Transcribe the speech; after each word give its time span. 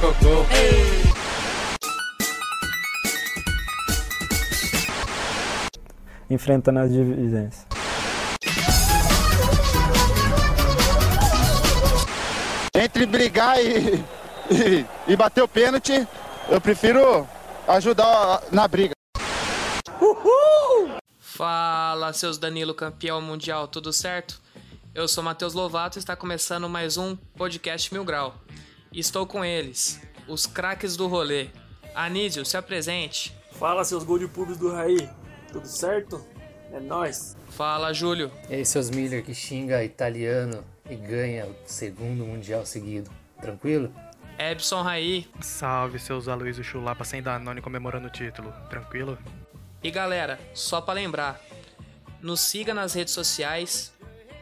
Gol. 0.00 0.46
enfrentando 6.30 6.78
as 6.78 6.92
divisões. 6.92 7.66
Entre 12.74 13.06
brigar 13.06 13.58
e, 13.60 13.94
e, 14.50 14.86
e 15.08 15.16
bater 15.16 15.42
o 15.42 15.48
pênalti, 15.48 16.06
eu 16.48 16.60
prefiro 16.60 17.26
ajudar 17.66 18.42
na 18.52 18.68
briga. 18.68 18.92
Fala, 21.18 22.12
seus 22.12 22.38
Danilo 22.38 22.74
campeão 22.74 23.20
mundial, 23.20 23.66
tudo 23.66 23.92
certo? 23.92 24.40
Eu 24.94 25.08
sou 25.08 25.24
Matheus 25.24 25.54
Lovato 25.54 25.98
e 25.98 26.00
está 26.00 26.14
começando 26.14 26.68
mais 26.68 26.96
um 26.96 27.16
podcast 27.36 27.92
Mil 27.92 28.04
Grau. 28.04 28.34
Estou 28.92 29.26
com 29.26 29.44
eles, 29.44 30.00
os 30.26 30.46
craques 30.46 30.96
do 30.96 31.06
rolê. 31.06 31.48
Anísio, 31.94 32.44
se 32.44 32.56
apresente. 32.56 33.36
Fala, 33.52 33.84
seus 33.84 34.04
gol 34.04 34.18
de 34.18 34.28
público 34.28 34.60
do 34.60 34.72
Raí. 34.72 35.08
Tudo 35.52 35.66
certo? 35.66 36.24
É 36.72 36.80
nóis. 36.80 37.36
Fala, 37.48 37.92
Júlio. 37.92 38.30
E 38.48 38.54
aí, 38.54 38.64
seus 38.64 38.90
Miller 38.90 39.24
que 39.24 39.34
xinga 39.34 39.82
italiano 39.82 40.64
e 40.88 40.94
ganha 40.94 41.46
o 41.46 41.54
segundo 41.66 42.24
mundial 42.24 42.64
seguido. 42.64 43.10
Tranquilo? 43.40 43.92
Ebson 44.38 44.82
Raí. 44.82 45.26
Salve, 45.40 45.98
seus 45.98 46.28
Aloysio 46.28 46.62
Chulapa 46.62 47.04
sem 47.04 47.22
Danone 47.22 47.60
comemorando 47.60 48.06
o 48.06 48.10
título. 48.10 48.52
Tranquilo? 48.70 49.18
E 49.82 49.90
galera, 49.90 50.38
só 50.54 50.80
para 50.80 50.94
lembrar, 50.94 51.40
nos 52.20 52.40
siga 52.40 52.72
nas 52.74 52.94
redes 52.94 53.14
sociais, 53.14 53.92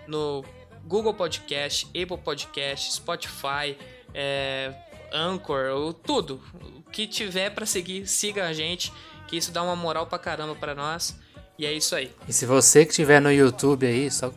no 0.07 0.45
Google 0.85 1.15
Podcast, 1.15 1.87
Apple 1.89 2.19
Podcast, 2.19 2.95
Spotify, 2.95 3.77
é, 4.15 4.73
Anchor, 5.13 5.71
ou 5.75 5.93
tudo. 5.93 6.41
O 6.63 6.83
que 6.91 7.07
tiver 7.07 7.51
para 7.51 7.67
seguir, 7.67 8.07
siga 8.07 8.47
a 8.47 8.53
gente, 8.53 8.93
que 9.29 9.37
isso 9.37 9.51
dá 9.53 9.63
uma 9.63 9.77
moral 9.77 10.07
pra 10.07 10.19
caramba 10.19 10.55
pra 10.55 10.75
nós. 10.75 11.17
E 11.59 11.65
é 11.65 11.73
isso 11.73 11.95
aí. 11.97 12.13
E 12.29 12.33
se 12.33 12.45
você 12.45 12.85
que 12.85 12.91
estiver 12.91 13.21
no 13.21 13.33
YouTube 13.33 13.87
aí, 13.87 14.11
só 14.11 14.33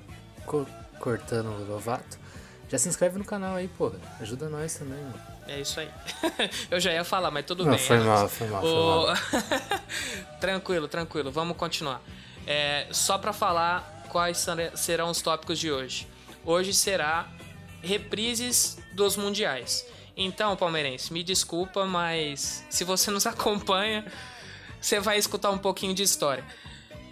co- 0.45 0.66
cortando 1.00 1.47
o 1.47 1.66
Lovato, 1.72 2.17
já 2.70 2.78
se 2.78 2.88
inscreve 2.88 3.17
no 3.17 3.25
canal 3.25 3.56
aí, 3.56 3.67
porra. 3.67 4.00
Ajuda 4.22 4.47
nós 4.47 4.73
também, 4.75 4.97
mano. 5.03 5.22
É 5.47 5.59
isso 5.59 5.80
aí. 5.80 5.90
Eu 6.72 6.80
já 6.80 6.94
ia 6.94 7.03
falar, 7.03 7.30
mas 7.31 7.44
tudo 7.45 7.66
Não, 7.66 7.72
bem. 7.72 7.80
foi 7.80 7.97
é. 7.97 8.00
mal, 8.02 8.30
foi 8.30 8.47
mal, 8.47 8.62
foi 8.62 8.70
O- 8.72 9.08
mal. 9.08 9.16
tranquilo, 10.40 10.88
tranquilo. 10.88 11.31
Vamos 11.31 11.58
continuar. 11.58 12.02
É, 12.47 12.88
só 12.92 13.17
pra 13.17 13.34
falar 13.34 14.06
quais 14.09 14.45
serão 14.75 15.09
os 15.09 15.22
tópicos 15.22 15.59
de 15.59 15.72
hoje. 15.72 16.08
Hoje 16.45 16.73
será 16.73 17.28
reprises 17.81 18.77
dos 18.94 19.16
mundiais. 19.16 19.85
Então, 20.16 20.55
palmeirense, 20.55 21.13
me 21.13 21.23
desculpa, 21.23 21.85
mas 21.85 22.66
se 22.69 22.84
você 22.84 23.09
nos 23.09 23.25
acompanha, 23.28 24.06
você 24.79 25.00
vai 25.00 25.17
escutar 25.17 25.51
um 25.51 25.57
pouquinho 25.57 25.94
de 25.94 26.03
história. 26.03 26.44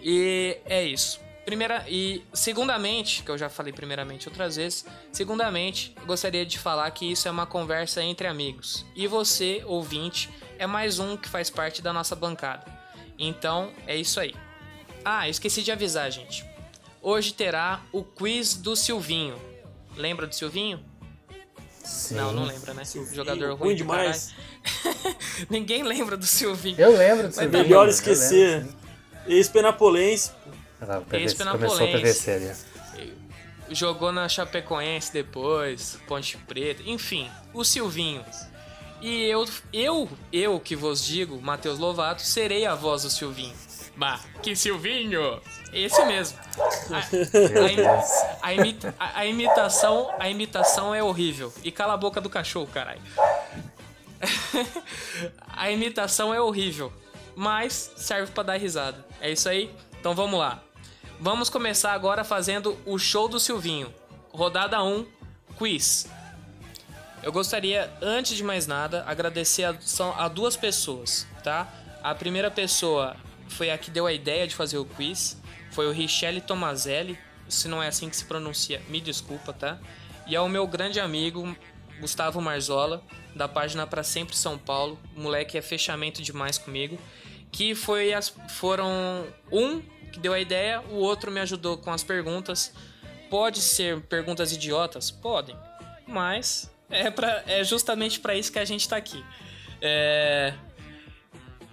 E 0.02 0.58
é 0.66 0.84
isso. 0.84 1.20
Primeira 1.44 1.82
e 1.88 2.22
segundamente, 2.34 3.22
que 3.22 3.30
eu 3.30 3.38
já 3.38 3.48
falei 3.48 3.72
primeiramente 3.72 4.28
outras 4.28 4.56
vezes, 4.56 4.84
segundamente, 5.10 5.94
gostaria 6.04 6.44
de 6.44 6.58
falar 6.58 6.90
que 6.90 7.10
isso 7.10 7.26
é 7.26 7.30
uma 7.30 7.46
conversa 7.46 8.02
entre 8.02 8.26
amigos. 8.26 8.84
E 8.94 9.06
você, 9.06 9.62
ouvinte, 9.64 10.28
é 10.58 10.66
mais 10.66 10.98
um 10.98 11.16
que 11.16 11.26
faz 11.26 11.48
parte 11.48 11.80
da 11.80 11.90
nossa 11.90 12.14
bancada. 12.14 12.66
Então, 13.18 13.72
é 13.86 13.96
isso 13.96 14.20
aí. 14.20 14.34
Ah, 15.02 15.26
esqueci 15.26 15.62
de 15.62 15.72
avisar, 15.72 16.10
gente. 16.12 16.44
Hoje 17.00 17.32
terá 17.32 17.80
o 17.92 18.04
quiz 18.04 18.54
do 18.54 18.76
Silvinho. 18.76 19.47
Lembra 19.98 20.26
do 20.26 20.34
Silvinho? 20.34 20.80
Sim. 21.84 22.14
Não, 22.14 22.32
não 22.32 22.44
lembra, 22.44 22.72
né? 22.72 22.84
Silvinho, 22.84 23.14
Jogador 23.16 23.48
ruim, 23.50 23.58
ruim 23.58 23.70
de 23.70 23.82
demais. 23.82 24.32
caralho. 24.82 25.16
Ninguém 25.50 25.82
lembra 25.82 26.16
do 26.16 26.26
Silvinho. 26.26 26.76
Eu 26.78 26.96
lembro. 26.96 27.24
Mas 27.34 27.50
daí, 27.50 27.62
Melhor 27.62 27.88
esquecer. 27.88 28.66
Ex-Penapolense. 29.26 30.30
Ah, 30.80 30.86
lá, 30.86 30.98
o 30.98 31.02
PVC, 31.02 31.22
Ex-Penapolense. 31.22 31.76
começou 31.76 31.98
o 31.98 32.00
PVC 32.00 32.30
ali. 32.30 32.52
Jogou 33.70 34.12
na 34.12 34.28
Chapecoense 34.28 35.12
depois, 35.12 35.98
Ponte 36.06 36.36
Preta, 36.38 36.82
enfim, 36.86 37.28
o 37.52 37.62
Silvinho. 37.64 38.24
E 39.02 39.24
eu, 39.24 39.44
eu, 39.72 40.08
eu 40.32 40.58
que 40.58 40.74
vos 40.74 41.04
digo, 41.04 41.40
Matheus 41.42 41.78
Lovato, 41.78 42.22
serei 42.22 42.64
a 42.64 42.74
voz 42.74 43.02
do 43.02 43.10
Silvinho. 43.10 43.54
Bah, 43.98 44.20
que 44.40 44.54
Silvinho! 44.54 45.40
Esse 45.72 46.04
mesmo. 46.04 46.38
A, 46.92 46.98
a 46.98 48.46
a 48.48 48.54
imita- 48.54 48.94
a- 48.98 49.18
a 49.18 49.26
imitação, 49.26 50.08
a 50.20 50.28
imitação 50.30 50.94
é 50.94 51.02
horrível. 51.02 51.52
E 51.64 51.72
cala 51.72 51.94
a 51.94 51.96
boca 51.96 52.20
do 52.20 52.30
cachorro, 52.30 52.68
caralho. 52.72 53.02
a 55.48 55.70
imitação 55.70 56.32
é 56.32 56.40
horrível, 56.40 56.92
mas 57.34 57.92
serve 57.96 58.30
pra 58.32 58.42
dar 58.44 58.56
risada. 58.56 59.04
É 59.20 59.30
isso 59.32 59.48
aí? 59.48 59.74
Então 59.98 60.14
vamos 60.14 60.38
lá. 60.38 60.62
Vamos 61.20 61.50
começar 61.50 61.92
agora 61.92 62.22
fazendo 62.22 62.78
o 62.86 62.98
show 62.98 63.28
do 63.28 63.40
Silvinho. 63.40 63.92
Rodada 64.32 64.80
1, 64.82 65.04
quiz. 65.56 66.06
Eu 67.20 67.32
gostaria, 67.32 67.92
antes 68.00 68.36
de 68.36 68.44
mais 68.44 68.68
nada, 68.68 69.02
agradecer 69.08 69.64
a, 69.64 69.74
são, 69.80 70.14
a 70.16 70.28
duas 70.28 70.56
pessoas, 70.56 71.26
tá? 71.42 71.66
A 72.00 72.14
primeira 72.14 72.48
pessoa 72.48 73.16
foi 73.48 73.70
a 73.70 73.78
que 73.78 73.90
deu 73.90 74.06
a 74.06 74.12
ideia 74.12 74.46
de 74.46 74.54
fazer 74.54 74.78
o 74.78 74.84
quiz, 74.84 75.40
foi 75.70 75.86
o 75.86 75.92
Richelle 75.92 76.40
Tomazelli. 76.40 77.18
Se 77.48 77.66
não 77.66 77.82
é 77.82 77.88
assim 77.88 78.10
que 78.10 78.16
se 78.16 78.24
pronuncia, 78.24 78.82
me 78.88 79.00
desculpa, 79.00 79.52
tá? 79.52 79.78
E 80.26 80.36
é 80.36 80.40
o 80.40 80.48
meu 80.48 80.66
grande 80.66 81.00
amigo, 81.00 81.56
Gustavo 82.00 82.40
Marzola, 82.40 83.02
da 83.34 83.48
página 83.48 83.86
Pra 83.86 84.02
Sempre 84.02 84.36
São 84.36 84.58
Paulo. 84.58 84.98
O 85.16 85.20
moleque 85.20 85.56
é 85.56 85.62
fechamento 85.62 86.22
demais 86.22 86.58
comigo. 86.58 86.98
Que 87.50 87.74
foi 87.74 88.12
as, 88.12 88.34
foram 88.50 89.26
um 89.50 89.80
que 90.12 90.18
deu 90.18 90.32
a 90.34 90.40
ideia, 90.40 90.82
o 90.90 90.96
outro 90.96 91.30
me 91.30 91.40
ajudou 91.40 91.78
com 91.78 91.90
as 91.90 92.02
perguntas. 92.02 92.72
Pode 93.30 93.60
ser 93.60 94.00
perguntas 94.02 94.52
idiotas? 94.52 95.10
Podem. 95.10 95.56
Mas 96.06 96.70
é, 96.90 97.10
pra, 97.10 97.42
é 97.46 97.62
justamente 97.64 98.20
para 98.20 98.34
isso 98.34 98.50
que 98.52 98.58
a 98.58 98.64
gente 98.64 98.88
tá 98.88 98.96
aqui. 98.96 99.24
É, 99.80 100.54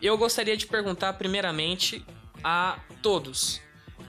eu 0.01 0.17
gostaria 0.17 0.55
de 0.57 0.65
perguntar 0.67 1.13
primeiramente 1.13 2.05
a 2.43 2.77
todos. 3.01 3.61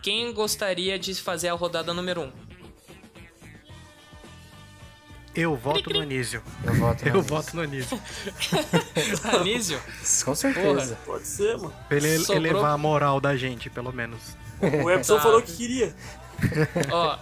Quem 0.02 0.32
gostaria 0.32 0.98
de 0.98 1.14
fazer 1.14 1.48
a 1.48 1.54
rodada 1.54 1.92
número 1.94 2.20
1? 2.22 2.24
Um? 2.24 2.32
Eu 5.34 5.54
voto 5.54 5.91
no 5.92 6.00
Anísio. 6.00 6.42
Eu 6.64 6.75
voto 6.75 7.04
no 7.04 7.10
Eu 7.10 7.14
Anísio. 7.16 7.22
voto 7.36 7.56
no 7.56 7.62
Anísio. 7.62 8.00
Anísio? 9.38 9.82
Com 10.25 10.34
certeza. 10.34 10.98
Pode 11.04 11.26
ser, 11.26 11.58
mano. 11.58 11.75
Pra 11.88 11.96
ele 11.98 12.19
Sobrou- 12.20 12.36
elevar 12.46 12.72
a 12.72 12.78
moral 12.78 13.20
da 13.20 13.36
gente, 13.36 13.69
pelo 13.69 13.92
menos. 13.92 14.20
O 14.82 14.88
Epson 14.91 15.16
Tá. 15.16 15.22
falou 15.22 15.42
que 15.42 15.54
queria. 15.54 15.94
Ó, 16.91 17.19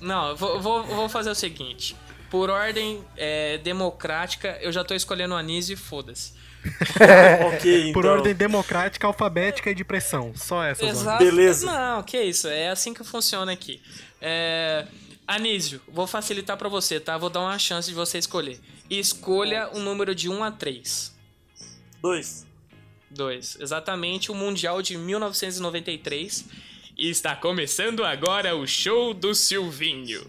não, 0.00 0.30
eu 0.30 0.36
vou, 0.36 0.60
vou, 0.62 0.82
vou 0.84 1.08
fazer 1.10 1.28
o 1.30 1.34
seguinte. 1.34 1.94
Por 2.30 2.48
ordem 2.48 3.04
é, 3.16 3.58
democrática, 3.58 4.56
eu 4.62 4.72
já 4.72 4.82
tô 4.82 4.94
escolhendo 4.94 5.34
o 5.34 5.36
Anísio 5.36 5.74
e 5.74 5.76
foda-se. 5.76 6.32
ok, 7.54 7.80
então. 7.80 7.92
Por 7.92 8.06
ordem 8.06 8.34
democrática, 8.34 9.06
alfabética 9.06 9.70
e 9.70 9.74
de 9.74 9.84
pressão. 9.84 10.32
Só 10.34 10.62
essas 10.64 10.82
ordens. 10.82 11.00
Exato. 11.00 11.24
Beleza. 11.24 11.66
Não, 11.66 12.02
que 12.02 12.20
isso, 12.20 12.48
é 12.48 12.68
assim 12.70 12.92
que 12.92 13.04
funciona 13.04 13.52
aqui. 13.52 13.80
É... 14.20 14.86
Anísio, 15.26 15.80
vou 15.86 16.06
facilitar 16.06 16.56
pra 16.56 16.68
você, 16.68 16.98
tá? 16.98 17.18
Vou 17.18 17.28
dar 17.28 17.40
uma 17.40 17.58
chance 17.58 17.88
de 17.88 17.94
você 17.94 18.16
escolher. 18.16 18.58
Escolha 18.88 19.68
um 19.74 19.80
número 19.80 20.14
de 20.14 20.28
1 20.28 20.42
a 20.42 20.50
3. 20.50 21.14
Dois. 22.00 22.46
2. 23.10 23.58
Exatamente 23.60 24.30
o 24.30 24.34
Mundial 24.34 24.80
de 24.80 24.96
1993. 24.96 26.46
E 26.96 27.10
está 27.10 27.36
começando 27.36 28.04
agora 28.04 28.56
o 28.56 28.66
show 28.66 29.12
do 29.12 29.34
Silvinho. 29.34 30.26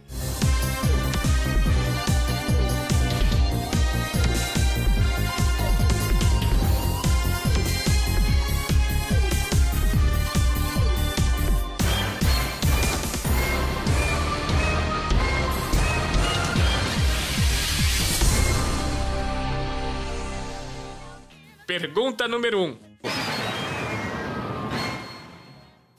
Pergunta 21.69 22.27
número 22.27 22.59
1. 22.59 22.65
Um. 22.65 22.77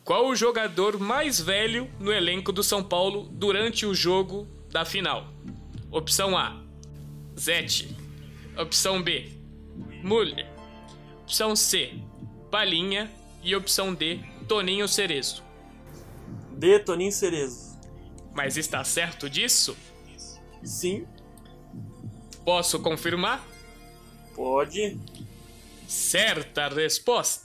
Qual 0.03 0.27
o 0.27 0.35
jogador 0.35 0.99
mais 0.99 1.41
velho 1.41 1.89
no 2.01 2.13
elenco 2.13 2.51
do 2.51 2.61
São 2.61 2.83
Paulo 2.83 3.29
durante 3.31 3.87
o 3.87 3.95
jogo 3.95 4.49
da 4.73 4.85
final? 4.85 5.29
Opção 5.89 6.37
A: 6.37 6.61
Zete. 7.39 7.97
Opção 8.59 9.01
B: 9.01 9.31
Muller. 10.03 10.45
Opção 11.23 11.55
C: 11.55 11.95
Palinha. 12.51 13.09
E 13.41 13.55
opção 13.55 13.95
D: 13.95 14.19
Toninho 14.49 14.89
Cerezo. 14.89 15.45
D, 16.51 16.81
Toninho 16.81 17.13
Cerezo. 17.13 17.79
Mas 18.35 18.57
está 18.57 18.83
certo 18.83 19.31
disso? 19.31 19.77
Sim, 20.65 21.07
Posso 22.45 22.81
confirmar? 22.81 23.47
pode. 24.35 24.99
Certa 25.91 26.69
resposta. 26.69 27.43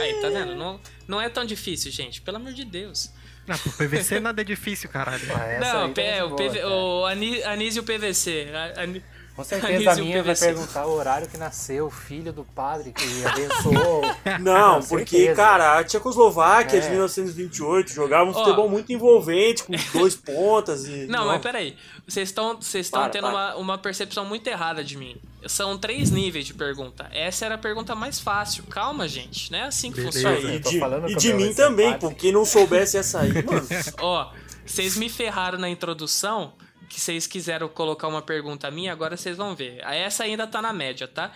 Aí, 0.00 0.14
tá 0.20 0.28
vendo? 0.30 0.56
Não, 0.56 0.80
não 1.06 1.20
é 1.20 1.28
tão 1.28 1.44
difícil, 1.44 1.92
gente. 1.92 2.20
Pelo 2.20 2.38
amor 2.38 2.52
de 2.52 2.64
Deus. 2.64 3.08
Ah, 3.48 3.56
pro 3.56 3.70
PVC 3.70 4.18
nada 4.18 4.40
é 4.40 4.44
difícil, 4.44 4.90
caralho. 4.90 5.22
Ah, 5.32 5.60
não, 5.60 5.92
tá 5.94 6.02
é, 6.02 6.20
muito 6.22 6.34
o, 6.34 6.36
boa, 6.36 6.50
PV, 6.50 6.58
cara. 6.58 6.74
o 6.74 7.04
Anísio 7.52 7.84
PVC. 7.84 8.48
A- 8.52 8.82
Ani- 8.82 9.04
Com 9.36 9.44
certeza 9.44 9.92
a 9.92 9.96
minha 9.96 10.22
vai 10.22 10.34
perguntar 10.34 10.86
o 10.86 10.94
horário 10.94 11.28
que 11.28 11.36
nasceu 11.36 11.86
o 11.86 11.90
filho 11.90 12.32
do 12.32 12.42
padre 12.42 12.90
que 12.90 13.04
abençoou. 13.26 14.02
Não, 14.40 14.80
porque, 14.82 15.34
cara, 15.34 15.78
a 15.78 15.84
Tchecoslováquia 15.84 16.80
de 16.80 16.86
É. 16.86 16.90
1928 16.90 17.92
jogava 17.92 18.30
um 18.30 18.32
Ó. 18.34 18.44
futebol 18.44 18.66
muito 18.68 18.90
envolvente, 18.92 19.62
com 19.62 19.72
dois 19.98 20.16
pontas 20.16 20.86
e. 20.86 21.06
Não, 21.06 21.26
mas 21.26 21.42
peraí. 21.42 21.76
Vocês 22.08 22.30
estão 22.30 22.56
vocês 22.60 22.86
estão 22.86 23.00
Para, 23.02 23.10
tendo 23.10 23.24
para. 23.30 23.32
Uma, 23.32 23.56
uma 23.56 23.78
percepção 23.78 24.24
muito 24.24 24.46
errada 24.46 24.82
de 24.82 24.96
mim. 24.96 25.16
São 25.46 25.76
três 25.76 26.10
níveis 26.10 26.46
de 26.46 26.54
pergunta. 26.54 27.06
Essa 27.12 27.44
era 27.44 27.56
a 27.56 27.58
pergunta 27.58 27.94
mais 27.94 28.18
fácil. 28.18 28.64
Calma, 28.64 29.06
gente. 29.06 29.52
Não 29.52 29.58
é 29.58 29.62
assim 29.64 29.90
que 29.92 29.98
Beleza. 30.00 30.30
funciona. 30.30 30.50
E 30.50 30.54
eu 30.56 30.62
tô 30.62 30.70
de, 30.70 31.12
e 31.12 31.16
de 31.16 31.32
mim 31.34 31.52
também, 31.52 31.92
padre. 31.98 32.14
Quem 32.16 32.32
não 32.32 32.44
soubesse 32.44 32.96
essa 32.96 33.20
aí, 33.20 33.32
mano. 33.44 33.66
Ó, 34.00 34.30
vocês 34.64 34.96
me 34.96 35.08
ferraram 35.08 35.58
na 35.58 35.68
introdução, 35.68 36.54
que 36.88 37.00
vocês 37.00 37.26
quiseram 37.26 37.68
colocar 37.68 38.08
uma 38.08 38.22
pergunta 38.22 38.70
minha, 38.70 38.92
agora 38.92 39.16
vocês 39.16 39.36
vão 39.36 39.54
ver. 39.54 39.80
Essa 39.84 40.24
ainda 40.24 40.46
tá 40.46 40.62
na 40.62 40.72
média, 40.72 41.06
tá? 41.06 41.32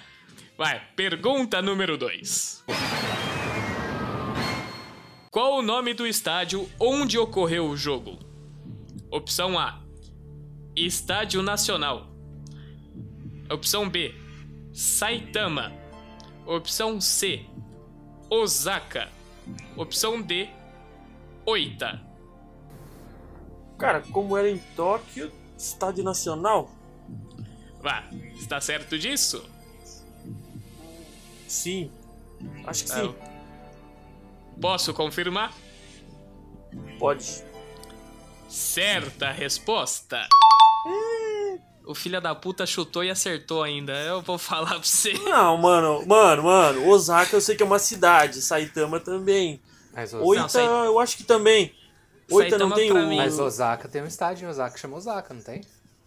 Vai, 0.57 0.81
pergunta 0.95 1.63
número 1.63 1.97
2. 1.97 2.65
Qual 5.31 5.59
o 5.59 5.63
nome 5.63 5.95
do 5.95 6.07
estádio 6.07 6.69
onde 6.79 7.17
ocorreu 7.17 7.69
o 7.69 7.77
jogo? 7.77 8.19
Opção 9.11 9.59
A: 9.59 9.81
Estádio 10.77 11.43
Nacional. 11.43 12.09
Opção 13.51 13.89
B: 13.89 14.15
Saitama. 14.73 15.73
Opção 16.45 17.01
C: 17.01 17.47
Osaka. 18.29 19.09
Opção 19.77 20.21
D: 20.21 20.49
Oita. 21.47 22.01
Cara, 23.79 24.03
como 24.13 24.37
era 24.37 24.51
em 24.51 24.59
Tóquio, 24.77 25.33
estádio 25.61 26.03
nacional? 26.05 26.71
Vá, 27.83 28.05
está 28.39 28.61
certo 28.61 28.99
disso? 28.99 29.45
Sim. 31.47 31.91
Acho 32.67 32.85
que 32.85 32.93
Ah, 32.93 32.95
sim. 33.03 33.15
Posso 34.61 34.95
confirmar? 34.95 35.53
Pode. 36.99 37.43
Certa 38.49 39.31
resposta. 39.31 40.27
O 41.87 41.95
filho 41.95 42.21
da 42.21 42.35
puta 42.35 42.67
chutou 42.67 43.03
e 43.03 43.11
acertou 43.11 43.63
ainda. 43.63 43.93
Eu 44.03 44.21
vou 44.23 44.39
falar 44.39 44.71
pra 44.71 44.79
você. 44.79 45.13
Não, 45.15 45.57
mano, 45.57 46.07
mano, 46.07 46.43
mano. 46.45 46.89
Osaka 46.89 47.35
eu 47.37 47.41
sei 47.41 47.57
que 47.57 47.63
é 47.63 47.67
uma 47.67 47.79
cidade. 47.79 48.41
Saitama 48.43 49.01
também. 49.01 49.61
Mas 49.93 50.13
Oita, 50.15 50.45
Osaka, 50.45 50.49
Sai- 50.51 50.87
eu 50.87 51.01
acho 51.01 51.17
que 51.17 51.25
também. 51.25 51.75
Oita 52.31 52.59
não 52.59 52.71
tem 52.71 52.91
o. 52.93 53.07
mim- 53.07 53.17
mas 53.17 53.39
Osaka 53.39 53.89
tem 53.89 54.03
um 54.03 54.07
estádio 54.07 54.47
em 54.47 54.49
Osaka 54.51 54.77
chama 54.79 54.97
Osaka, 54.97 55.35
não 55.35 55.43
tem? 55.43 55.61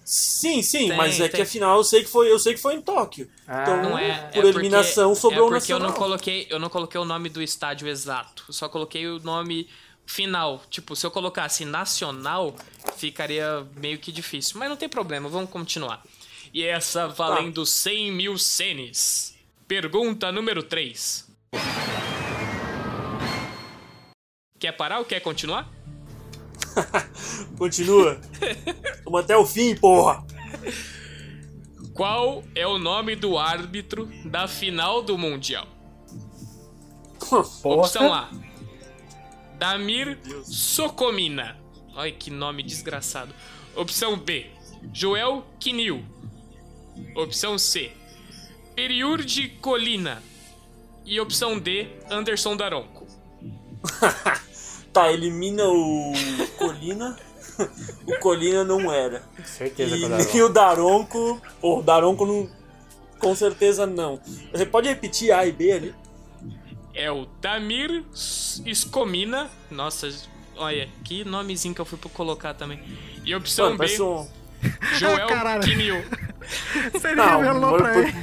Sim, 0.06 0.62
sim, 0.62 0.90
Tem, 0.90 0.98
mas 0.98 1.18
é 1.18 1.30
tem. 1.30 1.38
que 1.38 1.42
afinal 1.44 1.78
eu 1.78 1.84
sei 1.84 2.04
que 2.04 2.10
foi, 2.10 2.30
eu 2.30 2.38
sei 2.38 2.54
que 2.54 2.60
foi 2.60 2.75
em 2.75 2.81
Tóquio. 2.81 3.30
Ah, 3.48 3.62
então, 3.62 3.81
Não 3.84 3.98
é, 3.98 4.10
é 4.10 4.42
por 4.42 4.44
eliminação 4.46 5.12
porque, 5.12 5.22
sobrou 5.22 5.44
é 5.46 5.48
o 5.48 5.50
porque 5.50 5.72
eu 5.72 5.80
nacional. 5.80 5.88
não 5.90 5.94
coloquei, 5.98 6.48
eu 6.50 6.60
não 6.60 6.68
coloquei 6.70 7.00
o 7.00 7.06
nome 7.06 7.30
do 7.30 7.42
estádio 7.42 7.88
exato. 7.88 8.44
Eu 8.50 8.54
só 8.54 8.68
coloquei 8.68 9.08
o 9.08 9.20
nome 9.20 9.70
final. 10.06 10.62
Tipo, 10.70 10.94
se 10.94 11.06
eu 11.06 11.12
colocasse 11.12 11.64
nacional, 11.64 12.54
ficaria 12.98 13.66
meio 13.78 13.98
que 13.98 14.12
difícil. 14.12 14.60
Mas 14.60 14.68
não 14.68 14.75
tem 14.75 14.90
problema, 14.90 15.30
vamos 15.30 15.50
continuar. 15.50 16.04
E 16.54 16.66
essa 16.66 17.08
valendo 17.08 17.66
100 17.66 18.12
mil 18.12 18.38
senes. 18.38 19.34
Pergunta 19.70 20.34
número 20.34 20.62
3. 20.64 21.25
Quer 24.60 24.74
parar 24.74 25.00
ou 25.00 25.06
quer 25.06 25.20
continuar? 25.22 25.70
Continua. 27.58 28.20
Vamos 29.04 29.22
até 29.22 29.36
o 29.38 29.46
fim, 29.46 29.75
porra. 29.75 30.25
Qual 31.94 32.44
é 32.56 32.66
o 32.66 32.78
nome 32.78 33.16
do 33.16 33.38
árbitro 33.38 34.10
da 34.25 34.48
final 34.48 35.02
do 35.02 35.18
Mundial? 35.18 35.68
Porra. 37.62 37.81
Opção 37.81 38.14
A. 38.14 38.30
Damir 39.58 40.18
Sokomina. 40.44 41.58
Olha 41.96 42.12
que 42.12 42.31
nome 42.31 42.64
desgraçado. 42.64 43.34
Opção 43.75 44.18
B. 44.18 44.48
Joel 44.92 45.46
Kinil. 45.60 46.04
Opção 47.16 47.58
C. 47.58 47.92
Periurde 48.75 49.50
Colina. 49.62 50.22
E 51.06 51.20
opção 51.20 51.60
D. 51.60 51.88
Anderson 52.10 52.56
Daronco. 52.56 53.06
Tá, 54.94 55.12
elimina 55.12 55.66
o 55.68 56.13
Colina. 56.57 57.18
o 58.07 58.19
Colina 58.19 58.63
não 58.63 58.92
era. 58.92 59.24
Certeza 59.44 59.95
que 59.95 60.01
E, 60.01 60.04
eu 60.04 60.10
dava. 60.10 60.38
e 60.38 60.42
o 60.44 60.50
Daronco. 60.50 61.42
Pô, 61.60 61.80
o 61.80 61.84
Daronco 61.84 62.25
não. 62.25 62.48
Com 63.19 63.36
certeza 63.36 63.86
não. 63.88 64.19
Você 64.51 64.66
pode 64.66 64.88
repetir 64.88 65.31
A 65.31 65.45
e 65.45 65.51
B 65.51 65.72
ali? 65.72 65.95
É 66.94 67.12
o 67.12 67.25
Damir 67.42 68.04
Escomina. 68.66 69.50
Nossa, 69.72 70.10
olha, 70.57 70.88
que 71.04 71.24
nomezinho 71.24 71.74
que 71.74 71.81
eu 71.81 71.86
fui 71.86 71.98
pra 71.98 72.10
colocar 72.10 72.54
também. 72.54 72.80
E 73.25 73.34
opção 73.34 73.65
Mano, 73.65 73.77
B. 73.77 73.86
parece 73.86 74.01
um. 74.01 74.27
Joel 75.00 75.27
Caralho. 75.27 75.63
Kinil. 75.63 76.03
Você 76.91 77.15
Não, 77.15 77.39
revelou 77.39 77.74
o, 77.74 77.77
pra 77.77 77.98
ele. 78.00 78.13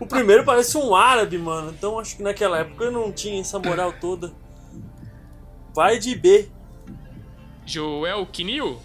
o- 0.00 0.04
o 0.04 0.06
primeiro 0.06 0.44
parece 0.44 0.78
um 0.78 0.94
árabe, 0.94 1.36
mano. 1.36 1.70
Então 1.76 1.98
acho 1.98 2.16
que 2.16 2.22
naquela 2.22 2.58
época 2.60 2.90
não 2.90 3.12
tinha 3.12 3.40
essa 3.40 3.58
moral 3.58 3.92
toda. 4.00 4.32
Vai 5.74 5.98
de 5.98 6.14
B. 6.14 6.48
Joel 7.64 8.26
Kinil? 8.26 8.80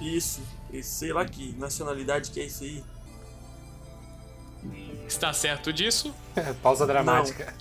Isso. 0.00 0.40
Sei 0.82 1.12
lá 1.12 1.24
que 1.24 1.54
nacionalidade 1.58 2.30
que 2.30 2.40
é 2.40 2.44
isso 2.44 2.64
aí. 2.64 2.82
Está 5.06 5.32
certo 5.32 5.72
disso? 5.72 6.14
Pausa 6.62 6.86
dramática. 6.86 7.54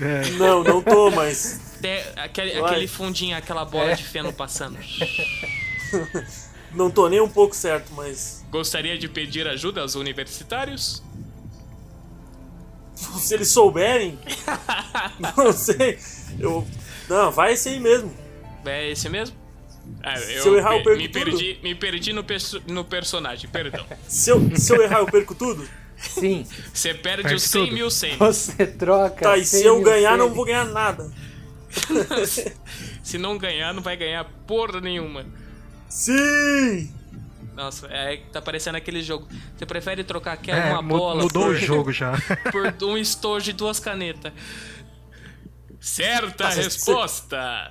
É, 0.00 0.30
Não, 0.30 0.62
não 0.62 0.80
tô, 0.82 1.10
mas. 1.10 1.76
Tem 1.80 2.02
aquele, 2.16 2.58
aquele 2.60 2.86
fundinho, 2.88 3.36
aquela 3.36 3.64
bola 3.64 3.90
É. 3.90 3.94
de 3.94 4.04
feno 4.04 4.32
passando. 4.32 4.78
Não 6.74 6.90
tô 6.90 7.08
nem 7.08 7.18
um 7.20 7.28
pouco 7.28 7.56
certo, 7.56 7.92
mas. 7.94 8.44
Gostaria 8.50 8.98
de 8.98 9.08
pedir 9.08 9.46
ajuda 9.48 9.80
aos 9.80 9.94
universitários? 9.94 11.02
Se 12.94 13.32
eles 13.34 13.50
souberem. 13.50 14.18
não 15.36 15.50
sei. 15.52 15.98
Eu. 16.38 16.66
Não, 17.08 17.30
vai 17.30 17.52
esse 17.52 17.68
aí 17.68 17.80
mesmo. 17.80 18.12
É 18.64 18.90
esse 18.90 19.08
mesmo? 19.08 19.36
Ah, 20.02 20.16
Se 20.16 20.46
eu 20.46 20.56
errar, 20.56 20.72
eu 20.74 20.78
pe- 20.78 20.84
perco 20.84 20.98
me 20.98 21.08
tudo? 21.08 21.24
perdi, 21.24 21.58
me 21.62 21.74
perdi 21.74 22.12
no, 22.12 22.22
perso- 22.22 22.62
no 22.68 22.84
personagem, 22.84 23.48
perdão. 23.48 23.84
Se 24.06 24.30
eu, 24.30 24.56
se 24.56 24.72
eu 24.72 24.82
errar, 24.82 24.98
eu 24.98 25.06
perco 25.06 25.34
tudo? 25.34 25.66
Sim, 25.96 26.46
Você 26.72 26.94
perde 26.94 27.22
Perde 27.22 27.34
os 27.36 27.42
100 27.44 27.62
tudo. 27.64 27.74
mil 27.74 27.90
100. 27.90 28.16
você 28.18 28.66
troca. 28.66 29.22
Tá, 29.22 29.36
e 29.36 29.44
se 29.44 29.58
100 29.58 29.66
eu 29.66 29.82
ganhar, 29.82 30.16
não 30.16 30.32
vou 30.32 30.44
ganhar 30.44 30.64
nada. 30.66 31.10
Se 33.02 33.18
não 33.18 33.36
ganhar, 33.38 33.72
não 33.74 33.82
vai 33.82 33.96
ganhar 33.96 34.24
porra 34.46 34.80
nenhuma. 34.80 35.24
Sim! 35.88 36.92
Nossa, 37.54 37.88
é, 37.88 38.18
tá 38.32 38.40
parecendo 38.40 38.76
aquele 38.76 39.02
jogo. 39.02 39.26
Você 39.56 39.66
prefere 39.66 40.04
trocar 40.04 40.34
aquela 40.34 40.58
é, 40.68 40.72
uma 40.72 40.82
bola 40.82 41.22
mudou 41.22 41.44
por, 41.46 41.54
o 41.54 41.56
jogo 41.56 41.92
já. 41.92 42.12
por 42.52 42.72
um 42.86 42.96
estojo 42.96 43.50
e 43.50 43.52
duas 43.52 43.80
canetas? 43.80 44.32
Certa 45.80 46.44
Tá, 46.44 46.48
resposta! 46.50 47.70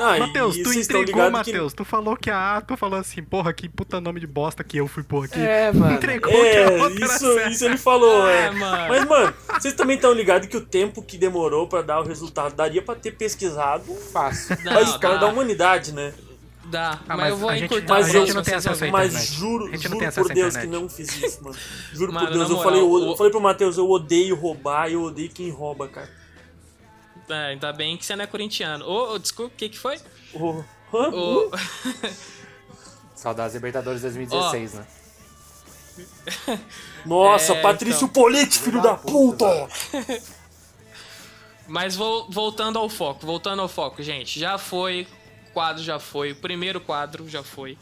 Ah, 0.00 0.16
Matheus, 0.20 0.56
tu 0.56 0.72
entregou, 0.72 1.04
ligados 1.04 1.42
que- 1.42 1.52
Matheus. 1.52 1.74
Tu 1.74 1.84
falou 1.84 2.16
que 2.16 2.30
a 2.30 2.56
A, 2.56 2.60
tu 2.62 2.78
falou 2.78 2.98
assim, 2.98 3.22
porra, 3.22 3.52
que 3.52 3.68
puta 3.68 4.00
nome 4.00 4.20
de 4.20 4.26
bosta 4.26 4.64
que 4.64 4.78
eu 4.78 4.88
fui 4.88 5.02
pôr 5.02 5.26
aqui. 5.26 5.38
É, 5.38 5.70
mano. 5.70 5.94
Entregou 5.96 6.32
que 6.32 6.38
a 6.38 6.42
É, 6.70 6.88
isso, 7.04 7.40
isso 7.50 7.64
ele 7.66 7.76
falou, 7.76 8.26
é. 8.26 8.46
Ah, 8.46 8.52
mano. 8.52 8.88
Mas, 8.88 9.04
mano, 9.06 9.34
vocês 9.60 9.74
também 9.74 9.96
estão 9.96 10.14
ligados 10.14 10.48
que 10.48 10.56
o 10.56 10.62
tempo 10.62 11.02
que 11.02 11.18
demorou 11.18 11.68
pra 11.68 11.82
dar 11.82 12.00
o 12.00 12.04
resultado 12.04 12.54
daria 12.54 12.80
pra 12.80 12.94
ter 12.94 13.10
pesquisado 13.12 13.84
Fácil. 14.10 14.56
Não, 14.64 14.78
a 14.78 14.80
escala 14.80 15.16
dá. 15.16 15.26
da 15.26 15.32
humanidade, 15.32 15.92
né? 15.92 16.14
Dá, 16.64 16.92
Ah, 17.06 17.14
mas, 17.14 17.18
mas 17.18 17.30
eu 17.30 17.36
vou 17.36 17.54
encurtar 17.54 17.94
mas 17.94 18.06
a 18.08 18.12
gente 18.12 18.32
não 18.32 18.42
tem 18.42 18.54
acesso 18.54 18.84
à 18.84 18.88
Mas 18.90 19.26
juro, 19.26 19.66
A 19.66 19.70
gente 19.72 19.88
não 19.90 19.98
juro 20.00 20.10
tem 20.12 20.24
por 20.24 20.32
Deus 20.32 20.56
que 20.56 20.66
não 20.68 20.88
fiz 20.88 21.22
isso, 21.22 21.44
mano. 21.44 21.56
Juro 21.92 22.12
Mano, 22.14 22.26
por 22.28 22.32
Deus, 22.32 22.48
eu 22.48 22.56
moral, 22.56 22.64
falei, 22.72 22.80
eu, 22.80 22.90
o- 22.90 23.10
eu 23.10 23.16
falei 23.16 23.30
pro 23.30 23.40
Matheus, 23.42 23.76
eu 23.76 23.90
odeio 23.90 24.34
roubar, 24.36 24.90
eu 24.90 25.02
odeio 25.02 25.28
quem 25.28 25.50
rouba, 25.50 25.86
cara. 25.86 26.21
É, 27.28 27.34
ainda 27.52 27.72
bem 27.72 27.96
que 27.96 28.04
você 28.04 28.14
não 28.16 28.24
é 28.24 28.26
corintiano. 28.26 28.84
Ô, 28.86 29.12
ô, 29.14 29.18
desculpa, 29.18 29.54
o 29.54 29.56
que 29.56 29.68
que 29.68 29.78
foi? 29.78 29.98
Oh, 30.34 30.62
hã? 30.92 31.10
Ô, 31.10 31.50
Saudades 33.14 33.54
Libertadores 33.54 34.02
2016, 34.02 34.74
né? 34.74 34.86
Nossa, 37.06 37.52
É, 37.54 37.62
Patrício 37.62 38.06
então. 38.06 38.08
Polete, 38.08 38.58
filho 38.58 38.80
da 38.82 38.94
puta! 38.96 39.46
Mas 41.68 41.94
vol- 41.94 42.26
voltando 42.30 42.78
ao 42.78 42.88
foco, 42.88 43.24
voltando 43.24 43.62
ao 43.62 43.68
foco, 43.68 44.02
gente. 44.02 44.38
Já 44.38 44.58
foi, 44.58 45.06
quadro 45.52 45.82
já 45.82 45.98
foi, 45.98 46.32
o 46.32 46.36
primeiro 46.36 46.80
quadro 46.80 47.28
já 47.28 47.42
foi. 47.42 47.78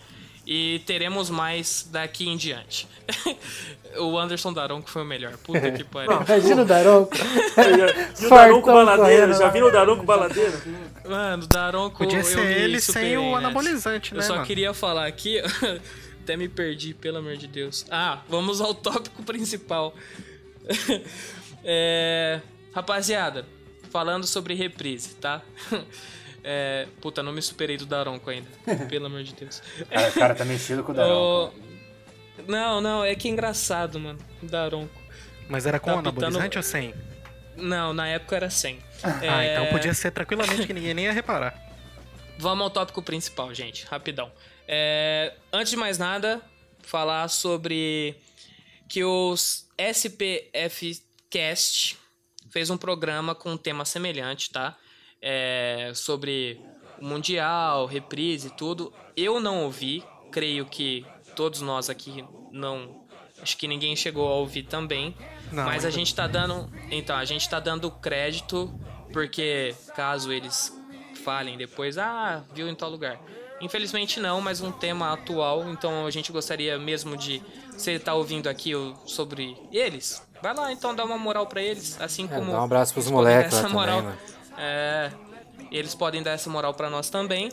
E 0.52 0.80
teremos 0.80 1.30
mais 1.30 1.88
daqui 1.92 2.28
em 2.28 2.36
diante. 2.36 2.88
o 3.98 4.18
Anderson 4.18 4.52
Daronco 4.52 4.90
foi 4.90 5.02
o 5.02 5.04
melhor. 5.04 5.36
Puta 5.36 5.70
que 5.70 5.84
pariu. 5.84 6.10
Imagina 6.26 6.62
o 6.62 6.64
Daronco. 6.64 7.12
E 8.20 8.26
o 8.26 8.28
Daronco 8.28 8.66
baladeiro, 8.66 9.32
já 9.32 9.48
viram 9.48 9.68
o 9.68 9.70
Daronco 9.70 10.04
baladeiro? 10.04 10.60
Mano, 11.08 11.44
o 11.44 11.46
Daronco. 11.46 11.98
Podia 11.98 12.18
eu 12.18 12.24
ser 12.24 12.44
vi 12.44 12.62
ele 12.62 12.80
sem 12.80 13.16
o 13.16 13.20
bem, 13.20 13.30
né? 13.30 13.36
anabolizante, 13.36 14.12
Eu 14.12 14.22
só 14.22 14.34
mano? 14.34 14.46
queria 14.46 14.74
falar 14.74 15.06
aqui. 15.06 15.40
Até 16.20 16.36
me 16.36 16.48
perdi, 16.48 16.94
pelo 16.94 17.18
amor 17.18 17.36
de 17.36 17.46
Deus. 17.46 17.86
Ah, 17.88 18.18
vamos 18.28 18.60
ao 18.60 18.74
tópico 18.74 19.22
principal. 19.22 19.94
É, 21.62 22.40
rapaziada, 22.74 23.46
falando 23.92 24.26
sobre 24.26 24.54
reprise, 24.54 25.10
tá? 25.14 25.42
É, 26.42 26.86
puta, 27.00 27.22
não 27.22 27.32
me 27.32 27.42
superei 27.42 27.76
do 27.76 27.86
Daronco 27.86 28.28
ainda. 28.30 28.48
Pelo 28.88 29.06
amor 29.06 29.22
de 29.22 29.34
Deus. 29.34 29.62
Cara, 29.90 30.08
o 30.08 30.12
cara 30.12 30.34
tá 30.34 30.44
mexido 30.44 30.82
com 30.82 30.92
o 30.92 30.94
Daronco. 30.94 31.54
Não, 32.48 32.80
não, 32.80 33.04
é 33.04 33.14
que 33.14 33.28
é 33.28 33.30
engraçado, 33.30 34.00
mano. 34.00 34.18
Daronco. 34.42 34.98
Mas 35.46 35.66
era 35.66 35.78
com 35.78 35.92
Tá 35.92 35.98
anabolizante 35.98 36.44
pitando- 36.48 36.56
ou 36.56 36.62
sem? 36.62 36.94
Não, 37.54 37.92
na 37.92 38.08
época 38.08 38.34
era 38.36 38.48
100. 38.48 38.78
Ah, 39.02 39.44
É, 39.44 39.52
então 39.52 39.66
podia 39.66 39.92
ser 39.92 40.10
tranquilamente 40.10 40.66
que 40.66 40.72
ninguém 40.72 40.94
nem 40.94 41.04
ia 41.04 41.12
reparar. 41.12 41.54
Vamos 42.38 42.64
ao 42.64 42.70
tópico 42.70 43.02
principal, 43.02 43.52
gente, 43.54 43.84
rapidão. 43.84 44.32
É, 44.66 45.34
antes 45.52 45.70
de 45.70 45.76
mais 45.76 45.98
nada, 45.98 46.40
falar 46.82 47.28
sobre 47.28 48.16
que 48.88 49.04
os 49.04 49.68
SPF 49.76 51.02
Cast 51.28 51.98
fez 52.50 52.70
um 52.70 52.78
programa 52.78 53.34
com 53.34 53.50
um 53.52 53.56
tema 53.58 53.84
semelhante, 53.84 54.50
tá? 54.50 54.74
É, 55.22 55.92
sobre 55.94 56.60
o 57.00 57.04
Mundial, 57.04 57.86
reprise 57.86 58.48
e 58.48 58.50
tudo. 58.50 58.92
Eu 59.16 59.40
não 59.40 59.64
ouvi, 59.64 60.04
creio 60.30 60.64
que 60.66 61.04
todos 61.36 61.60
nós 61.60 61.90
aqui 61.90 62.24
não. 62.50 63.00
Acho 63.42 63.56
que 63.56 63.66
ninguém 63.66 63.96
chegou 63.96 64.28
a 64.28 64.34
ouvir 64.34 64.64
também. 64.64 65.14
Não, 65.50 65.64
mas 65.64 65.84
a 65.84 65.90
gente 65.90 66.14
tá 66.14 66.26
dando. 66.26 66.70
Então, 66.90 67.16
a 67.16 67.24
gente 67.24 67.48
tá 67.48 67.58
dando 67.58 67.90
crédito, 67.90 68.72
porque 69.12 69.74
caso 69.96 70.30
eles 70.32 70.76
falem 71.24 71.56
depois, 71.56 71.98
ah, 71.98 72.44
viu 72.54 72.68
em 72.68 72.74
tal 72.74 72.90
lugar. 72.90 73.20
Infelizmente 73.60 74.18
não, 74.20 74.40
mas 74.40 74.62
um 74.62 74.72
tema 74.72 75.12
atual, 75.12 75.68
então 75.70 76.06
a 76.06 76.10
gente 76.10 76.32
gostaria 76.32 76.78
mesmo 76.78 77.14
de. 77.16 77.42
Você 77.72 77.98
tá 77.98 78.14
ouvindo 78.14 78.48
aqui 78.48 78.72
sobre 79.04 79.56
eles? 79.70 80.26
Vai 80.42 80.54
lá 80.54 80.72
então 80.72 80.94
dar 80.94 81.04
uma 81.04 81.18
moral 81.18 81.46
pra 81.46 81.60
eles, 81.62 82.00
assim 82.00 82.24
É, 82.24 82.28
como. 82.28 82.52
dá 82.52 82.60
um 82.60 82.64
abraço 82.64 82.94
pros 82.94 83.10
moleques 83.10 83.52
essa 83.52 83.62
também, 83.62 83.74
moral. 83.74 84.12
É, 84.60 85.10
eles 85.70 85.94
podem 85.94 86.22
dar 86.22 86.32
essa 86.32 86.50
moral 86.50 86.74
pra 86.74 86.90
nós 86.90 87.08
também, 87.08 87.50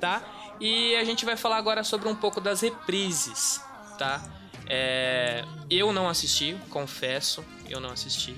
tá? 0.00 0.22
E 0.60 0.94
a 0.96 1.04
gente 1.04 1.24
vai 1.24 1.36
falar 1.36 1.56
agora 1.56 1.82
sobre 1.82 2.06
um 2.08 2.14
pouco 2.14 2.40
das 2.40 2.60
reprises, 2.60 3.60
tá? 3.98 4.22
É, 4.68 5.42
eu 5.70 5.92
não 5.92 6.08
assisti, 6.08 6.56
confesso, 6.68 7.42
eu 7.68 7.80
não 7.80 7.90
assisti. 7.90 8.36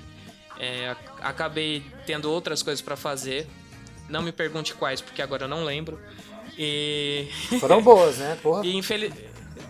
É, 0.57 0.89
ac- 0.91 1.11
acabei 1.21 1.83
tendo 2.05 2.31
outras 2.31 2.63
coisas 2.63 2.81
pra 2.81 2.95
fazer. 2.95 3.47
Não 4.07 4.21
me 4.21 4.31
pergunte 4.31 4.73
quais, 4.73 5.01
porque 5.01 5.21
agora 5.21 5.43
eu 5.43 5.47
não 5.49 5.63
lembro. 5.65 5.99
E. 6.57 7.27
Foram 7.59 7.81
boas, 7.81 8.17
né? 8.17 8.37
Porra. 8.41 8.65
E 8.65 8.75
infeliz... 8.75 9.13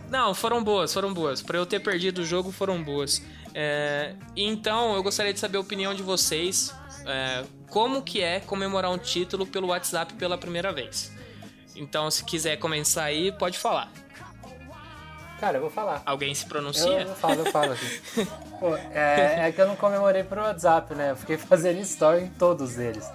Não, 0.10 0.36
foram 0.36 0.64
boas, 0.64 0.94
foram 0.94 1.12
boas. 1.12 1.42
Pra 1.42 1.58
eu 1.58 1.66
ter 1.66 1.80
perdido 1.80 2.20
o 2.22 2.26
jogo, 2.26 2.52
foram 2.52 2.84
boas. 2.84 3.22
É, 3.54 4.14
Então, 4.36 4.94
eu 4.96 5.02
gostaria 5.02 5.34
de 5.34 5.40
saber 5.40 5.58
a 5.58 5.62
opinião 5.62 5.94
de 5.94 6.04
vocês. 6.04 6.72
É, 7.06 7.44
Como 7.70 8.02
que 8.02 8.22
é 8.22 8.40
comemorar 8.40 8.92
um 8.92 8.98
título 8.98 9.46
pelo 9.46 9.68
WhatsApp 9.68 10.14
pela 10.14 10.38
primeira 10.38 10.72
vez? 10.72 11.12
Então, 11.76 12.10
se 12.12 12.24
quiser 12.24 12.58
começar 12.58 13.04
aí, 13.06 13.32
pode 13.32 13.58
falar. 13.58 13.92
Cara, 15.40 15.58
eu 15.58 15.62
vou 15.62 15.70
falar. 15.70 16.02
Alguém 16.06 16.34
se 16.34 16.44
Eu, 16.46 16.50
pronuncia? 16.50 17.02
eu 17.02 17.16
falo, 17.16 17.42
eu 17.42 17.52
falo 17.52 17.74
aqui. 17.74 18.02
Pô, 18.60 18.76
é, 18.78 19.48
é 19.48 19.52
que 19.52 19.60
eu 19.60 19.68
não 19.68 19.76
comemorei 19.76 20.24
pro 20.24 20.40
WhatsApp, 20.42 20.94
né? 20.96 21.12
Eu 21.12 21.16
fiquei 21.18 21.38
fazendo 21.38 21.80
story 21.82 22.24
em 22.24 22.30
todos 22.30 22.78
eles. 22.78 23.06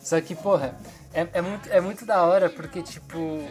Só 0.00 0.20
que, 0.20 0.34
porra, 0.34 0.76
é, 1.14 1.26
é, 1.32 1.40
muito, 1.40 1.68
é 1.70 1.80
muito 1.80 2.04
da 2.04 2.22
hora 2.24 2.50
porque, 2.50 2.82
tipo. 2.82 3.48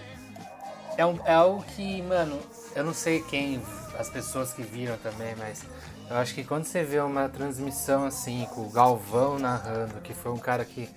É, 0.98 1.06
um- 1.06 1.20
é 1.26 1.34
algo 1.34 1.64
que, 1.76 2.02
mano, 2.04 2.40
eu 2.76 2.84
não 2.84 2.94
sei 2.94 3.22
quem, 3.24 3.62
as 3.98 4.10
pessoas 4.10 4.52
que 4.54 4.62
viram 4.64 4.98
também, 4.98 5.36
mas 5.36 5.64
eu 6.10 6.18
acho 6.18 6.34
que 6.34 6.44
quando 6.44 6.66
você 6.66 6.84
vê 6.84 7.00
uma 7.00 7.28
transmissão 7.30 8.06
assim, 8.06 8.48
com 8.54 8.62
o 8.62 8.70
Galvão 8.70 9.38
narrando, 9.38 10.02
que 10.02 10.14
foi 10.14 10.32
um 10.32 10.38
cara 10.38 10.64
que, 10.64 10.90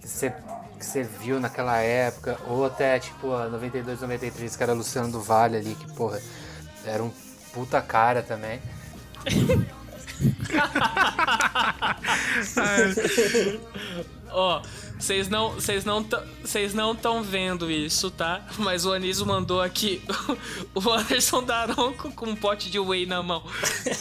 que, 0.00 0.08
você, 0.08 0.30
que 0.78 0.84
você 0.84 1.02
viu 1.02 1.40
naquela 1.40 1.78
época, 1.78 2.38
ou 2.46 2.64
até 2.64 2.98
tipo 2.98 3.32
a 3.34 3.48
92, 3.48 4.00
93, 4.00 4.56
que 4.56 4.62
era 4.62 4.72
Luciano 4.72 5.10
do 5.10 5.20
Vale 5.20 5.56
ali, 5.56 5.74
que, 5.74 5.92
porra, 5.94 6.20
era 6.84 7.02
um 7.02 7.10
puta 7.52 7.82
cara 7.82 8.22
também. 8.22 8.60
Ó, 14.30 14.62
vocês 15.02 15.28
não, 15.28 15.50
vocês 15.50 15.84
não, 15.84 16.06
vocês 16.40 16.74
não 16.74 16.92
estão 16.92 17.24
vendo 17.24 17.68
isso, 17.68 18.08
tá? 18.08 18.46
Mas 18.56 18.86
o 18.86 18.92
Anísio 18.92 19.26
mandou 19.26 19.60
aqui 19.60 20.00
o 20.72 20.90
Anderson 20.90 21.42
Daronco 21.42 22.12
com 22.12 22.26
um 22.26 22.36
pote 22.36 22.70
de 22.70 22.78
whey 22.78 23.04
na 23.04 23.20
mão. 23.20 23.42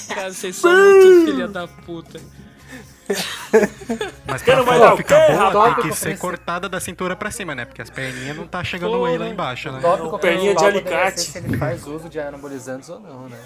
Cara, 0.09 0.31
vocês 0.31 0.55
são 0.55 0.71
muito 0.71 1.25
filha 1.25 1.47
da 1.47 1.67
puta. 1.67 2.21
Mas 4.25 4.41
pra 4.41 4.93
o 4.93 4.97
ficar 4.97 5.51
boa, 5.51 5.75
tem 5.75 5.83
que 5.83 5.93
ser 5.95 6.17
cortada 6.17 6.69
da 6.69 6.79
cintura 6.79 7.15
pra 7.15 7.29
cima, 7.31 7.53
né? 7.53 7.65
Porque 7.65 7.81
as 7.81 7.89
perninhas 7.89 8.35
não 8.37 8.47
tá 8.47 8.63
chegando 8.63 8.95
o 8.97 9.03
whey 9.03 9.17
lá 9.17 9.27
embaixo, 9.27 9.71
né? 9.71 9.79
Tópico 9.81 10.17
perninha 10.19 10.55
de 10.55 10.63
alicate. 10.65 11.21
Se 11.21 11.37
ele 11.37 11.57
faz 11.57 11.85
uso 11.85 12.07
de 12.09 12.19
anabolizantes 12.19 12.89
ou 12.89 12.99
não, 12.99 13.27
né? 13.29 13.37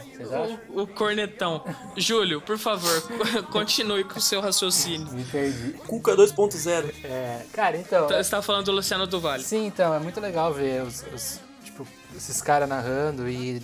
O, 0.70 0.82
o 0.84 0.88
cornetão. 0.88 1.64
Júlio, 1.98 2.42
por 2.42 2.58
favor, 2.58 3.02
continue 3.52 4.04
com 4.04 4.18
o 4.20 4.22
seu 4.22 4.42
raciocínio. 4.42 5.12
Me 5.12 5.24
perdi. 5.24 5.72
Cuca 5.88 6.16
2.0. 6.16 6.94
É, 7.04 7.42
cara, 7.54 7.78
então. 7.78 8.08
Você 8.08 8.30
tá 8.30 8.42
falando 8.42 8.66
do 8.66 8.72
Luciano 8.72 9.08
do 9.08 9.20
Vale. 9.20 9.44
Sim, 9.44 9.66
então, 9.66 9.94
é 9.94 10.00
muito 10.00 10.20
legal 10.20 10.54
ver 10.54 10.84
os, 10.84 11.04
os- 11.14 11.40
tipo, 11.64 11.88
esses 12.16 12.42
caras 12.42 12.70
narrando 12.70 13.28
e 13.28 13.62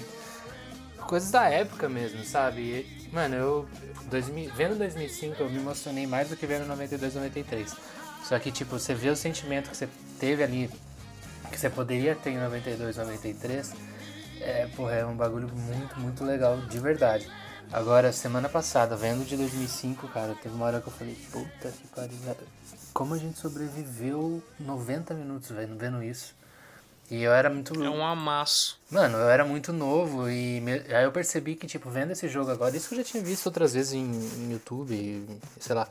coisas 1.06 1.30
da 1.32 1.48
época 1.50 1.90
mesmo, 1.90 2.24
sabe? 2.24 2.62
E, 2.62 3.10
mano, 3.14 3.36
eu 3.36 3.70
2000 4.12 4.54
vendo 4.54 4.78
2005 4.78 5.42
eu 5.42 5.50
me 5.50 5.58
emocionei 5.58 6.06
mais 6.06 6.30
do 6.30 6.36
que 6.36 6.46
vendo 6.46 6.68
92, 6.68 7.16
93. 7.16 7.76
Só 8.24 8.38
que, 8.38 8.52
tipo, 8.52 8.78
você 8.78 8.94
vê 8.94 9.10
o 9.10 9.16
sentimento 9.16 9.72
que 9.72 9.76
você 9.76 9.90
teve 10.20 10.44
ali, 10.44 10.70
que 11.50 11.60
você 11.60 11.70
poderia 11.70 12.16
ter 12.16 12.32
em 12.32 12.38
92, 12.38 12.98
93, 12.98 13.74
é, 14.42 14.68
porra, 14.76 14.94
é 14.94 15.06
um 15.06 15.16
bagulho 15.16 15.50
muito, 15.50 16.00
muito 16.00 16.24
legal, 16.24 16.58
de 16.58 16.80
verdade. 16.80 17.28
Agora, 17.72 18.12
semana 18.12 18.48
passada, 18.48 18.96
vendo 18.96 19.26
de 19.26 19.36
2005, 19.38 20.08
cara, 20.10 20.36
teve 20.36 20.54
uma 20.54 20.66
hora 20.66 20.82
que 20.82 20.88
eu 20.88 20.94
falei, 20.94 21.18
puta 21.32 21.72
que 21.72 21.88
pariu, 21.88 22.18
como 22.94 23.14
a 23.14 23.18
gente 23.18 23.40
sobreviveu 23.40 24.44
90 24.60 25.14
minutos, 25.14 25.50
velho, 25.50 25.76
vendo 25.78 26.04
isso. 26.04 26.36
E 27.12 27.22
eu 27.24 27.34
era 27.34 27.50
muito. 27.50 27.74
É 27.84 27.90
um 27.90 28.06
amasso. 28.06 28.80
Mano, 28.90 29.18
eu 29.18 29.30
era 29.30 29.44
muito 29.44 29.74
novo 29.74 30.30
e 30.30 30.62
me- 30.62 30.82
aí 30.96 31.04
eu 31.04 31.12
percebi 31.12 31.56
que, 31.56 31.68
tipo, 31.68 31.90
vendo 31.90 32.12
esse 32.12 32.28
jogo 32.30 32.50
agora, 32.50 32.76
isso 32.76 32.94
eu 32.94 32.98
já 33.00 33.04
tinha 33.04 33.22
visto 33.22 33.46
outras 33.48 33.74
vezes 33.74 33.92
em, 33.92 34.00
em 34.10 34.52
YouTube, 34.54 35.26
sei 35.60 35.76
lá. 35.76 35.90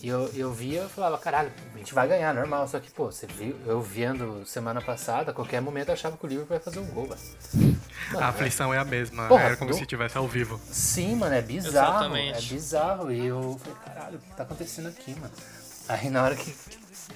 E 0.00 0.08
eu, 0.08 0.30
eu 0.34 0.50
via 0.54 0.84
e 0.84 0.88
falava, 0.88 1.18
caralho, 1.18 1.52
a 1.74 1.78
gente 1.78 1.92
vai 1.92 2.08
ganhar, 2.08 2.32
normal. 2.34 2.66
Só 2.66 2.80
que, 2.80 2.90
pô, 2.90 3.12
você 3.12 3.26
viu, 3.26 3.54
eu 3.66 3.82
vendo 3.82 4.42
semana 4.46 4.80
passada, 4.80 5.32
a 5.32 5.34
qualquer 5.34 5.60
momento 5.60 5.88
eu 5.88 5.92
achava 5.94 6.16
que 6.16 6.24
o 6.24 6.28
Liverpool 6.28 6.56
ia 6.56 6.60
fazer 6.60 6.78
um 6.78 6.86
gol, 6.86 7.08
velho. 7.08 7.78
A 8.18 8.28
aflição 8.28 8.72
é 8.72 8.78
a 8.78 8.84
mesma, 8.86 9.28
Porra, 9.28 9.42
era 9.42 9.56
como 9.58 9.70
do- 9.70 9.76
se 9.76 9.82
estivesse 9.82 10.16
ao 10.16 10.26
vivo. 10.26 10.58
Sim, 10.70 11.14
mano, 11.16 11.34
é 11.34 11.42
bizarro. 11.42 11.68
Exatamente. 11.98 12.38
É 12.38 12.54
bizarro. 12.54 13.12
E 13.12 13.26
eu 13.26 13.60
falei, 13.62 13.78
caralho, 13.84 14.16
o 14.16 14.20
que 14.20 14.34
tá 14.34 14.42
acontecendo 14.44 14.88
aqui, 14.88 15.14
mano? 15.20 15.32
Aí 15.88 16.08
na 16.08 16.22
hora 16.24 16.34
que 16.34 16.54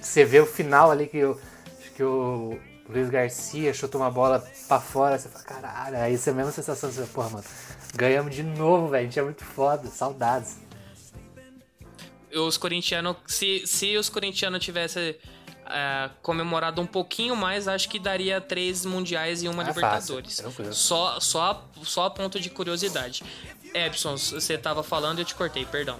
você 0.02 0.22
vê 0.24 0.38
o 0.38 0.44
final 0.46 0.90
ali 0.90 1.06
que, 1.06 1.24
o 1.24 1.38
acho 1.80 1.90
que 1.92 2.02
o 2.02 2.58
Luiz 2.88 3.10
Garcia 3.10 3.72
chutou 3.74 4.00
uma 4.00 4.10
bola 4.10 4.46
pra 4.66 4.80
fora, 4.80 5.18
você 5.18 5.28
fala, 5.28 5.44
caralho, 5.44 5.96
aí 5.98 6.14
essa 6.14 6.32
mesma 6.32 6.50
sensação, 6.50 6.90
você 6.90 7.04
fala, 7.04 7.28
porra, 7.28 7.30
mano, 7.42 7.44
ganhamos 7.94 8.34
de 8.34 8.42
novo, 8.42 8.88
velho. 8.88 9.02
A 9.02 9.04
gente 9.04 9.18
é 9.18 9.22
muito 9.22 9.44
foda, 9.44 9.86
saudades. 9.88 10.56
Os 12.34 12.56
corintianos. 12.56 13.16
Se, 13.26 13.66
se 13.66 13.96
os 13.96 14.08
corintianos 14.08 14.62
tivessem 14.64 15.16
é, 15.66 16.10
comemorado 16.22 16.80
um 16.80 16.86
pouquinho 16.86 17.36
mais, 17.36 17.68
acho 17.68 17.88
que 17.88 17.98
daria 17.98 18.40
três 18.40 18.84
mundiais 18.86 19.42
e 19.42 19.48
uma 19.48 19.62
Ah, 19.62 19.66
Libertadores. 19.68 20.40
fácil, 20.40 20.72
só, 20.74 21.20
só, 21.20 21.68
só 21.82 22.06
a 22.06 22.10
ponto 22.10 22.40
de 22.40 22.48
curiosidade. 22.50 23.22
Epson, 23.74 24.16
você 24.16 24.56
tava 24.56 24.82
falando 24.82 25.18
e 25.18 25.22
eu 25.22 25.26
te 25.26 25.34
cortei, 25.34 25.64
perdão. 25.66 25.98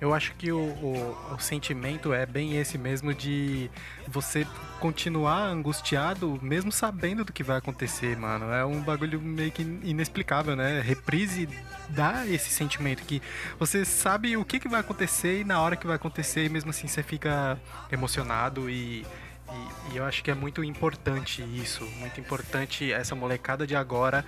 Eu 0.00 0.14
acho 0.14 0.34
que 0.36 0.50
o, 0.50 0.58
o, 0.58 1.34
o 1.34 1.38
sentimento 1.38 2.14
é 2.14 2.24
bem 2.24 2.56
esse 2.56 2.78
mesmo 2.78 3.12
de 3.12 3.70
você 4.08 4.46
continuar 4.80 5.42
angustiado 5.42 6.38
mesmo 6.40 6.72
sabendo 6.72 7.22
do 7.22 7.32
que 7.32 7.42
vai 7.42 7.58
acontecer, 7.58 8.16
mano. 8.16 8.46
É 8.50 8.64
um 8.64 8.80
bagulho 8.80 9.20
meio 9.20 9.52
que 9.52 9.60
inexplicável, 9.60 10.56
né? 10.56 10.80
Reprise 10.80 11.46
dá 11.90 12.26
esse 12.26 12.50
sentimento 12.50 13.02
que 13.02 13.20
você 13.58 13.84
sabe 13.84 14.36
o 14.36 14.44
que, 14.44 14.58
que 14.58 14.68
vai 14.68 14.80
acontecer 14.80 15.40
e 15.40 15.44
na 15.44 15.60
hora 15.60 15.76
que 15.76 15.86
vai 15.86 15.96
acontecer, 15.96 16.48
mesmo 16.48 16.70
assim 16.70 16.88
você 16.88 17.02
fica 17.02 17.60
emocionado 17.92 18.70
e, 18.70 19.04
e, 19.52 19.92
e 19.92 19.96
eu 19.96 20.04
acho 20.04 20.24
que 20.24 20.30
é 20.30 20.34
muito 20.34 20.64
importante 20.64 21.42
isso, 21.42 21.84
muito 21.98 22.18
importante 22.18 22.90
essa 22.90 23.14
molecada 23.14 23.66
de 23.66 23.76
agora 23.76 24.24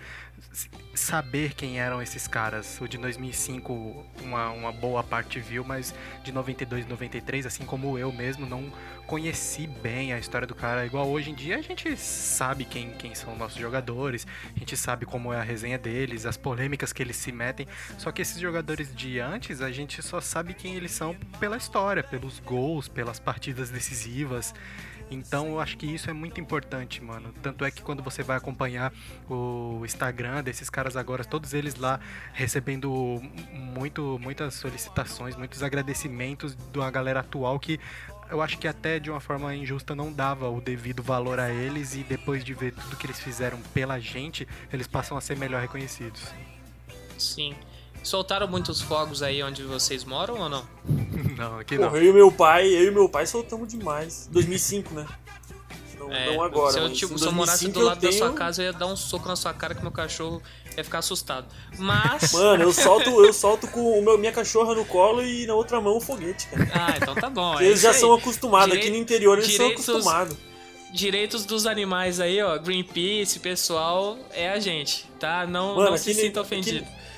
saber 0.94 1.54
quem 1.54 1.80
eram 1.80 2.02
esses 2.02 2.26
caras. 2.26 2.80
O 2.80 2.86
de 2.86 2.98
2005, 2.98 4.04
uma, 4.22 4.50
uma 4.50 4.72
boa 4.72 5.02
parte 5.02 5.40
viu, 5.40 5.64
mas 5.64 5.94
de 6.22 6.32
92 6.32 6.84
e 6.84 6.88
93, 6.88 7.46
assim 7.46 7.64
como 7.64 7.98
eu 7.98 8.12
mesmo, 8.12 8.46
não 8.46 8.70
conheci 9.06 9.66
bem 9.66 10.12
a 10.12 10.18
história 10.18 10.46
do 10.46 10.54
cara. 10.54 10.86
Igual 10.86 11.08
hoje 11.08 11.30
em 11.30 11.34
dia 11.34 11.58
a 11.58 11.62
gente 11.62 11.96
sabe 11.96 12.64
quem, 12.64 12.90
quem 12.92 13.14
são 13.14 13.36
nossos 13.36 13.58
jogadores, 13.58 14.26
a 14.54 14.58
gente 14.58 14.76
sabe 14.76 15.06
como 15.06 15.32
é 15.32 15.38
a 15.38 15.42
resenha 15.42 15.78
deles, 15.78 16.26
as 16.26 16.36
polêmicas 16.36 16.92
que 16.92 17.02
eles 17.02 17.16
se 17.16 17.32
metem. 17.32 17.66
Só 17.98 18.12
que 18.12 18.22
esses 18.22 18.38
jogadores 18.38 18.94
de 18.94 19.18
antes, 19.18 19.60
a 19.60 19.70
gente 19.70 20.02
só 20.02 20.20
sabe 20.20 20.54
quem 20.54 20.74
eles 20.74 20.92
são 20.92 21.14
pela 21.40 21.56
história, 21.56 22.02
pelos 22.02 22.38
gols, 22.40 22.88
pelas 22.88 23.18
partidas 23.18 23.70
decisivas. 23.70 24.54
Então 25.12 25.48
eu 25.48 25.60
acho 25.60 25.76
que 25.76 25.86
isso 25.86 26.08
é 26.08 26.12
muito 26.12 26.40
importante, 26.40 27.02
mano. 27.02 27.32
Tanto 27.42 27.64
é 27.64 27.70
que 27.70 27.82
quando 27.82 28.02
você 28.02 28.22
vai 28.22 28.36
acompanhar 28.36 28.92
o 29.28 29.82
Instagram 29.84 30.42
desses 30.42 30.70
caras 30.70 30.96
agora, 30.96 31.24
todos 31.24 31.52
eles 31.52 31.74
lá 31.74 32.00
recebendo 32.32 33.20
muito, 33.52 34.18
muitas 34.20 34.54
solicitações, 34.54 35.36
muitos 35.36 35.62
agradecimentos 35.62 36.56
de 36.56 36.78
uma 36.78 36.90
galera 36.90 37.20
atual 37.20 37.58
que 37.60 37.78
eu 38.30 38.40
acho 38.40 38.56
que 38.56 38.66
até 38.66 38.98
de 38.98 39.10
uma 39.10 39.20
forma 39.20 39.54
injusta 39.54 39.94
não 39.94 40.10
dava 40.10 40.48
o 40.48 40.58
devido 40.58 41.02
valor 41.02 41.38
a 41.38 41.50
eles 41.50 41.94
e 41.94 42.02
depois 42.02 42.42
de 42.42 42.54
ver 42.54 42.72
tudo 42.72 42.96
que 42.96 43.06
eles 43.06 43.20
fizeram 43.20 43.60
pela 43.74 44.00
gente, 44.00 44.48
eles 44.72 44.86
passam 44.86 45.18
a 45.18 45.20
ser 45.20 45.36
melhor 45.36 45.60
reconhecidos. 45.60 46.22
Sim. 47.18 47.54
Soltaram 48.02 48.48
muitos 48.48 48.80
fogos 48.80 49.22
aí 49.22 49.42
onde 49.42 49.62
vocês 49.62 50.02
moram 50.02 50.38
ou 50.38 50.48
não? 50.48 50.66
Não, 51.50 51.58
aqui 51.58 51.76
não. 51.78 51.88
Porra, 51.88 51.98
eu 52.02 52.10
e 52.10 52.12
meu 52.12 52.30
pai, 52.32 52.66
eu 52.68 52.88
e 52.88 52.90
meu 52.90 53.08
pai 53.08 53.26
soltamos 53.26 53.68
demais. 53.68 54.28
2005, 54.32 54.94
né? 54.94 55.06
Não, 55.98 56.12
É, 56.12 56.34
não 56.34 56.42
agora, 56.42 56.72
se 56.72 56.78
eu, 56.78 56.92
tipo, 56.92 57.16
se 57.18 57.24
eu 57.24 57.32
morasse 57.32 57.64
2005 57.64 57.78
do 57.78 57.84
lado 57.86 58.04
eu 58.04 58.10
da 58.10 58.16
sua 58.16 58.26
tenho- 58.28 58.38
casa, 58.38 58.62
eu 58.62 58.66
ia 58.66 58.72
dar 58.72 58.86
um 58.86 58.96
soco 58.96 59.28
na 59.28 59.36
sua 59.36 59.54
cara 59.54 59.74
que 59.74 59.82
meu 59.82 59.92
cachorro 59.92 60.42
ia 60.76 60.82
ficar 60.82 60.98
assustado. 60.98 61.46
Mas. 61.78 62.32
Mano, 62.32 62.64
eu 62.64 62.72
solto, 62.72 63.08
eu 63.24 63.32
solto 63.32 63.68
com 63.68 63.98
o 63.98 64.02
meu, 64.02 64.18
minha 64.18 64.32
cachorra 64.32 64.74
no 64.74 64.84
colo 64.84 65.22
e 65.22 65.46
na 65.46 65.54
outra 65.54 65.80
mão 65.80 65.96
o 65.96 66.00
foguete, 66.00 66.48
cara. 66.48 66.68
Ah, 66.74 66.94
então 66.96 67.14
tá 67.14 67.30
bom. 67.30 67.58
é 67.60 67.66
eles 67.66 67.80
já 67.80 67.90
aí. 67.90 67.94
são 67.98 68.12
acostumados, 68.14 68.68
Direi- 68.72 68.82
aqui 68.88 68.90
no 68.90 69.00
interior 69.02 69.38
eles 69.38 69.48
direitos- 69.50 69.84
são 69.84 69.94
acostumados. 69.94 70.36
Direitos 70.92 71.46
dos 71.46 71.64
animais 71.66 72.20
aí, 72.20 72.42
ó. 72.42 72.58
Greenpeace, 72.58 73.38
pessoal, 73.38 74.18
é 74.32 74.50
a 74.50 74.58
gente, 74.58 75.06
tá? 75.18 75.46
Não, 75.46 75.76
Mano, 75.76 75.90
não 75.90 75.96
se 75.96 76.10
aqui 76.10 76.20
sinta 76.20 76.40
nem- 76.40 76.48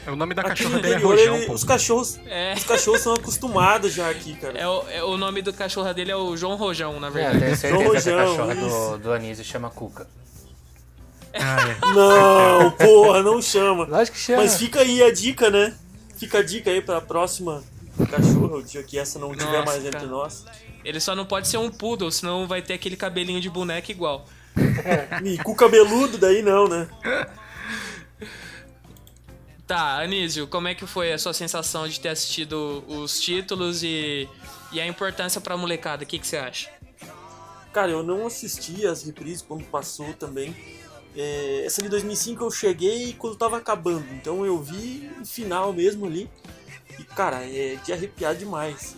ofendido. 0.04 0.12
O 0.12 0.16
nome 0.16 0.34
da 0.34 0.42
Aqui 0.42 0.50
cachorra 0.50 0.78
dele 0.80 0.94
é 0.94 0.96
interior, 0.98 1.16
Rojão, 1.16 1.36
ele- 1.36 1.52
os 1.52 1.64
cachorros, 1.64 2.20
É. 2.26 2.54
os 2.56 2.64
cachorros 2.64 3.00
são 3.00 3.14
acostumados 3.14 3.92
já 3.92 4.08
aqui, 4.10 4.34
cara. 4.36 4.58
É 4.58 4.68
o, 4.68 4.84
é 4.90 5.02
o 5.04 5.16
nome 5.16 5.42
do 5.42 5.52
cachorro 5.52 5.92
dele 5.92 6.10
é 6.10 6.16
o 6.16 6.36
João 6.36 6.56
Rojão, 6.56 6.98
na 7.00 7.08
É, 7.08 7.10
verdade. 7.10 7.38
tenho 7.40 7.56
certeza 7.56 8.10
que 8.10 8.16
a 8.16 8.24
Rojão, 8.24 8.36
cachorra 8.46 8.54
do, 8.54 8.66
isso. 8.66 8.98
do 8.98 9.12
Anísio 9.12 9.44
chama 9.44 9.70
Cuca. 9.70 10.06
Ah, 11.34 11.56
é. 11.68 11.76
Não, 11.94 12.70
porra, 12.70 13.22
não 13.22 13.42
chama. 13.42 13.84
Lógico 13.86 14.16
que 14.16 14.22
chama. 14.22 14.42
Mas 14.42 14.56
fica 14.56 14.80
aí 14.80 15.02
a 15.02 15.12
dica, 15.12 15.50
né? 15.50 15.74
Fica 16.16 16.38
a 16.38 16.42
dica 16.44 16.70
aí 16.70 16.80
pra 16.80 17.00
próxima 17.00 17.60
cachorra, 18.08 18.56
o 18.58 18.62
dia 18.62 18.82
que 18.84 18.96
essa 18.98 19.18
não 19.18 19.32
tiver 19.32 19.46
Nossa, 19.50 19.64
mais 19.64 19.78
entre 19.84 19.92
cara. 19.98 20.06
nós. 20.06 20.44
Ele 20.84 21.00
só 21.00 21.14
não 21.16 21.24
pode 21.26 21.48
ser 21.48 21.56
um 21.56 21.70
poodle, 21.70 22.10
senão 22.12 22.46
vai 22.46 22.62
ter 22.62 22.74
aquele 22.74 22.94
cabelinho 22.96 23.40
de 23.40 23.50
boneca 23.50 23.90
igual. 23.90 24.26
E 25.24 25.36
com 25.38 25.50
o 25.50 25.56
cabeludo 25.56 26.18
daí 26.18 26.40
não, 26.40 26.68
né? 26.68 26.86
Tá, 29.74 29.98
Anísio, 29.98 30.46
como 30.46 30.68
é 30.68 30.74
que 30.76 30.86
foi 30.86 31.12
a 31.12 31.18
sua 31.18 31.34
sensação 31.34 31.88
de 31.88 31.98
ter 31.98 32.10
assistido 32.10 32.84
os 32.86 33.20
títulos 33.20 33.82
e, 33.82 34.28
e 34.70 34.80
a 34.80 34.86
importância 34.86 35.40
pra 35.40 35.56
molecada? 35.56 36.04
O 36.04 36.06
que, 36.06 36.16
que 36.16 36.24
você 36.24 36.36
acha? 36.36 36.70
Cara, 37.72 37.90
eu 37.90 38.00
não 38.00 38.24
assisti 38.24 38.86
as 38.86 39.02
reprises 39.02 39.42
quando 39.42 39.64
passou 39.64 40.14
também. 40.14 40.54
É, 41.16 41.64
essa 41.66 41.82
de 41.82 41.88
2005 41.88 42.44
eu 42.44 42.52
cheguei 42.52 43.14
quando 43.14 43.34
tava 43.34 43.56
acabando, 43.56 44.06
então 44.14 44.46
eu 44.46 44.62
vi 44.62 45.10
o 45.20 45.26
final 45.26 45.72
mesmo 45.72 46.06
ali. 46.06 46.30
E 46.96 47.02
cara, 47.02 47.44
é 47.44 47.74
de 47.84 47.92
arrepiar 47.92 48.36
demais. 48.36 48.94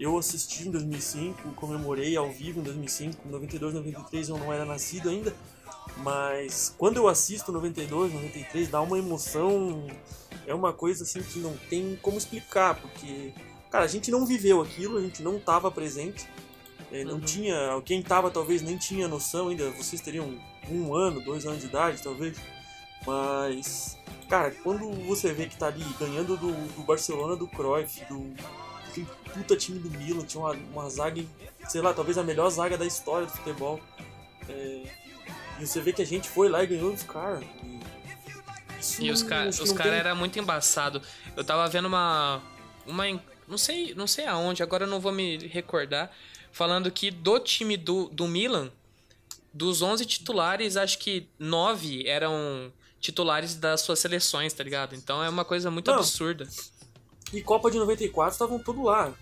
Eu 0.00 0.16
assisti 0.16 0.68
em 0.68 0.70
2005, 0.70 1.52
comemorei 1.52 2.16
ao 2.16 2.32
vivo 2.32 2.60
em 2.60 2.62
2005, 2.62 3.28
92, 3.28 3.74
93 3.74 4.28
eu 4.30 4.38
não 4.38 4.50
era 4.50 4.64
nascido 4.64 5.10
ainda. 5.10 5.36
Mas 5.98 6.74
quando 6.76 6.96
eu 6.96 7.08
assisto 7.08 7.52
92, 7.52 8.12
93, 8.12 8.68
dá 8.68 8.80
uma 8.80 8.98
emoção. 8.98 9.86
É 10.46 10.54
uma 10.54 10.72
coisa 10.72 11.04
assim 11.04 11.22
que 11.22 11.38
não 11.38 11.56
tem 11.70 11.96
como 12.02 12.18
explicar, 12.18 12.74
porque, 12.80 13.32
cara, 13.70 13.84
a 13.84 13.88
gente 13.88 14.10
não 14.10 14.26
viveu 14.26 14.60
aquilo, 14.60 14.98
a 14.98 15.00
gente 15.00 15.22
não 15.22 15.38
tava 15.38 15.70
presente. 15.70 16.26
É, 16.90 17.04
não 17.04 17.14
Uhum. 17.14 17.20
tinha. 17.20 17.82
Quem 17.84 18.02
tava 18.02 18.30
talvez 18.30 18.60
nem 18.62 18.76
tinha 18.76 19.06
noção 19.08 19.48
ainda. 19.48 19.70
Vocês 19.70 20.00
teriam 20.00 20.38
um 20.68 20.94
ano, 20.94 21.20
dois 21.22 21.46
anos 21.46 21.60
de 21.60 21.66
idade, 21.66 22.02
talvez. 22.02 22.36
Mas. 23.06 23.96
Cara, 24.28 24.50
quando 24.50 24.90
você 25.06 25.32
vê 25.32 25.46
que 25.46 25.56
tá 25.56 25.66
ali 25.66 25.84
ganhando 25.98 26.36
do, 26.36 26.52
do 26.52 26.82
Barcelona 26.82 27.36
do 27.36 27.46
Cruyff, 27.46 28.04
do. 28.06 28.34
Aquele 28.88 29.06
puta 29.32 29.56
time 29.56 29.78
do 29.78 29.90
Milan, 29.90 30.24
tinha 30.24 30.42
uma, 30.42 30.52
uma 30.52 30.90
zaga, 30.90 31.22
sei 31.68 31.80
lá, 31.80 31.94
talvez 31.94 32.18
a 32.18 32.22
melhor 32.22 32.50
zaga 32.50 32.76
da 32.76 32.84
história 32.84 33.26
do 33.26 33.32
futebol. 33.32 33.80
É, 34.48 34.82
e 35.62 35.66
você 35.66 35.80
vê 35.80 35.92
que 35.92 36.02
a 36.02 36.06
gente 36.06 36.28
foi 36.28 36.48
lá 36.48 36.62
e 36.62 36.66
ganhou 36.66 36.92
dos 36.92 37.02
caras. 37.02 37.44
E, 38.98 39.06
E 39.06 39.10
os, 39.10 39.22
os 39.22 39.22
caras 39.28 39.58
tem- 39.58 39.92
eram 39.92 40.16
muito 40.16 40.38
embaçados. 40.38 41.02
Eu 41.36 41.44
tava 41.44 41.66
vendo 41.68 41.86
uma. 41.86 42.42
uma 42.86 43.04
não, 43.46 43.56
sei, 43.58 43.94
não 43.94 44.06
sei 44.06 44.26
aonde, 44.26 44.62
agora 44.62 44.84
eu 44.84 44.88
não 44.88 45.00
vou 45.00 45.12
me 45.12 45.36
recordar. 45.48 46.10
Falando 46.50 46.90
que 46.90 47.10
do 47.10 47.38
time 47.38 47.76
do, 47.76 48.08
do 48.08 48.26
Milan, 48.28 48.70
dos 49.54 49.80
11 49.82 50.04
titulares, 50.04 50.76
acho 50.76 50.98
que 50.98 51.26
9 51.38 52.06
eram 52.06 52.72
titulares 53.00 53.54
das 53.54 53.80
suas 53.80 53.98
seleções, 53.98 54.52
tá 54.52 54.62
ligado? 54.62 54.94
Então 54.94 55.22
é 55.22 55.28
uma 55.28 55.44
coisa 55.44 55.70
muito 55.70 55.90
Não. 55.90 55.98
absurda. 55.98 56.46
E 57.32 57.40
Copa 57.40 57.70
de 57.70 57.78
94 57.78 58.32
estavam 58.32 58.58
todos 58.58 58.84
lá. 58.84 59.12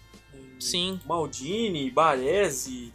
Sim. 0.59 1.01
Maldini, 1.07 1.91
Baresi, 1.91 2.93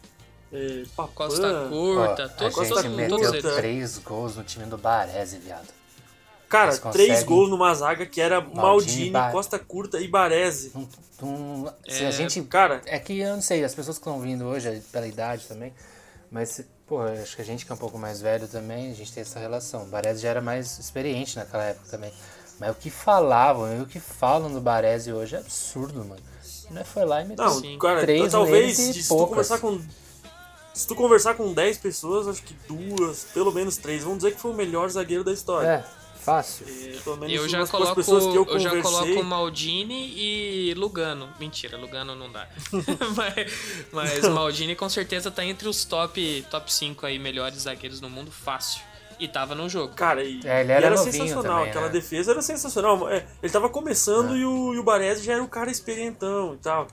é, 0.53 0.83
Papan. 0.95 1.13
Costa 1.13 1.67
Curta, 1.69 2.23
a 2.25 2.29
todos, 2.29 2.55
todos, 2.55 2.81
gente 2.83 3.07
todos 3.09 3.25
meteu 3.31 3.39
eles. 3.39 3.55
três 3.55 3.97
gols 3.99 4.35
no 4.35 4.43
time 4.43 4.65
do 4.65 4.77
Baresi, 4.77 5.37
viado. 5.39 5.67
Cara, 6.47 6.69
Eles 6.71 6.79
três 6.79 7.09
conseguem- 7.09 7.25
gols 7.25 7.49
numa 7.49 7.73
zaga 7.73 8.05
que 8.05 8.21
era 8.21 8.39
Maldini, 8.39 9.09
Ba- 9.09 9.31
Costa 9.31 9.57
Curta 9.59 9.99
e 9.99 10.07
Baresi. 10.07 10.71
Não- 11.21 11.73
se 11.87 12.03
É, 12.03 12.07
a 12.07 12.11
gente. 12.11 12.41
Cara, 12.43 12.81
É 12.85 12.99
que 12.99 13.17
eu 13.19 13.33
não 13.33 13.41
sei, 13.41 13.63
as 13.63 13.73
pessoas 13.73 13.97
que 13.97 14.01
estão 14.07 14.19
vindo 14.21 14.45
hoje, 14.45 14.81
pela 14.91 15.07
idade 15.07 15.45
também, 15.47 15.73
mas, 16.31 16.61
pô, 16.87 17.01
acho 17.01 17.35
que 17.35 17.41
a 17.41 17.45
gente 17.45 17.65
que 17.65 17.71
é 17.71 17.75
um 17.75 17.77
pouco 17.77 17.97
mais 17.97 18.21
velho 18.21 18.47
também, 18.47 18.91
a 18.91 18.95
gente 18.95 19.11
tem 19.11 19.21
essa 19.21 19.39
relação. 19.39 19.83
O 19.83 19.87
Baresi 19.87 20.21
já 20.21 20.29
era 20.29 20.41
mais 20.41 20.77
experiente 20.77 21.35
naquela 21.35 21.63
época 21.63 21.87
também. 21.89 22.13
Mas 22.59 22.71
o 22.71 22.75
que 22.75 22.89
falavam 22.89 23.75
e 23.77 23.81
o 23.81 23.85
que 23.85 23.99
falam 23.99 24.49
do 24.53 24.61
Baresi 24.61 25.11
hoje 25.11 25.35
é 25.35 25.39
absurdo, 25.39 26.05
mano. 26.05 26.21
Não 26.71 26.81
é 26.81 26.83
foi 26.83 27.05
lá 27.05 27.21
e 27.21 27.25
meteu 27.27 27.43
não, 27.45 27.77
cara, 27.79 28.01
três 28.01 28.31
talvez 28.31 28.77
neles 28.77 28.95
e 28.95 29.03
se 29.03 29.09
tu 29.09 29.27
conversar 29.27 29.59
com. 29.59 29.79
Se 30.75 30.85
tu 30.85 30.93
conversar 30.93 31.35
com 31.35 31.53
10 31.53 31.77
pessoas, 31.77 32.27
acho 32.27 32.43
que 32.43 32.53
duas, 32.67 33.23
pelo 33.33 33.51
menos 33.51 33.77
três, 33.77 34.03
vão 34.03 34.17
dizer 34.17 34.33
que 34.35 34.41
foi 34.41 34.51
o 34.51 34.53
melhor 34.53 34.89
zagueiro 34.89 35.23
da 35.23 35.31
história. 35.31 35.67
É, 35.67 35.83
fácil. 36.21 36.65
É, 36.67 36.97
pelo 37.01 37.15
menos 37.15 37.33
Eu 37.33 37.47
já 37.47 37.65
coloco, 37.65 37.91
as 37.91 37.95
pessoas 37.95 38.23
que 38.25 38.35
eu 38.37 38.45
eu 38.45 38.59
já 38.59 38.69
conversei. 38.71 38.91
coloco 39.13 39.23
Maldini 39.23 40.13
e 40.17 40.73
Lugano. 40.75 41.29
Mentira, 41.39 41.77
Lugano 41.77 42.13
não 42.13 42.29
dá. 42.29 42.45
mas, 43.15 43.51
mas 43.91 44.27
Maldini 44.29 44.75
com 44.75 44.89
certeza 44.89 45.31
tá 45.31 45.45
entre 45.45 45.67
os 45.69 45.85
top 45.85 46.45
top 46.51 46.73
5 46.73 47.05
aí 47.05 47.17
melhores 47.17 47.59
zagueiros 47.61 48.01
no 48.01 48.09
mundo 48.09 48.29
fácil. 48.29 48.81
E 49.17 49.29
tava 49.29 49.55
no 49.55 49.69
jogo. 49.69 49.93
Cara, 49.95 50.25
e, 50.25 50.41
É, 50.43 50.59
ele 50.59 50.73
e 50.73 50.75
era 50.75 50.87
era, 50.87 50.95
novinho 50.97 51.13
sensacional. 51.13 51.43
também, 51.59 51.69
Aquela 51.69 51.85
né? 51.85 51.91
defesa 51.93 52.31
era 52.31 52.41
sensacional. 52.41 53.09
É, 53.09 53.25
ele 53.41 53.53
tava 53.53 53.69
começando 53.69 54.35
e 54.35 54.43
o, 54.45 54.73
e 54.73 54.77
o 54.77 54.83
Baresi 54.83 55.23
já 55.23 55.35
era 55.35 55.43
o 55.43 55.47
cara 55.47 55.71
experientão 55.71 56.55
e 56.55 56.57
tal. 56.57 56.85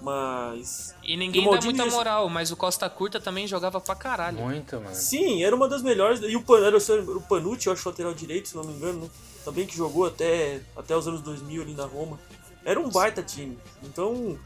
Mas. 0.00 0.94
E 1.02 1.16
ninguém 1.16 1.48
dá 1.50 1.60
muita 1.60 1.86
moral, 1.86 2.28
mas 2.28 2.50
o 2.52 2.56
Costa 2.56 2.88
Curta 2.88 3.18
também 3.20 3.46
jogava 3.46 3.80
pra 3.80 3.94
caralho. 3.94 4.38
Muito, 4.38 4.76
mano. 4.80 4.94
Sim, 4.94 5.42
era 5.42 5.54
uma 5.56 5.68
das 5.68 5.82
melhores. 5.82 6.20
E 6.22 6.36
o, 6.36 6.42
Pan, 6.42 6.64
era 6.64 6.76
o 6.76 7.20
Panucci, 7.22 7.66
eu 7.66 7.72
acho, 7.72 7.88
lateral 7.88 8.14
direito, 8.14 8.48
se 8.48 8.56
não 8.56 8.64
me 8.64 8.72
engano, 8.74 9.00
né? 9.02 9.10
Também 9.44 9.66
que 9.66 9.76
jogou 9.76 10.06
até, 10.06 10.60
até 10.76 10.96
os 10.96 11.08
anos 11.08 11.20
2000 11.22 11.62
ali 11.62 11.74
na 11.74 11.84
Roma. 11.84 12.18
Era 12.64 12.78
um 12.78 12.88
baita 12.90 13.22
time. 13.22 13.58
Então. 13.82 14.38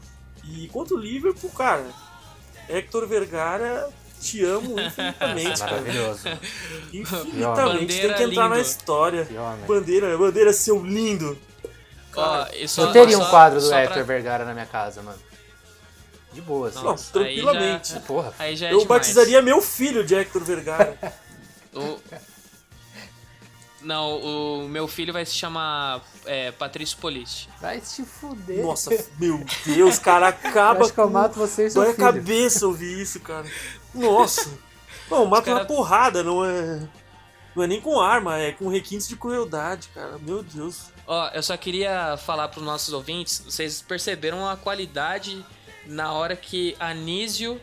E 0.45 0.67
contra 0.69 0.95
o 0.95 0.97
Liverpool, 0.97 1.49
cara. 1.51 1.85
Hector 2.69 3.05
Vergara, 3.07 3.89
te 4.21 4.43
amo 4.43 4.79
infinitamente, 4.79 5.59
cara. 5.59 5.71
Maravilhoso. 5.71 6.19
Infinitamente. 6.93 7.85
Tem 8.01 8.13
que 8.13 8.23
entrar 8.23 8.49
na 8.49 8.55
lindo. 8.55 8.67
história. 8.67 9.25
Que 9.25 9.35
homem. 9.37 9.65
Bandeira, 9.65 10.17
bandeira, 10.17 10.53
seu 10.53 10.83
lindo. 10.83 11.37
Ó, 12.15 12.45
e 12.53 12.67
só- 12.67 12.83
Eu 12.83 12.91
teria 12.91 13.17
um 13.17 13.21
só- 13.23 13.29
quadro 13.29 13.59
do 13.59 13.63
só 13.65 13.69
pra- 13.71 13.83
Hector 13.83 14.05
Vergara 14.05 14.45
na 14.45 14.53
minha 14.53 14.65
casa, 14.65 15.01
mano. 15.01 15.17
De 16.33 16.41
boa, 16.41 16.69
assim. 16.69 16.83
Não, 16.83 16.95
tranquilamente. 16.95 17.93
aí 17.93 17.99
já- 17.99 18.05
Porra. 18.05 18.33
Aí 18.39 18.55
já 18.55 18.65
é 18.67 18.73
Eu 18.73 18.79
demais. 18.79 18.87
batizaria 19.01 19.41
meu 19.41 19.61
filho 19.61 20.03
de 20.05 20.15
Hector 20.15 20.43
Vergara. 20.43 20.97
O- 21.75 21.99
Não, 23.81 24.63
o 24.63 24.69
meu 24.69 24.87
filho 24.87 25.11
vai 25.11 25.25
se 25.25 25.33
chamar 25.33 26.01
é, 26.25 26.51
Patrício 26.51 26.97
Poliste. 26.99 27.49
Vai 27.59 27.81
te 27.81 28.03
fuder. 28.05 28.63
Nossa, 28.63 28.89
meu 29.19 29.43
Deus, 29.65 29.99
cara, 29.99 30.29
acaba 30.29 30.83
acho 30.85 30.93
que 30.93 30.99
eu 30.99 31.05
com- 31.05 31.09
mato 31.11 31.37
você 31.37 31.69
seu 31.69 31.81
Dói 31.83 31.91
a 31.91 31.95
cabeça 31.95 32.65
ouvir 32.65 33.01
isso, 33.01 33.19
cara. 33.19 33.45
Nossa. 33.93 34.49
Não, 35.11 35.25
mata 35.25 35.45
cara- 35.47 35.59
na 35.59 35.65
porrada, 35.65 36.23
não 36.23 36.45
é. 36.45 36.87
Não 37.55 37.63
é 37.63 37.67
nem 37.67 37.81
com 37.81 37.99
arma, 37.99 38.37
é 38.39 38.51
com 38.53 38.67
requintes 38.69 39.07
de 39.07 39.15
crueldade, 39.17 39.89
cara. 39.93 40.17
Meu 40.17 40.41
Deus. 40.41 40.85
Ó, 41.05 41.27
eu 41.33 41.43
só 41.43 41.57
queria 41.57 42.15
falar 42.17 42.47
pros 42.47 42.63
nossos 42.63 42.93
ouvintes, 42.93 43.43
vocês 43.45 43.81
perceberam 43.81 44.47
a 44.47 44.55
qualidade 44.55 45.45
na 45.85 46.11
hora 46.13 46.35
que 46.35 46.75
Anísio 46.79 47.59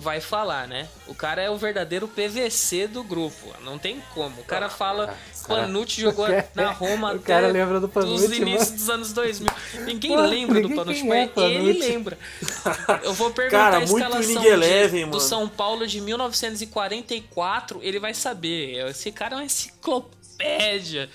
vai 0.00 0.20
falar, 0.20 0.68
né? 0.68 0.86
O 1.08 1.14
cara 1.14 1.42
é 1.42 1.50
o 1.50 1.56
verdadeiro 1.56 2.06
PVC 2.06 2.86
do 2.86 3.02
grupo, 3.02 3.52
não 3.64 3.78
tem 3.78 4.00
como. 4.14 4.40
O 4.40 4.44
cara 4.44 4.68
fala, 4.68 5.06
cara- 5.44 5.62
Panucci 5.62 6.00
jogou 6.02 6.26
na 6.54 6.70
Roma 6.70 7.08
o 7.14 7.16
até 7.16 7.24
cara 7.26 7.48
lembra 7.48 7.80
do 7.80 7.86
dos 7.88 7.92
Panucci, 7.94 8.36
inícios 8.40 8.66
mano. 8.68 8.76
dos 8.78 8.90
anos 8.90 9.12
2000. 9.12 9.50
Ninguém 9.86 10.10
Pô, 10.12 10.20
lembra 10.20 10.54
do 10.60 10.68
ninguém 10.68 10.76
Panucci, 10.76 11.00
quem 11.02 11.12
é 11.12 11.30
mas 11.34 11.44
ele 11.44 11.58
Panucci. 11.58 11.80
lembra. 11.80 12.18
Eu 13.02 13.12
vou 13.14 13.30
perguntar 13.32 13.58
Cara, 13.58 13.78
a 13.78 13.82
escalação 13.82 14.40
de- 14.42 14.46
Eleven, 14.46 15.10
do. 15.10 15.18
São 15.20 15.48
Paulo 15.48 15.84
de 15.84 16.00
1944, 16.00 17.80
ele 17.82 17.98
vai 17.98 18.14
saber. 18.14 18.86
Esse 18.88 19.10
cara 19.10 19.34
é 19.34 19.38
uma 19.38 19.44
enciclopédia. 19.44 21.10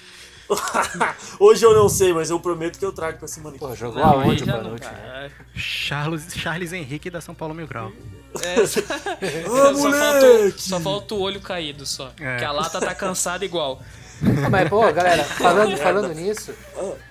Hoje 1.40 1.66
eu 1.66 1.74
não 1.74 1.88
sei, 1.90 2.14
mas 2.14 2.30
eu 2.30 2.40
prometo 2.40 2.78
que 2.80 2.86
eu 2.86 2.92
trago 2.92 3.18
pra 3.18 3.28
semana 3.28 3.54
que 3.54 3.60
Porra, 3.60 3.76
jogou 3.76 4.00
Não, 4.02 4.22
aonde 4.22 4.44
o 4.44 4.46
já 4.46 4.58
não, 4.58 4.64
Panucci? 4.64 4.90
cara. 4.90 5.32
Charles, 5.56 6.34
Charles 6.36 6.74
Henrique 6.74 7.10
da 7.10 7.22
São 7.22 7.34
Paulo 7.36 7.54
Mil 7.54 7.68
Grau. 7.68 7.92
É, 8.42 8.66
só, 8.66 8.80
Ah, 8.82 9.74
só 9.76 9.92
falta, 9.92 10.52
só 10.58 10.80
falta 10.80 11.16
o 11.16 11.20
olho 11.22 11.40
caído 11.42 11.86
só. 11.86 12.12
É. 12.20 12.38
Que 12.38 12.46
a 12.46 12.52
lata 12.52 12.80
tá 12.80 12.96
cansada 12.96 13.46
igual. 13.46 13.82
Ah, 14.46 14.50
Mas, 14.50 14.70
pô, 14.70 14.80
galera, 14.94 15.24
falando, 15.36 15.76
falando 15.78 16.14
nisso, 16.14 16.54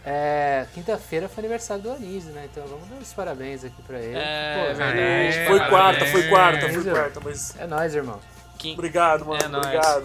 é, 0.05 0.66
quinta-feira 0.72 1.28
foi 1.28 1.42
aniversário 1.42 1.83
do 1.83 1.90
Anísio, 1.92 2.33
né? 2.33 2.48
Então 2.50 2.64
vamos 2.66 2.88
dar 2.88 2.96
os 2.96 3.12
parabéns 3.12 3.64
aqui 3.64 3.83
pra 3.83 3.98
ele. 4.00 4.16
É, 4.16 4.57
Pô, 4.59 4.66
verdade. 4.78 4.98
É. 4.98 5.46
Foi 5.46 5.61
quarta, 5.68 6.07
foi 6.07 6.28
quarta, 6.28 6.68
foi 6.70 6.85
quarta, 6.85 7.20
mas. 7.22 7.55
É 7.59 7.66
nóis, 7.66 7.94
irmão. 7.94 8.18
Obrigado, 8.64 9.26
mano. 9.26 9.42
É 9.44 9.48
nóis. 9.48 10.02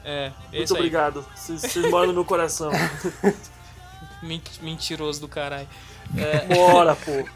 Obrigado. 0.00 0.04
É, 0.04 0.32
Muito 0.56 0.74
obrigado. 0.74 1.26
Vocês 1.34 1.60
vocês 1.62 1.90
moram 1.90 2.08
no 2.08 2.12
meu 2.14 2.24
coração. 2.24 2.70
Men- 4.22 4.42
Mentiroso 4.62 5.20
do 5.20 5.28
caralho. 5.28 5.68
Bora, 6.54 6.96
pô. 6.96 7.28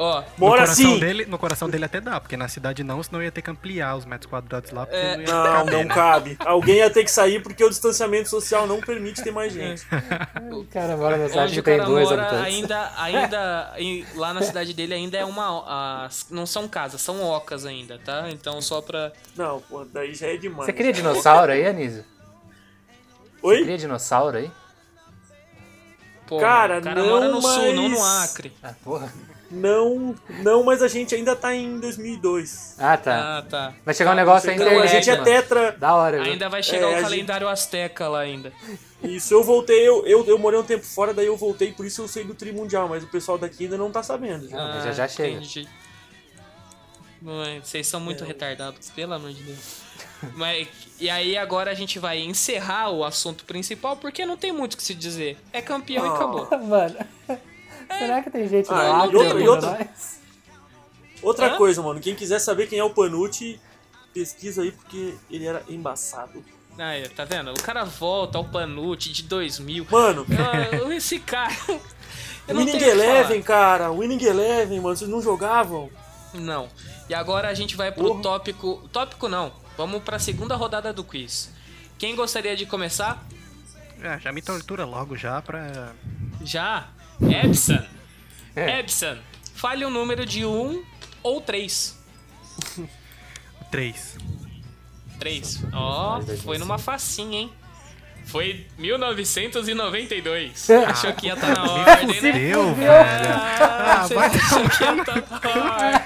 Ó, 0.00 0.22
No 0.38 0.46
coração, 0.46 0.74
sim! 0.76 1.00
dele, 1.00 1.26
no 1.26 1.36
coração 1.38 1.68
dele 1.68 1.84
até 1.84 2.00
dá, 2.00 2.20
porque 2.20 2.36
na 2.36 2.46
cidade 2.46 2.84
não, 2.84 3.02
senão 3.02 3.20
ia 3.20 3.32
ter 3.32 3.42
que 3.42 3.50
ampliar 3.50 3.96
os 3.96 4.04
metros 4.04 4.30
quadrados 4.30 4.70
lá, 4.70 4.86
É, 4.92 5.16
não 5.16 5.24
Não, 5.24 5.42
caber, 5.44 5.72
não 5.72 5.84
né? 5.84 5.94
cabe. 5.94 6.36
Alguém 6.38 6.76
ia 6.76 6.88
ter 6.88 7.02
que 7.02 7.10
sair 7.10 7.42
porque 7.42 7.64
o 7.64 7.68
distanciamento 7.68 8.28
social 8.28 8.64
não 8.64 8.80
permite 8.80 9.22
ter 9.24 9.32
mais 9.32 9.52
gente. 9.52 9.84
O 10.54 10.64
cara 10.66 10.96
mora 10.96 11.16
na 11.16 11.28
cidade 11.28 11.52
que 11.54 11.62
tem 11.62 11.78
dois 11.84 12.08
mora, 12.08 12.22
habitantes. 12.22 12.46
ainda, 12.46 12.92
ainda 12.96 13.72
lá 14.14 14.32
na 14.32 14.42
cidade 14.42 14.72
dele 14.72 14.94
ainda 14.94 15.18
é 15.18 15.24
uma, 15.24 16.04
as- 16.06 16.26
não 16.30 16.46
são 16.46 16.68
casas, 16.68 17.00
são 17.00 17.20
ocas 17.22 17.66
ainda, 17.66 17.98
tá? 17.98 18.30
Então 18.30 18.62
só 18.62 18.80
pra, 18.80 19.12
Não, 19.36 19.60
pô, 19.62 19.84
daí 19.84 20.14
já 20.14 20.28
é 20.28 20.36
demais. 20.36 20.66
Você 20.66 20.72
cria 20.72 20.92
dinossauro 20.92 21.50
aí, 21.52 21.66
Anísio? 21.66 22.04
Oi? 23.42 23.62
Cria 23.64 23.78
dinossauro 23.78 24.38
aí? 24.38 24.50
pô, 26.26 26.38
Cara, 26.38 26.78
o 26.78 26.82
cara 26.82 27.00
não, 27.02 27.08
mora 27.08 27.28
no 27.28 27.42
sul, 27.42 27.74
não 27.74 27.88
no 27.88 27.98
mas- 27.98 28.30
Acre. 28.30 28.52
Ah, 28.62 28.74
porra. 28.84 29.12
Não, 29.50 30.14
não, 30.42 30.62
mas 30.62 30.82
a 30.82 30.88
gente 30.88 31.14
ainda 31.14 31.34
tá 31.34 31.54
em 31.54 31.80
2002. 31.80 32.76
Ah, 32.78 32.96
tá. 32.98 33.38
Ah, 33.38 33.42
tá. 33.42 33.74
Vai 33.84 33.94
chegar 33.94 34.12
um 34.12 34.14
negócio 34.14 34.50
aí 34.50 34.56
na 34.58 34.62
Então 34.64 34.72
a 34.78 34.84
internet, 34.84 35.04
gente 35.04 35.10
é 35.10 35.12
mano. 35.12 35.24
tetra. 35.24 35.72
Da 35.72 35.94
hora, 35.94 36.22
viu? 36.22 36.32
Ainda 36.32 36.48
vai 36.50 36.62
chegar 36.62 36.86
É, 36.92 36.98
o 36.98 37.02
calendário 37.02 37.48
Azteca 37.48 38.08
lá 38.08 38.20
ainda. 38.20 38.52
Isso, 39.02 39.32
eu 39.32 39.42
voltei, 39.42 39.88
eu, 39.88 40.04
eu, 40.06 40.26
eu 40.26 40.38
morei 40.38 40.58
um 40.60 40.64
tempo 40.64 40.84
fora, 40.84 41.14
daí 41.14 41.26
eu 41.26 41.36
voltei, 41.36 41.72
por 41.72 41.86
isso 41.86 42.02
eu 42.02 42.08
sei 42.08 42.24
do 42.24 42.34
Tri 42.34 42.52
Mundial, 42.52 42.88
mas 42.88 43.02
o 43.04 43.06
pessoal 43.06 43.38
daqui 43.38 43.64
ainda 43.64 43.78
não 43.78 43.90
tá 43.90 44.02
sabendo. 44.02 44.50
Não, 44.50 44.68
mas 44.74 44.84
já 44.84 44.92
já 44.92 45.08
chega. 45.08 45.28
Ah, 45.28 45.40
entendi. 45.40 45.68
Mãe, 47.20 47.60
vocês 47.64 47.86
são 47.86 48.00
muito 48.00 48.24
retardados, 48.24 48.90
pelo 48.90 49.14
amor 49.14 49.32
de 49.32 49.42
Deus. 49.42 49.58
Mas, 50.34 50.68
e 51.00 51.08
aí 51.10 51.36
agora 51.36 51.70
a 51.70 51.74
gente 51.74 51.98
vai 51.98 52.18
encerrar 52.20 52.90
o 52.90 53.04
assunto 53.04 53.44
principal, 53.44 53.96
porque 53.96 54.24
não 54.26 54.36
tem 54.36 54.52
muito 54.52 54.74
o 54.74 54.76
que 54.76 54.82
se 54.82 54.94
dizer. 54.94 55.36
É 55.52 55.60
campeão 55.60 56.04
e 56.04 56.08
Ah. 56.08 56.14
acabou. 56.14 56.48
Mano, 56.62 56.96
será 57.96 58.22
que 58.22 58.30
tem 58.30 58.48
gente 58.48 58.68
Ah, 58.70 59.06
no 59.06 59.22
e 59.38 59.42
e 59.42 59.48
outra- 59.48 59.70
nós? 59.78 60.20
Outra 61.22 61.46
Hã? 61.54 61.56
coisa, 61.56 61.82
mano, 61.82 62.00
quem 62.00 62.14
quiser 62.14 62.38
saber 62.38 62.66
quem 62.68 62.78
é 62.78 62.84
o 62.84 62.90
Panucci, 62.90 63.60
pesquisa 64.14 64.62
aí 64.62 64.72
porque 64.72 65.14
ele 65.30 65.46
era 65.46 65.62
embaçado. 65.68 66.44
Aí, 66.78 67.08
tá 67.08 67.24
vendo? 67.24 67.50
O 67.50 67.60
cara 67.62 67.84
volta 67.84 68.38
ao 68.38 68.44
Panucci 68.44 69.12
de 69.12 69.24
2000. 69.24 69.86
Mano, 69.90 70.24
Ah, 70.30 70.92
esse 70.94 71.18
cara. 71.18 71.52
Eu 72.46 72.56
Winning. 72.56 72.78
Eleven, 72.82 73.42
cara, 73.42 73.90
Winning 73.90 74.22
Eleven, 74.24 74.80
mano, 74.80 74.96
vocês 74.96 75.10
não 75.10 75.20
jogavam? 75.20 75.90
Não. 76.32 76.68
E 77.08 77.14
agora 77.14 77.48
a 77.48 77.54
gente 77.54 77.76
vai 77.76 77.92
pro 77.92 78.04
Porra. 78.08 78.22
tópico. 78.22 78.88
Tópico 78.90 79.28
não. 79.28 79.52
Vamos 79.76 80.02
pra 80.02 80.18
segunda 80.18 80.56
rodada 80.56 80.90
do 80.92 81.04
quiz. 81.04 81.50
Quem 81.98 82.16
gostaria 82.16 82.56
de 82.56 82.64
começar? 82.64 83.22
É, 84.00 84.18
já 84.18 84.32
me 84.32 84.40
tortura 84.40 84.86
logo 84.86 85.14
já 85.16 85.42
pra. 85.42 85.92
Já? 86.42 86.88
Epson. 87.20 87.78
É. 88.56 88.80
Epson. 88.80 89.16
Fale 89.54 89.84
um 89.84 89.90
número 89.90 90.24
de 90.26 90.44
1 90.44 90.82
ou 91.22 91.40
3. 91.40 91.96
3. 93.70 94.16
3. 95.18 95.64
Ó, 95.72 96.12
Mais 96.12 96.26
2005. 96.26 96.44
foi 96.44 96.58
numa 96.58 96.78
facinha, 96.78 97.40
hein? 97.40 97.52
Foi 98.26 98.66
1992. 98.76 100.68
Ah, 100.70 100.90
Achou 100.90 101.12
que 101.14 101.26
ia 101.28 101.32
estar 101.34 101.48
na 101.48 101.64
ordem, 101.64 102.20
né? 102.20 102.32
Deu, 102.32 102.74
velho. 102.74 102.90
Ah, 102.92 104.04
você 104.06 104.14
vai 104.14 104.26
achou 104.28 104.68
que 104.68 104.84
ia 104.84 104.92
estar 105.00 105.14
na 105.14 105.48
ordem. 105.64 106.00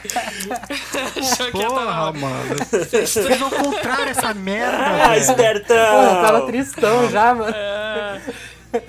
Achou 1.20 1.51
que 1.51 1.59
ia 1.59 1.66
estar 1.66 1.85
na 1.85 2.05
ordem. 2.05 2.22
mano. 2.22 2.64
Fez 3.07 3.42
ao 3.42 3.51
contrário 3.51 4.09
essa 4.11 4.33
merda, 4.35 4.77
Ah, 4.79 5.09
velho. 5.09 5.20
espertão! 5.20 5.77
Pô, 5.77 6.03
eu 6.14 6.22
tava 6.22 6.46
tristão 6.46 7.11
já, 7.11 7.35
mano. 7.35 7.55
Ah, 7.57 8.20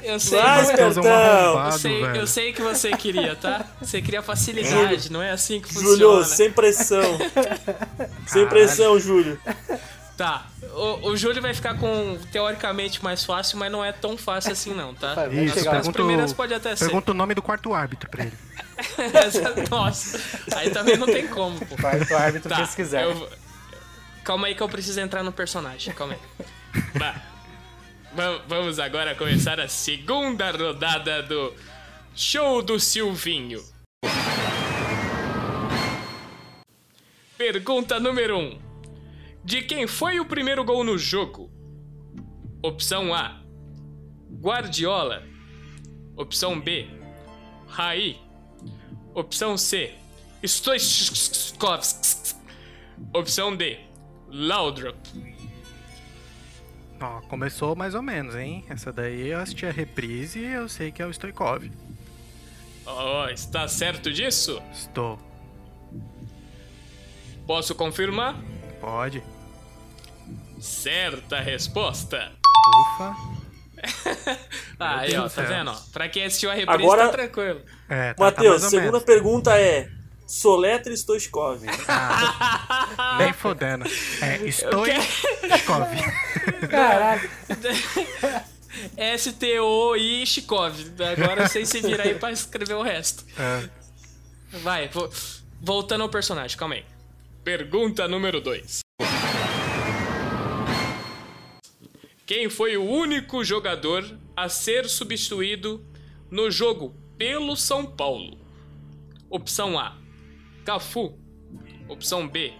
eu 0.03 0.19
sei, 0.19 0.39
é 0.39 0.61
espertão. 0.61 1.65
eu 1.65 1.71
sei, 1.71 2.03
eu 2.15 2.27
sei 2.27 2.53
que 2.53 2.61
você 2.61 2.91
queria, 2.91 3.35
tá? 3.35 3.65
Você 3.81 4.01
queria 4.01 4.21
facilidade, 4.21 5.11
não 5.11 5.21
é 5.21 5.31
assim 5.31 5.59
que 5.61 5.73
Júlio, 5.73 5.89
funciona. 5.89 6.25
sem 6.25 6.51
pressão. 6.51 7.17
sem 8.27 8.47
pressão, 8.47 8.99
Júlio. 8.99 9.39
Tá, 10.17 10.45
o, 10.75 11.09
o 11.09 11.17
Júlio 11.17 11.41
vai 11.41 11.53
ficar 11.53 11.75
com 11.75 12.17
teoricamente 12.31 13.03
mais 13.03 13.23
fácil, 13.25 13.57
mas 13.57 13.71
não 13.71 13.83
é 13.83 13.91
tão 13.91 14.15
fácil 14.15 14.51
assim 14.51 14.73
não, 14.73 14.93
tá? 14.93 15.27
Isso. 15.31 15.57
As 15.59 15.65
pergunta, 15.65 15.91
primeiras 15.91 16.33
pode 16.33 16.53
até 16.53 16.75
ser. 16.75 16.85
pergunta 16.85 17.11
o 17.11 17.13
nome 17.15 17.33
do 17.33 17.41
quarto 17.41 17.73
árbitro 17.73 18.09
pra 18.09 18.25
ele. 18.25 18.33
Nossa, 19.69 20.19
aí 20.55 20.69
também 20.69 20.97
não 20.97 21.07
tem 21.07 21.27
como, 21.27 21.59
pô. 21.65 21.75
Quarto 21.75 22.15
árbitro 22.15 22.49
Tá, 22.49 22.57
pesquisar. 22.57 23.01
eu 23.01 23.29
Calma 24.23 24.47
aí 24.47 24.55
que 24.55 24.63
eu 24.63 24.69
preciso 24.69 24.99
entrar 25.01 25.21
no 25.21 25.31
personagem, 25.31 25.93
calma 25.93 26.13
aí. 26.13 26.45
Bah. 26.97 27.15
Va- 28.15 28.37
Vamos 28.47 28.79
agora 28.79 29.15
começar 29.15 29.59
a 29.59 29.67
segunda 29.67 30.51
rodada 30.51 31.23
do 31.23 31.53
Show 32.15 32.61
do 32.61 32.79
Silvinho. 32.79 33.63
Pergunta 37.37 37.99
número 37.99 38.37
1. 38.37 38.41
Um. 38.41 38.59
De 39.43 39.61
quem 39.63 39.87
foi 39.87 40.19
o 40.19 40.25
primeiro 40.25 40.63
gol 40.63 40.83
no 40.83 40.97
jogo? 40.97 41.51
Opção 42.61 43.13
A. 43.13 43.41
Guardiola. 44.39 45.23
Opção 46.15 46.59
B. 46.59 46.87
Raí. 47.67 48.17
Opção 49.13 49.57
C. 49.57 49.93
Stoichkov. 50.43 51.81
Opção 53.13 53.55
D. 53.55 53.79
Laudrup. 54.29 54.95
Ó, 57.03 57.19
começou 57.27 57.75
mais 57.75 57.93
ou 57.95 58.01
menos, 58.01 58.33
hein? 58.33 58.63
Essa 58.69 58.91
daí 58.93 59.27
eu 59.27 59.39
assisti 59.39 59.65
a 59.65 59.71
reprise 59.71 60.39
e 60.39 60.45
eu 60.53 60.69
sei 60.69 60.89
que 60.89 61.01
é 61.01 61.05
o 61.05 61.09
Stoikov. 61.13 61.69
Oh, 62.85 63.25
está 63.29 63.67
certo 63.67 64.09
disso? 64.11 64.61
Estou. 64.73 65.19
Posso 67.45 67.75
confirmar? 67.75 68.35
Pode. 68.79 69.21
Certa 70.61 71.41
resposta. 71.41 72.31
Ufa. 72.95 73.15
Ah, 74.79 74.99
aí, 75.03 75.13
ó, 75.17 75.27
tá 75.27 75.41
vendo? 75.41 75.71
ó? 75.71 75.75
Pra 75.91 76.07
quem 76.07 76.23
assistiu 76.23 76.49
a 76.51 76.53
reprise, 76.53 76.83
Agora- 76.83 77.07
tá 77.07 77.09
tranquilo. 77.09 77.61
É, 77.89 78.13
tá, 78.13 78.13
tá 78.13 78.23
Matheus, 78.23 78.63
ou 78.63 78.69
segunda 78.69 78.91
menos. 78.93 79.03
pergunta 79.03 79.57
é: 79.59 79.89
Soletra 80.25 80.93
Stoichkov. 80.95 81.61
Nem 83.17 83.33
fodendo. 83.33 83.85
É, 84.21 84.37
estou 84.47 84.83
quero-. 84.83 85.03
Caralho. 86.69 87.29
S-T-O 88.97 89.95
e 89.95 90.25
Chikov. 90.25 90.73
Agora 91.17 91.47
vocês 91.47 91.69
se 91.69 91.79
viram 91.81 92.03
aí 92.03 92.15
pra 92.15 92.31
escrever 92.31 92.73
o 92.73 92.81
resto. 92.81 93.23
É. 93.37 93.69
Vai, 94.59 94.87
vo- 94.89 95.09
voltando 95.61 96.01
ao 96.01 96.09
personagem, 96.09 96.57
calma 96.57 96.75
aí. 96.75 96.85
Pergunta 97.43 98.07
número 98.07 98.41
2. 98.41 98.79
Quem 102.25 102.49
foi 102.49 102.77
o 102.77 102.83
único 102.83 103.43
jogador 103.43 104.03
a 104.35 104.47
ser 104.49 104.87
substituído 104.89 105.83
no 106.31 106.49
jogo 106.49 106.95
pelo 107.17 107.55
São 107.55 107.85
Paulo? 107.85 108.37
Opção 109.29 109.77
A: 109.77 109.95
Cafu. 110.63 111.19
Opção 111.87 112.27
B: 112.27 112.53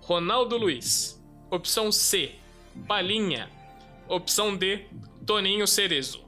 Ronaldo 0.00 0.56
Luiz. 0.56 1.22
Opção 1.50 1.92
C: 1.92 2.32
Palinha. 2.86 3.50
Opção 4.08 4.56
D: 4.56 4.86
Toninho 5.26 5.66
Cerezo. 5.66 6.24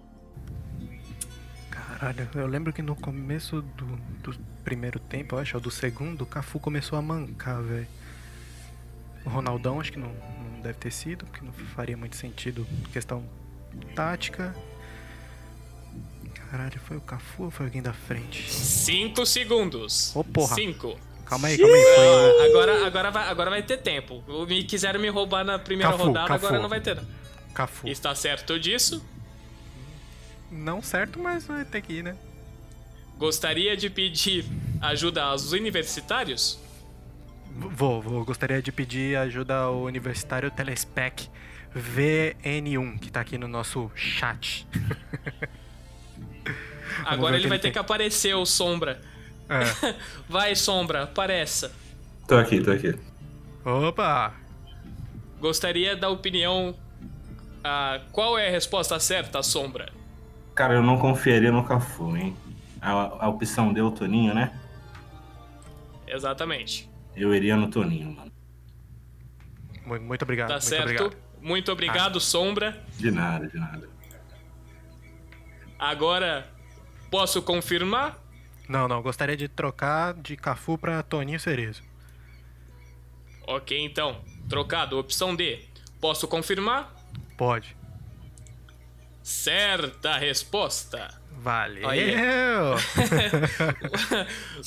Caralho, 1.71 2.29
eu 2.35 2.47
lembro 2.47 2.73
que 2.73 2.83
no 2.83 2.95
começo 2.95 3.63
do, 3.63 3.87
do 4.23 4.39
primeiro 4.63 4.99
tempo, 4.99 5.35
eu 5.35 5.39
acho, 5.39 5.57
ou 5.57 5.61
do 5.61 5.71
segundo, 5.71 6.23
o 6.23 6.27
Cafu 6.27 6.61
começou 6.61 6.99
a 6.99 7.03
mancar, 7.03 7.63
velho. 7.63 7.89
O 9.25 9.31
Ronaldão 9.31 9.81
acho 9.81 9.93
que 9.93 9.99
não, 9.99 10.09
não 10.09 10.61
deve 10.61 10.79
ter 10.79 10.91
sido, 10.91 11.25
porque 11.25 11.45
não 11.45 11.53
faria 11.53 11.97
muito 11.97 12.17
sentido 12.17 12.67
questão 12.93 13.25
tática. 13.95 14.55
Caralho, 16.51 16.79
foi 16.81 16.97
o 16.99 17.01
Cafu 17.01 17.45
ou 17.45 17.51
foi 17.51 17.67
alguém 17.67 17.83
da 17.83 17.93
frente? 17.93 18.51
5 18.51 19.25
segundos. 19.25 20.15
Ô, 20.15 20.23
porra. 20.23 20.55
5. 20.55 21.14
Calma 21.35 21.49
aí, 21.49 21.59
calma 21.59 21.75
aí, 21.75 21.83
foi. 21.83 22.47
Agora, 22.47 22.87
agora, 22.87 23.11
vai, 23.11 23.29
agora 23.29 23.51
vai 23.51 23.63
ter 23.63 23.79
tempo. 23.79 24.23
Me 24.47 24.63
quiseram 24.63 25.01
me 25.01 25.09
roubar 25.09 25.45
na 25.45 25.59
primeira 25.59 25.91
Cafu, 25.91 26.05
rodada, 26.05 26.29
Cafu. 26.29 26.47
agora 26.47 26.63
não 26.63 26.69
vai 26.69 26.81
ter. 26.81 26.95
não. 26.95 27.05
Cafu. 27.53 27.89
Está 27.89 28.15
certo 28.15 28.59
disso? 28.59 29.05
Não 30.49 30.81
certo, 30.81 31.19
mas 31.19 31.45
vai 31.45 31.65
ter 31.65 31.83
que 31.83 31.95
ir, 31.95 32.05
né? 32.05 32.17
Gostaria 33.19 33.77
de 33.77 33.91
pedir 33.91 34.45
ajuda 34.81 35.25
aos 35.25 35.51
universitários? 35.51 36.61
Vou, 37.51 38.01
vou. 38.01 38.25
Gostaria 38.25 38.63
de 38.63 38.71
pedir 38.71 39.17
ajuda 39.17 39.57
ao 39.57 39.83
universitário 39.83 40.53
Telespec 40.53 41.29
VN1, 41.77 43.01
que 43.01 43.11
tá 43.11 43.21
aqui 43.21 43.37
no 43.37 43.49
nosso 43.49 43.91
chat. 43.97 44.69
Agora 47.05 47.37
ele 47.37 47.49
vai 47.49 47.57
ele 47.57 47.63
ter 47.63 47.69
tem. 47.69 47.73
que 47.73 47.79
aparecer, 47.79 48.35
o 48.35 48.47
Sombra. 48.47 49.01
É. 49.49 49.95
Vai, 50.29 50.55
Sombra, 50.55 51.03
apareça. 51.05 51.73
Tô 52.27 52.37
aqui, 52.37 52.61
tô 52.61 52.71
aqui. 52.71 52.99
Opa! 53.65 54.35
Gostaria 55.41 55.95
da 55.97 56.09
opinião. 56.09 56.75
ah, 57.63 58.01
qual 58.13 58.39
é 58.39 58.49
a 58.49 58.51
resposta 58.51 58.99
certa, 58.99 59.43
Sombra? 59.43 59.93
Cara, 60.55 60.75
eu 60.75 60.83
não 60.83 60.99
confiaria 60.99 61.51
no 61.53 61.65
Cafu, 61.65 62.17
hein? 62.17 62.37
A, 62.81 62.91
a 62.91 63.29
opção 63.29 63.73
deu 63.73 63.87
o 63.87 63.91
Toninho, 63.91 64.35
né? 64.35 64.59
Exatamente. 66.07 66.89
Eu 67.17 67.35
iria 67.35 67.57
no 67.57 67.69
Toninho, 67.69 68.13
mano. 68.15 68.33
Mu- 69.87 70.01
Muito 70.01 70.23
obrigado, 70.23 70.49
Tá 70.49 70.55
muito 70.55 70.65
certo? 70.67 70.83
obrigado. 70.83 71.17
Muito 71.41 71.73
obrigado, 71.73 72.21
Sombra. 72.21 72.83
De 72.97 73.11
nada, 73.11 73.47
de 73.47 73.59
nada. 73.59 73.89
Agora, 75.79 76.47
posso 77.11 77.43
confirmar? 77.43 78.19
Não, 78.69 78.89
não, 78.89 79.03
gostaria 79.03 79.37
de 79.37 79.49
trocar 79.49 80.15
de 80.15 80.37
Cafu 80.37 80.79
pra 80.79 81.03
Toninho 81.03 81.39
Cerezo. 81.39 81.83
Ok, 83.47 83.79
então. 83.79 84.21
Trocado, 84.49 84.99
opção 84.99 85.35
D. 85.35 85.61
Posso 86.01 86.27
confirmar? 86.27 86.95
Pode. 87.37 87.77
Certa 89.23 90.17
resposta. 90.17 91.21
Valeu! 91.39 91.89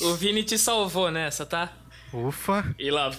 O 0.00 0.14
Vini 0.14 0.44
te 0.44 0.58
salvou 0.58 1.10
nessa, 1.10 1.44
tá? 1.44 1.72
Ufa! 2.12 2.74
E 2.78 2.90
lá, 2.90 3.12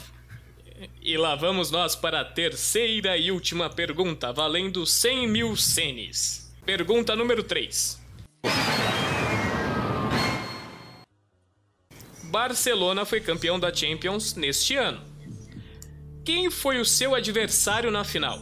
e 1.02 1.18
lá 1.18 1.36
vamos 1.36 1.72
nós 1.72 1.96
para 1.96 2.22
a 2.22 2.26
terceira 2.26 3.18
e 3.18 3.32
última 3.32 3.70
pergunta, 3.70 4.32
valendo 4.32 4.86
100 4.86 5.28
mil 5.28 5.56
senes. 5.56 6.54
Pergunta 6.66 7.16
número 7.16 7.44
3. 7.44 8.00
Barcelona 12.30 13.06
foi 13.06 13.20
campeão 13.20 13.60
da 13.60 13.74
Champions 13.74 14.36
neste 14.36 14.76
ano. 14.76 15.02
Quem 16.24 16.50
foi 16.52 16.80
o 16.80 16.86
seu 16.86 17.16
adversário 17.16 17.90
na 17.90 18.04
final? 18.04 18.40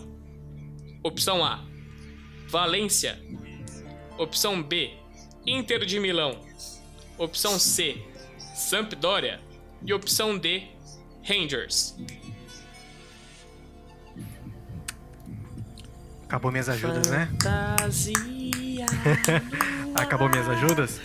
Opção 1.01 1.43
A: 1.43 1.63
Valência. 2.49 3.17
Opção 4.17 4.61
B: 4.61 4.91
Inter 5.45 5.85
de 5.85 5.99
Milão. 5.99 6.45
Opção 7.17 7.57
C: 7.57 7.97
Sampdoria. 8.53 9.39
E 9.85 9.93
opção 9.93 10.37
D: 10.37 10.67
Rangers. 11.23 11.95
Acabou 16.25 16.51
minhas 16.51 16.67
ajudas, 16.67 17.09
né? 17.09 17.29
Fantasia. 17.41 18.85
Acabou 19.95 20.27
minhas 20.27 20.49
ajudas? 20.49 20.99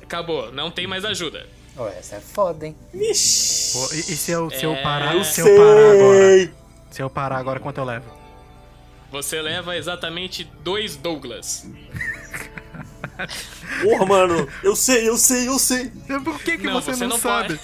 Acabou, 0.00 0.52
não 0.52 0.70
tem 0.70 0.86
mais 0.86 1.04
ajuda. 1.04 1.48
Ô, 1.76 1.86
essa 1.86 2.16
é 2.16 2.20
foda, 2.20 2.66
hein? 2.66 2.76
Vixe. 2.92 3.72
Pô, 3.78 3.94
e, 3.94 3.98
e 3.98 4.16
se 4.16 4.30
eu, 4.32 4.50
se 4.50 4.64
eu 4.64 4.74
É, 4.74 4.82
parar, 4.82 5.16
eu 5.16 5.24
se 5.24 5.40
eu 5.40 5.56
parar 5.56 5.92
agora? 5.92 6.52
Se 6.90 7.02
eu 7.02 7.10
parar 7.10 7.36
agora, 7.38 7.60
quanto 7.60 7.78
eu 7.78 7.84
levo? 7.84 8.06
Você 9.10 9.40
leva 9.40 9.76
exatamente 9.76 10.44
dois 10.62 10.96
Douglas. 10.96 11.66
Porra, 13.82 14.06
mano. 14.06 14.48
Eu 14.62 14.74
sei, 14.76 15.08
eu 15.08 15.16
sei, 15.16 15.48
eu 15.48 15.58
sei. 15.58 15.90
Por 16.24 16.40
que, 16.42 16.58
que 16.58 16.66
Não, 16.66 16.74
você, 16.74 16.92
você 16.94 17.04
não, 17.04 17.10
não 17.10 17.18
sabe? 17.18 17.58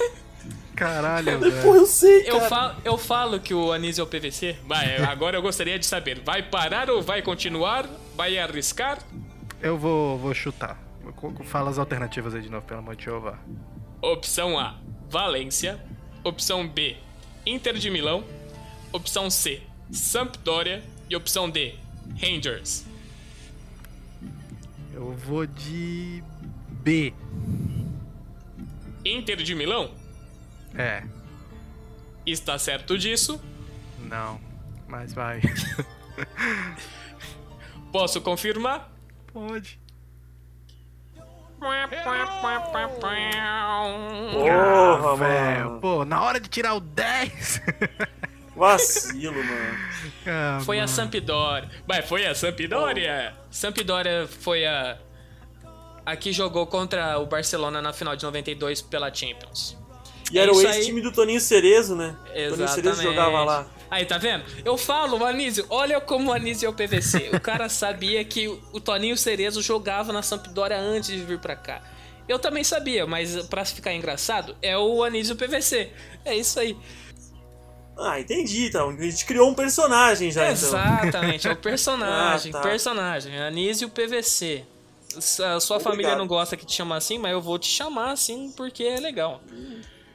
Caralho, 0.75 1.39
Porra, 1.39 1.51
velho. 1.51 1.75
eu 1.77 1.87
sei, 1.87 2.23
Eu, 2.29 2.37
cara. 2.39 2.49
fa 2.49 2.77
eu 2.85 2.99
falo 2.99 3.41
que 3.41 3.55
o 3.55 3.73
Anísio 3.73 4.03
é 4.03 4.05
o 4.05 4.07
PVC. 4.07 4.57
Vai, 4.67 4.97
agora 5.05 5.37
eu 5.39 5.43
gostaria 5.43 5.79
de 5.79 5.87
saber: 5.87 6.21
vai 6.25 6.43
parar 6.43 6.91
ou 6.91 7.03
vai 7.03 7.23
continuar? 7.23 7.89
Vai 8.15 8.39
arriscar? 8.39 8.99
Eu 9.63 9.79
vou, 9.79 10.19
vou 10.19 10.35
chutar. 10.35 10.79
Fala 11.45 11.71
as 11.71 11.79
alternativas 11.79 12.35
aí 12.35 12.43
de 12.43 12.51
novo, 12.51 12.67
pelo 12.67 12.81
amor 12.81 12.97
de 12.97 13.05
Jeová. 13.05 13.39
Opção 14.07 14.57
A: 14.57 14.79
Valência. 15.09 15.81
Opção 16.23 16.69
B: 16.69 16.97
Inter 17.45 17.75
de 17.75 17.91
Milão. 17.91 18.25
Opção 18.93 19.29
C: 19.29 19.63
Sampdoria. 19.91 20.83
E 21.11 21.17
opção 21.17 21.51
D: 21.51 21.75
Rangers. 22.21 22.85
Eu 24.95 25.13
vou 25.13 25.45
de 25.45 26.23
B. 26.71 27.13
Inter 29.05 29.37
de 29.43 29.55
Milão? 29.57 29.91
É, 30.75 31.03
Está 32.25 32.59
certo 32.59 32.97
disso? 32.99 33.41
não. 34.01 34.41
Mas 34.89 35.13
vai. 35.13 35.41
Posso 37.91 38.21
confirmar? 38.21 38.93
Pode. 39.33 39.81
Porra, 44.33 45.17
velho. 45.17 45.81
Pô, 45.81 46.05
na 46.05 46.23
hora 46.23 46.39
de 46.41 46.49
tirar 46.49 46.75
o 46.75 46.81
10. 46.81 47.63
Vacilo, 48.57 49.35
mano. 49.45 49.79
Ah, 50.27 50.61
Foi 50.65 50.79
a 50.79 50.83
mano. 50.83 50.89
Sampdoria. 50.89 51.71
Vai, 51.87 52.03
foi 52.03 52.27
a 52.27 52.35
Sampdoria. 52.35 53.35
Sampdoria 53.51 54.29
foi 54.41 54.65
a. 54.67 54.97
A 56.05 56.15
que 56.17 56.33
jogou 56.33 56.67
contra 56.67 57.19
o 57.19 57.27
Barcelona 57.27 57.83
na 57.83 57.93
final 57.93 58.15
de 58.15 58.25
92 58.25 58.81
pela 58.81 59.13
Champions. 59.13 59.77
E 60.33 60.39
era 60.39 60.51
É 60.51 60.55
o 60.55 60.59
isso 60.59 60.69
aí. 60.69 60.77
ex-time 60.77 61.01
do 61.01 61.11
Toninho 61.13 61.41
Cerezo, 61.41 61.97
né? 61.97 62.17
Toninho 62.27 62.47
Exatamente. 62.47 62.75
Cerezo 62.75 63.03
jogava 63.03 63.45
lá. 63.45 63.67
Aí, 63.91 64.05
tá 64.05 64.19
vendo? 64.19 64.45
Eu 64.65 64.77
falo, 64.77 65.19
o 65.19 65.25
Anísio, 65.25 65.65
olha 65.71 66.01
como 66.01 66.31
o 66.31 66.33
Anísio 66.33 66.67
é 66.67 66.69
o 66.69 66.73
PVC. 66.73 67.31
o 67.33 67.41
cara 67.41 67.69
sabia 67.69 68.25
que 68.25 68.49
o 68.49 68.81
Toninho 68.81 69.17
Cerezo 69.17 69.63
jogava 69.63 70.13
na 70.13 70.23
Sampdoria 70.23 70.79
antes 70.79 71.11
de 71.11 71.19
vir 71.25 71.39
pra 71.39 71.55
cá. 71.55 71.83
Eu 72.29 72.39
também 72.41 72.65
sabia, 72.65 73.07
mas 73.07 73.37
pra 73.47 73.65
ficar 73.65 73.95
engraçado, 73.95 74.57
é 74.61 74.77
o 74.77 75.05
Anísio 75.05 75.37
PVC. 75.37 75.91
É 76.25 76.35
isso 76.35 76.59
aí. 76.59 76.77
Ah, 77.99 78.21
entendi, 78.21 78.67
então. 78.67 78.91
A 78.91 79.01
gente 79.03 79.25
criou 79.25 79.49
um 79.49 79.55
personagem 79.55 80.31
já, 80.31 80.43
então. 80.43 80.53
Exatamente, 80.53 81.47
é 81.49 81.53
o 81.53 81.57
personagem. 81.57 82.51
Ah, 82.53 82.59
tá. 82.59 82.63
Personagem, 82.63 83.39
Anísio 83.39 83.89
PVC. 83.89 84.65
A 85.17 85.61
sua 85.61 85.79
família 85.81 86.09
Obrigado. 86.09 86.19
não 86.19 86.27
gosta 86.27 86.57
que 86.59 86.67
te 86.67 86.75
chama 86.75 86.97
assim, 86.97 87.17
mas 87.19 87.33
eu 87.33 87.41
vou 87.41 87.59
te 87.59 87.69
chamar 87.69 88.11
assim 88.11 88.53
porque 88.55 88.83
é 88.85 89.01
legal. 89.01 89.41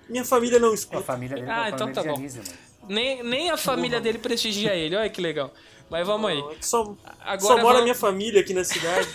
Minha 0.07 0.23
família 0.25 0.60
não 0.60 0.71
A 0.71 0.73
escuta. 0.75 1.01
família 1.01 1.36
dele 1.38 1.49
Ah, 1.49 1.62
é 1.62 1.63
a 1.63 1.69
então 1.69 1.79
família 1.88 1.95
tá 1.95 2.01
de 2.03 2.07
bom. 2.10 2.15
Anísio, 2.17 2.43
mano. 2.43 2.70
Nem, 2.88 3.24
nem 3.24 3.50
a 3.52 3.58
família 3.58 4.00
dele 4.02 4.17
prestigia 4.20 4.74
ele, 4.76 4.96
olha 4.96 5.10
que 5.10 5.22
legal. 5.22 5.54
Mas 5.89 6.06
vamos 6.08 6.30
aí. 6.30 6.41
Só, 6.62 6.96
Agora 7.20 7.39
só 7.41 7.50
mora 7.58 7.63
vamos- 7.63 7.84
minha 7.84 7.96
família 7.96 8.41
aqui 8.41 8.54
na 8.54 8.63
cidade. 8.63 9.08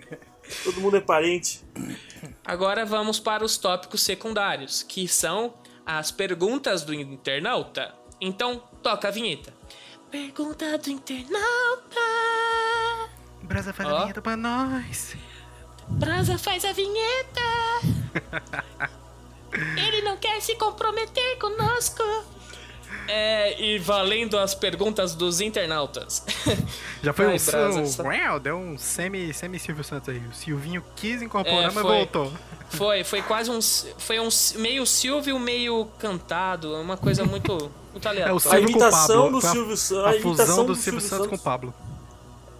Todo 0.64 0.80
mundo 0.80 0.96
é 0.96 1.00
parente. 1.00 1.62
Agora 2.44 2.84
vamos 2.84 3.18
para 3.18 3.44
os 3.44 3.56
tópicos 3.56 4.02
secundários, 4.02 4.82
que 4.82 5.06
são 5.08 5.54
as 5.86 6.10
perguntas 6.10 6.82
do 6.82 6.94
internauta. 6.94 7.94
Então, 8.20 8.62
toca 8.82 9.08
a 9.08 9.10
vinheta. 9.10 9.52
Pergunta 10.10 10.78
do 10.78 10.90
internauta. 10.90 12.00
Brasa 13.42 13.72
faz 13.72 13.88
Ó. 13.88 13.96
a 13.96 14.00
vinheta 14.02 14.22
pra 14.22 14.36
nós. 14.36 15.16
Brasa 15.88 16.38
faz 16.38 16.64
a 16.64 16.72
vinheta. 16.72 17.40
Ele 19.76 20.02
não 20.02 20.16
quer 20.16 20.40
se 20.40 20.56
comprometer 20.56 21.38
conosco. 21.38 22.02
É, 23.06 23.60
e 23.62 23.78
valendo 23.78 24.38
as 24.38 24.54
perguntas 24.54 25.14
dos 25.14 25.40
internautas. 25.40 26.24
Já 27.02 27.12
foi 27.12 27.26
Vai, 27.26 27.36
um, 27.36 27.44
Brasa, 27.44 28.02
um 28.02 28.06
Uau, 28.06 28.40
deu 28.40 28.56
um 28.56 28.78
semi, 28.78 29.32
semi 29.34 29.58
Silvio 29.58 29.84
Santos 29.84 30.08
aí. 30.08 30.22
O 30.30 30.34
Silvinho 30.34 30.82
quis 30.96 31.20
incorporar, 31.20 31.64
É, 31.64 31.70
mas 31.70 31.82
voltou. 31.82 32.32
Foi, 32.70 33.04
foi 33.04 33.22
quase 33.22 33.50
um. 33.50 33.60
Foi 33.98 34.18
um 34.20 34.28
meio 34.56 34.86
Silvio, 34.86 35.38
meio 35.38 35.86
cantado. 35.98 36.74
Uma 36.80 36.96
coisa 36.96 37.24
muito, 37.24 37.70
muito 37.92 38.04
É 38.08 38.08
o 38.08 38.10
aleatória. 38.10 38.40
Silvio 38.40 38.60
com 38.60 38.66
o 38.66 38.70
imitação 38.70 39.22
Pablo. 39.24 39.40
do 39.40 39.46
a- 39.46 39.50
Silvio 39.50 39.76
Santos- 39.76 40.04
A, 40.04 40.10
a 40.10 40.12
fusão 40.14 40.28
imitação 40.30 40.56
do 40.56 40.64
do 40.64 40.74
Silvio 40.76 41.00
Silvio 41.00 41.08
Santos 41.18 41.26
com 41.28 41.36
o. 41.36 41.38
Pablo. 41.38 41.74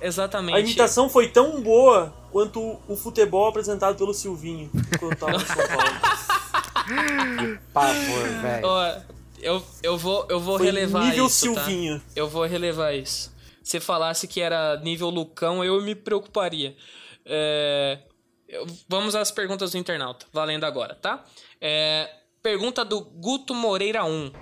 Exatamente. 0.00 0.56
A 0.56 0.60
imitação 0.60 1.08
foi 1.08 1.28
tão 1.28 1.62
boa 1.62 2.12
quanto 2.30 2.78
o 2.86 2.96
futebol 2.96 3.48
apresentado 3.48 3.96
pelo 3.96 4.12
Silvinho 4.12 4.70
quando 5.00 5.16
tava 5.16 5.32
no 5.32 5.40
São 5.40 5.56
Paulo. 5.56 6.84
Pavor, 7.72 8.28
velho. 8.42 8.66
Eu, 9.44 9.62
eu 9.82 9.96
vou, 9.98 10.26
eu 10.30 10.40
vou 10.40 10.56
Foi 10.56 10.66
relevar 10.66 11.04
nível 11.04 11.26
isso. 11.26 11.54
tá? 11.54 11.64
Silvinho. 11.64 12.02
Eu 12.16 12.28
vou 12.28 12.44
relevar 12.46 12.94
isso. 12.94 13.32
Se 13.62 13.78
falasse 13.78 14.26
que 14.26 14.40
era 14.40 14.78
nível 14.80 15.10
Lucão, 15.10 15.62
eu 15.64 15.80
me 15.82 15.94
preocuparia. 15.94 16.74
É, 17.26 17.98
eu- 18.48 18.66
vamos 18.88 19.14
às 19.14 19.30
perguntas 19.30 19.72
do 19.72 19.78
internauta, 19.78 20.26
valendo 20.32 20.64
agora, 20.64 20.94
tá? 20.94 21.24
É, 21.60 22.08
pergunta 22.42 22.84
do 22.84 23.00
Guto 23.02 23.54
Moreira 23.54 24.04
1. 24.04 24.32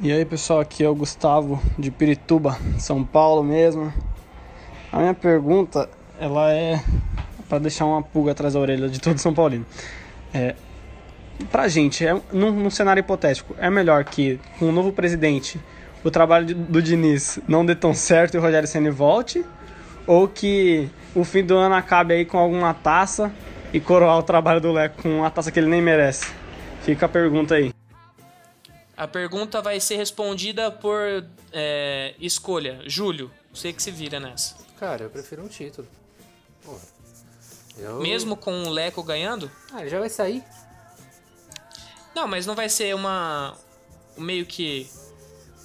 E 0.00 0.12
aí 0.12 0.24
pessoal, 0.24 0.60
aqui 0.60 0.84
é 0.84 0.88
o 0.88 0.94
Gustavo 0.94 1.60
de 1.78 1.90
Pirituba, 1.90 2.56
São 2.78 3.04
Paulo 3.04 3.42
mesmo. 3.42 3.92
A 4.92 4.98
minha 5.00 5.14
pergunta, 5.14 5.88
ela 6.20 6.52
é 6.52 6.82
para 7.48 7.58
deixar 7.58 7.84
uma 7.86 8.02
pulga 8.02 8.32
atrás 8.32 8.54
da 8.54 8.60
orelha 8.60 8.88
de 8.88 9.00
todo 9.00 9.18
São 9.18 9.34
Paulino. 9.34 9.66
É, 10.32 10.54
pra 11.44 11.68
gente, 11.68 12.06
é, 12.06 12.12
num, 12.32 12.50
num 12.52 12.70
cenário 12.70 13.00
hipotético, 13.00 13.54
é 13.58 13.70
melhor 13.70 14.04
que 14.04 14.40
com 14.58 14.68
o 14.68 14.72
novo 14.72 14.92
presidente 14.92 15.60
o 16.04 16.10
trabalho 16.10 16.46
de- 16.46 16.54
do 16.54 16.80
Diniz 16.82 17.38
não 17.48 17.64
dê 17.64 17.74
tão 17.74 17.92
certo 17.94 18.34
e 18.34 18.38
o 18.38 18.40
Rogério 18.40 18.68
Ceni 18.68 18.90
volte? 18.90 19.44
Ou 20.06 20.26
que 20.26 20.88
o 21.14 21.22
fim 21.24 21.44
do 21.44 21.56
ano 21.56 21.74
acabe 21.74 22.14
aí 22.14 22.24
com 22.24 22.38
alguma 22.38 22.72
taça 22.72 23.30
e 23.72 23.78
coroar 23.80 24.16
o 24.18 24.22
trabalho 24.22 24.60
do 24.60 24.72
Leco 24.72 25.02
com 25.02 25.18
uma 25.18 25.30
taça 25.30 25.52
que 25.52 25.58
ele 25.58 25.68
nem 25.68 25.82
merece? 25.82 26.32
Fica 26.82 27.06
a 27.06 27.08
pergunta 27.08 27.54
aí. 27.56 27.72
A 28.96 29.06
pergunta 29.06 29.60
vai 29.60 29.78
ser 29.80 29.96
respondida 29.96 30.70
por 30.70 31.24
é, 31.52 32.14
escolha. 32.18 32.80
Júlio, 32.86 33.30
você 33.52 33.72
que 33.72 33.82
se 33.82 33.90
vira 33.90 34.18
nessa. 34.18 34.56
Cara, 34.80 35.04
eu 35.04 35.10
prefiro 35.10 35.42
um 35.42 35.48
título. 35.48 35.86
Porra. 36.64 36.80
Eu... 37.78 38.00
Mesmo 38.00 38.34
com 38.36 38.64
o 38.64 38.70
Leco 38.70 39.02
ganhando? 39.02 39.50
Ah, 39.72 39.82
ele 39.82 39.90
já 39.90 40.00
vai 40.00 40.08
sair. 40.08 40.42
Não, 42.18 42.26
mas 42.26 42.46
não 42.46 42.56
vai 42.56 42.68
ser 42.68 42.94
uma. 42.96 43.54
Meio 44.16 44.44
que. 44.44 44.90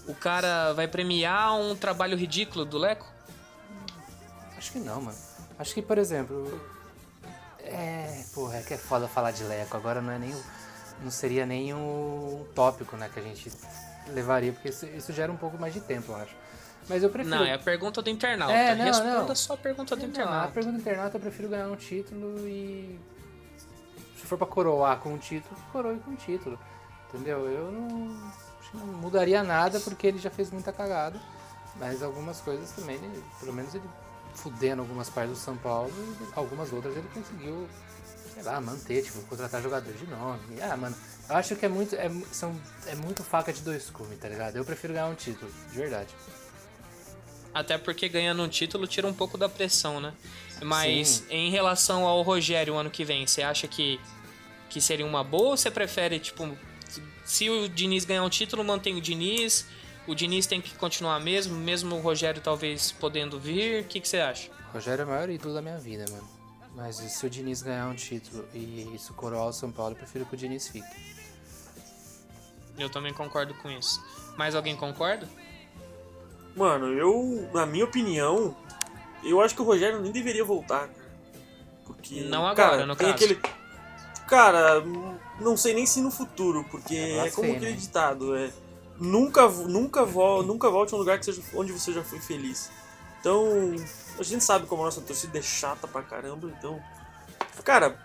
O 0.07 0.13
cara 0.13 0.71
vai 0.73 0.87
premiar 0.87 1.55
um 1.55 1.75
trabalho 1.75 2.15
ridículo 2.15 2.63
do 2.63 2.77
Leco? 2.77 3.11
Acho 4.55 4.71
que 4.73 4.79
não, 4.79 5.01
mano. 5.01 5.17
Acho 5.57 5.73
que, 5.73 5.81
por 5.81 5.97
exemplo. 5.97 6.61
É. 7.59 8.23
Porra, 8.35 8.57
é 8.57 8.61
que 8.61 8.75
é 8.75 8.77
foda 8.77 9.07
falar 9.07 9.31
de 9.31 9.43
Leco. 9.43 9.75
Agora 9.75 9.99
não 9.99 10.11
é 10.11 10.19
nem. 10.19 10.35
Não 11.01 11.09
seria 11.09 11.43
nem 11.43 11.73
um 11.73 12.45
tópico, 12.53 12.95
né? 12.97 13.09
Que 13.11 13.19
a 13.19 13.23
gente 13.23 13.51
levaria, 14.09 14.53
porque 14.53 14.69
isso, 14.69 14.85
isso 14.85 15.11
gera 15.11 15.31
um 15.31 15.37
pouco 15.37 15.57
mais 15.57 15.73
de 15.73 15.81
tempo, 15.81 16.11
eu 16.11 16.17
acho. 16.17 16.35
Mas 16.87 17.01
eu 17.01 17.09
prefiro. 17.09 17.35
Não, 17.35 17.43
é 17.43 17.53
a 17.53 17.59
pergunta 17.59 17.99
do 17.99 18.09
internauta. 18.11 18.53
É, 18.55 18.75
não, 18.75 18.85
Responda 18.85 19.21
não. 19.23 19.35
só 19.35 19.53
a 19.53 19.57
pergunta 19.57 19.95
do 19.95 19.99
Não, 19.99 20.05
a 20.05 20.09
internauta. 20.09 20.47
pergunta 20.49 20.77
internauta 20.77 21.17
eu 21.17 21.21
prefiro 21.21 21.49
ganhar 21.49 21.67
um 21.67 21.75
título 21.75 22.47
e. 22.47 22.99
For 24.33 24.37
pra 24.37 24.47
coroar 24.47 24.97
com 24.97 25.13
um 25.13 25.17
título, 25.17 25.55
coroe 25.71 25.99
com 25.99 26.11
um 26.11 26.15
título. 26.15 26.57
Entendeu? 27.13 27.45
Eu 27.47 27.71
não. 27.71 28.31
Acho 28.59 28.71
que 28.71 28.77
não 28.77 28.87
mudaria 28.87 29.43
nada 29.43 29.79
porque 29.79 30.07
ele 30.07 30.17
já 30.17 30.31
fez 30.31 30.49
muita 30.49 30.73
cagada. 30.73 31.21
Mas 31.79 32.01
algumas 32.01 32.39
coisas 32.41 32.71
também, 32.71 32.95
ele- 32.95 33.23
pelo 33.39 33.53
menos 33.53 33.73
ele 33.75 33.87
fudendo 34.33 34.81
algumas 34.81 35.09
partes 35.09 35.33
do 35.33 35.39
São 35.39 35.55
Paulo, 35.57 35.91
e 36.21 36.27
algumas 36.35 36.73
outras 36.73 36.95
ele 36.97 37.07
conseguiu, 37.13 37.67
sei 38.33 38.41
lá, 38.41 38.59
manter, 38.59 39.03
tipo, 39.03 39.21
contratar 39.23 39.61
jogador 39.61 39.93
de 39.93 40.07
nome. 40.07 40.59
Ah, 40.61 40.75
mano, 40.75 40.95
eu 41.29 41.35
acho 41.35 41.55
que 41.55 41.65
é 41.65 41.69
muito. 41.69 41.95
É, 41.95 42.09
são, 42.31 42.59
é 42.87 42.95
muito 42.95 43.23
faca 43.23 43.53
de 43.53 43.61
dois 43.61 43.91
cumes, 43.91 44.17
tá 44.19 44.27
ligado? 44.27 44.55
Eu 44.55 44.65
prefiro 44.65 44.93
ganhar 44.93 45.07
um 45.07 45.15
título, 45.15 45.51
de 45.71 45.77
verdade. 45.77 46.09
Até 47.53 47.77
porque 47.77 48.09
ganhando 48.09 48.41
um 48.41 48.49
título 48.49 48.87
tira 48.87 49.07
um 49.07 49.13
pouco 49.13 49.37
da 49.37 49.47
pressão, 49.47 49.99
né? 49.99 50.11
Mas 50.63 51.07
Sim. 51.07 51.25
em 51.29 51.51
relação 51.51 52.07
ao 52.07 52.21
Rogério 52.23 52.75
ano 52.75 52.89
que 52.89 53.05
vem, 53.05 53.27
você 53.27 53.43
acha 53.43 53.67
que, 53.67 53.99
que 54.73 54.81
seria 54.81 55.05
uma 55.05 55.23
boa 55.23 55.49
ou 55.49 55.57
você 55.57 55.69
prefere, 55.69 56.19
tipo, 56.19 56.49
se 57.23 57.47
o 57.47 57.69
Diniz 57.69 58.05
ganhar 58.05 58.23
um 58.23 58.29
título, 58.29 58.63
mantém 58.63 58.95
o 58.97 59.01
Diniz, 59.01 59.67
o 60.07 60.15
Diniz 60.15 60.47
tem 60.47 60.59
que 60.59 60.73
continuar 60.73 61.19
mesmo, 61.19 61.55
mesmo 61.55 61.95
o 61.95 62.01
Rogério 62.01 62.41
talvez 62.41 62.91
podendo 62.91 63.39
vir, 63.39 63.83
o 63.83 63.85
que, 63.85 63.99
que 63.99 64.07
você 64.07 64.17
acha? 64.17 64.49
Rogério 64.73 65.03
é 65.03 65.05
o 65.05 65.07
maior 65.07 65.29
ídolo 65.29 65.53
da 65.53 65.61
minha 65.61 65.77
vida, 65.77 66.05
mano. 66.09 66.27
Mas 66.75 66.95
se 66.95 67.23
o 67.23 67.29
Diniz 67.29 67.61
ganhar 67.61 67.87
um 67.87 67.93
título 67.93 68.43
e 68.51 68.89
isso 68.95 69.13
coroar 69.13 69.49
o 69.49 69.53
São 69.53 69.71
Paulo, 69.71 69.91
eu 69.91 69.97
prefiro 69.97 70.25
que 70.25 70.33
o 70.33 70.37
Diniz 70.37 70.67
fique. 70.67 70.87
Eu 72.79 72.89
também 72.89 73.13
concordo 73.13 73.53
com 73.53 73.69
isso. 73.69 74.03
Mais 74.35 74.55
alguém 74.55 74.75
concorda? 74.75 75.29
Mano, 76.55 76.87
eu, 76.87 77.47
na 77.53 77.67
minha 77.67 77.85
opinião, 77.85 78.57
eu 79.23 79.39
acho 79.39 79.53
que 79.53 79.61
o 79.61 79.65
Rogério 79.65 80.01
nem 80.01 80.11
deveria 80.11 80.43
voltar, 80.43 80.87
cara. 80.87 81.13
Porque. 81.85 82.21
Não 82.21 82.47
agora, 82.47 82.69
cara, 82.71 82.85
no 82.87 82.95
tem 82.95 83.11
caso. 83.11 83.23
aquele. 83.23 83.39
Cara, 84.33 84.83
não 85.39 85.55
sei 85.55 85.75
nem 85.75 85.85
se 85.85 86.01
no 86.01 86.09
futuro, 86.09 86.65
porque 86.71 86.95
É 86.95 87.27
é, 87.27 87.29
como 87.29 87.51
aquele 87.51 87.71
hein? 87.71 87.77
ditado, 87.77 88.35
é. 88.35 88.49
Nunca, 88.99 89.47
nunca, 89.47 90.03
vo, 90.03 90.41
nunca 90.41 90.71
volte 90.71 90.91
a 90.91 90.97
um 90.97 90.99
lugar 90.99 91.19
que 91.19 91.25
seja 91.25 91.39
onde 91.53 91.71
você 91.71 91.93
já 91.93 92.03
foi 92.03 92.19
feliz. 92.19 92.71
Então, 93.19 93.45
a 94.17 94.23
gente 94.23 94.43
sabe 94.43 94.65
como 94.65 94.81
a 94.81 94.85
nossa 94.85 95.01
torcida 95.01 95.37
é 95.37 95.41
chata 95.41 95.87
pra 95.87 96.01
caramba, 96.01 96.47
então. 96.47 96.81
Cara, 97.63 97.95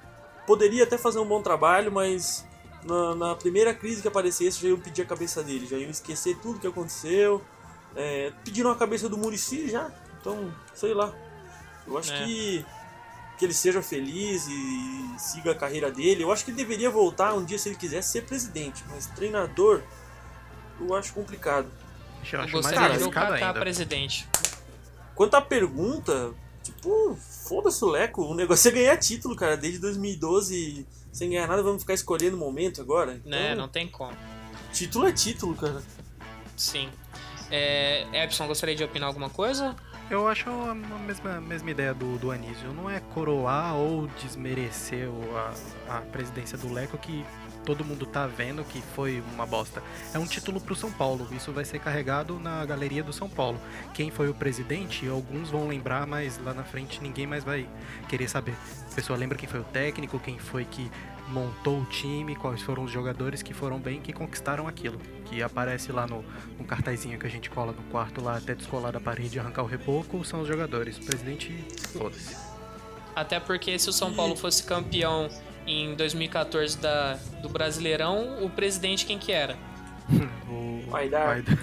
poderia 0.46 0.84
até 0.84 0.98
fazer 0.98 1.18
um 1.18 1.26
bom 1.26 1.40
trabalho, 1.40 1.90
mas 1.90 2.46
na, 2.84 3.14
na 3.14 3.34
primeira 3.34 3.72
crise 3.72 4.02
que 4.02 4.08
aparecesse 4.08 4.60
já 4.60 4.68
iam 4.68 4.78
pedir 4.78 5.02
a 5.02 5.06
cabeça 5.06 5.42
dele, 5.42 5.66
já 5.66 5.78
iam 5.78 5.90
esquecer 5.90 6.36
tudo 6.42 6.60
que 6.60 6.66
aconteceu. 6.66 7.42
É, 7.96 8.32
pediram 8.44 8.70
a 8.70 8.76
cabeça 8.76 9.08
do 9.08 9.16
Murici 9.16 9.68
já, 9.70 9.90
então, 10.20 10.54
sei 10.74 10.92
lá. 10.92 11.10
Eu 11.86 11.96
acho 11.96 12.12
É. 12.12 12.24
que, 12.24 12.66
que 13.38 13.44
ele 13.44 13.54
seja 13.54 13.80
feliz 13.82 14.46
e 14.48 15.14
siga 15.18 15.52
a 15.52 15.54
carreira 15.54 15.90
dele. 15.90 16.22
Eu 16.24 16.32
acho 16.32 16.44
que 16.44 16.50
ele 16.50 16.56
deveria 16.58 16.90
voltar 16.90 17.32
um 17.34 17.44
dia 17.44 17.58
se 17.58 17.68
ele 17.68 17.76
quisesse 17.76 18.10
ser 18.12 18.22
presidente, 18.22 18.84
mas 18.90 19.06
treinador 19.06 19.82
eu 20.80 20.94
acho 20.94 21.12
complicado. 21.12 21.68
Eu 21.68 22.20
Eu 22.20 22.22
acho 22.22 22.34
mais 22.38 22.50
gostaria 22.52 22.78
de 22.78 22.84
arriscado 23.02 23.26
voltar 23.30 23.46
ainda. 23.46 23.60
presidente. 23.60 24.28
Quanto 25.14 25.34
à 25.34 25.40
pergunta, 25.40 26.32
tipo, 26.62 27.16
foda-se 27.48 27.84
o 27.84 27.88
Leco. 27.88 28.22
O 28.24 28.34
negócio 28.34 28.68
é 28.68 28.72
ganhar 28.72 28.96
título, 28.96 29.34
cara. 29.34 29.56
Desde 29.56 29.78
2012, 29.80 30.86
sem 31.12 31.30
ganhar 31.30 31.46
nada, 31.48 31.62
vamos 31.62 31.82
ficar 31.82 31.94
escolhendo 31.94 32.36
o 32.36 32.40
momento 32.40 32.80
agora. 32.80 33.14
Então, 33.14 33.30
Né, 33.30 33.54
não 33.54 33.68
tem 33.68 33.88
como. 33.88 34.16
Título 34.72 35.06
é 35.08 35.12
título, 35.12 35.54
cara. 35.54 35.82
Sim. 36.56 36.88
É, 37.50 38.06
Epson, 38.24 38.46
gostaria 38.46 38.76
de 38.76 38.84
opinar 38.84 39.08
alguma 39.08 39.30
coisa? 39.30 39.74
Eu 40.10 40.26
acho 40.26 40.48
a 40.48 40.74
mesma, 40.74 41.38
mesma 41.38 41.70
ideia 41.70 41.92
do, 41.92 42.16
do 42.18 42.30
Anísio. 42.30 42.72
Não 42.72 42.88
é 42.88 42.98
coroar 42.98 43.76
ou 43.76 44.06
desmerecer 44.22 45.06
a, 45.86 45.98
a 45.98 46.00
presidência 46.00 46.56
do 46.56 46.72
Leco 46.72 46.96
que 46.96 47.26
todo 47.62 47.84
mundo 47.84 48.06
tá 48.06 48.26
vendo 48.26 48.64
que 48.64 48.80
foi 48.80 49.22
uma 49.34 49.44
bosta. 49.44 49.82
É 50.14 50.18
um 50.18 50.24
título 50.24 50.58
pro 50.58 50.74
São 50.74 50.90
Paulo. 50.90 51.28
Isso 51.32 51.52
vai 51.52 51.66
ser 51.66 51.78
carregado 51.78 52.40
na 52.40 52.64
galeria 52.64 53.02
do 53.02 53.12
São 53.12 53.28
Paulo. 53.28 53.60
Quem 53.92 54.10
foi 54.10 54.30
o 54.30 54.34
presidente, 54.34 55.06
alguns 55.06 55.50
vão 55.50 55.68
lembrar, 55.68 56.06
mas 56.06 56.38
lá 56.38 56.54
na 56.54 56.64
frente 56.64 57.02
ninguém 57.02 57.26
mais 57.26 57.44
vai 57.44 57.68
querer 58.08 58.28
saber. 58.28 58.54
A 58.90 58.94
pessoa 58.94 59.18
lembra 59.18 59.36
quem 59.36 59.46
foi 59.46 59.60
o 59.60 59.64
técnico, 59.64 60.18
quem 60.18 60.38
foi 60.38 60.64
que 60.64 60.90
montou 61.30 61.80
o 61.80 61.84
time, 61.84 62.34
quais 62.34 62.62
foram 62.62 62.84
os 62.84 62.90
jogadores 62.90 63.42
que 63.42 63.52
foram 63.52 63.78
bem, 63.78 64.00
que 64.00 64.12
conquistaram 64.12 64.66
aquilo. 64.66 64.98
Que 65.26 65.42
aparece 65.42 65.92
lá 65.92 66.06
no, 66.06 66.24
no 66.58 66.64
cartazinho 66.64 67.18
que 67.18 67.26
a 67.26 67.30
gente 67.30 67.50
cola 67.50 67.72
no 67.72 67.82
quarto 67.90 68.22
lá 68.22 68.36
até 68.36 68.54
descolar 68.54 68.92
da 68.92 69.00
parede 69.00 69.36
e 69.36 69.40
arrancar 69.40 69.62
o 69.62 69.66
reboco, 69.66 70.24
são 70.24 70.40
os 70.40 70.48
jogadores. 70.48 70.96
O 70.96 71.04
presidente, 71.04 71.52
foda-se. 71.92 72.36
Até 73.14 73.40
porque 73.40 73.78
se 73.78 73.88
o 73.88 73.92
São 73.92 74.12
Paulo 74.12 74.36
fosse 74.36 74.62
campeão 74.62 75.28
em 75.66 75.94
2014 75.94 76.78
da, 76.78 77.14
do 77.42 77.48
Brasileirão, 77.48 78.44
o 78.44 78.48
presidente 78.48 79.04
quem 79.04 79.18
que 79.18 79.32
era? 79.32 79.56
O 80.48 80.90
Vai 80.90 81.08
dar. 81.10 81.26
vai 81.26 81.42
dar. 81.42 81.58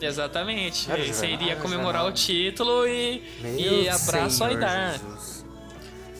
Exatamente. 0.00 0.88
Você 0.88 1.26
iria 1.26 1.56
comemorar 1.56 2.06
o 2.06 2.12
título 2.12 2.86
e, 2.86 3.22
e 3.58 3.88
abraço 3.88 4.44
ao 4.44 4.50
Aidar. 4.50 4.92
Jesus. 4.92 5.33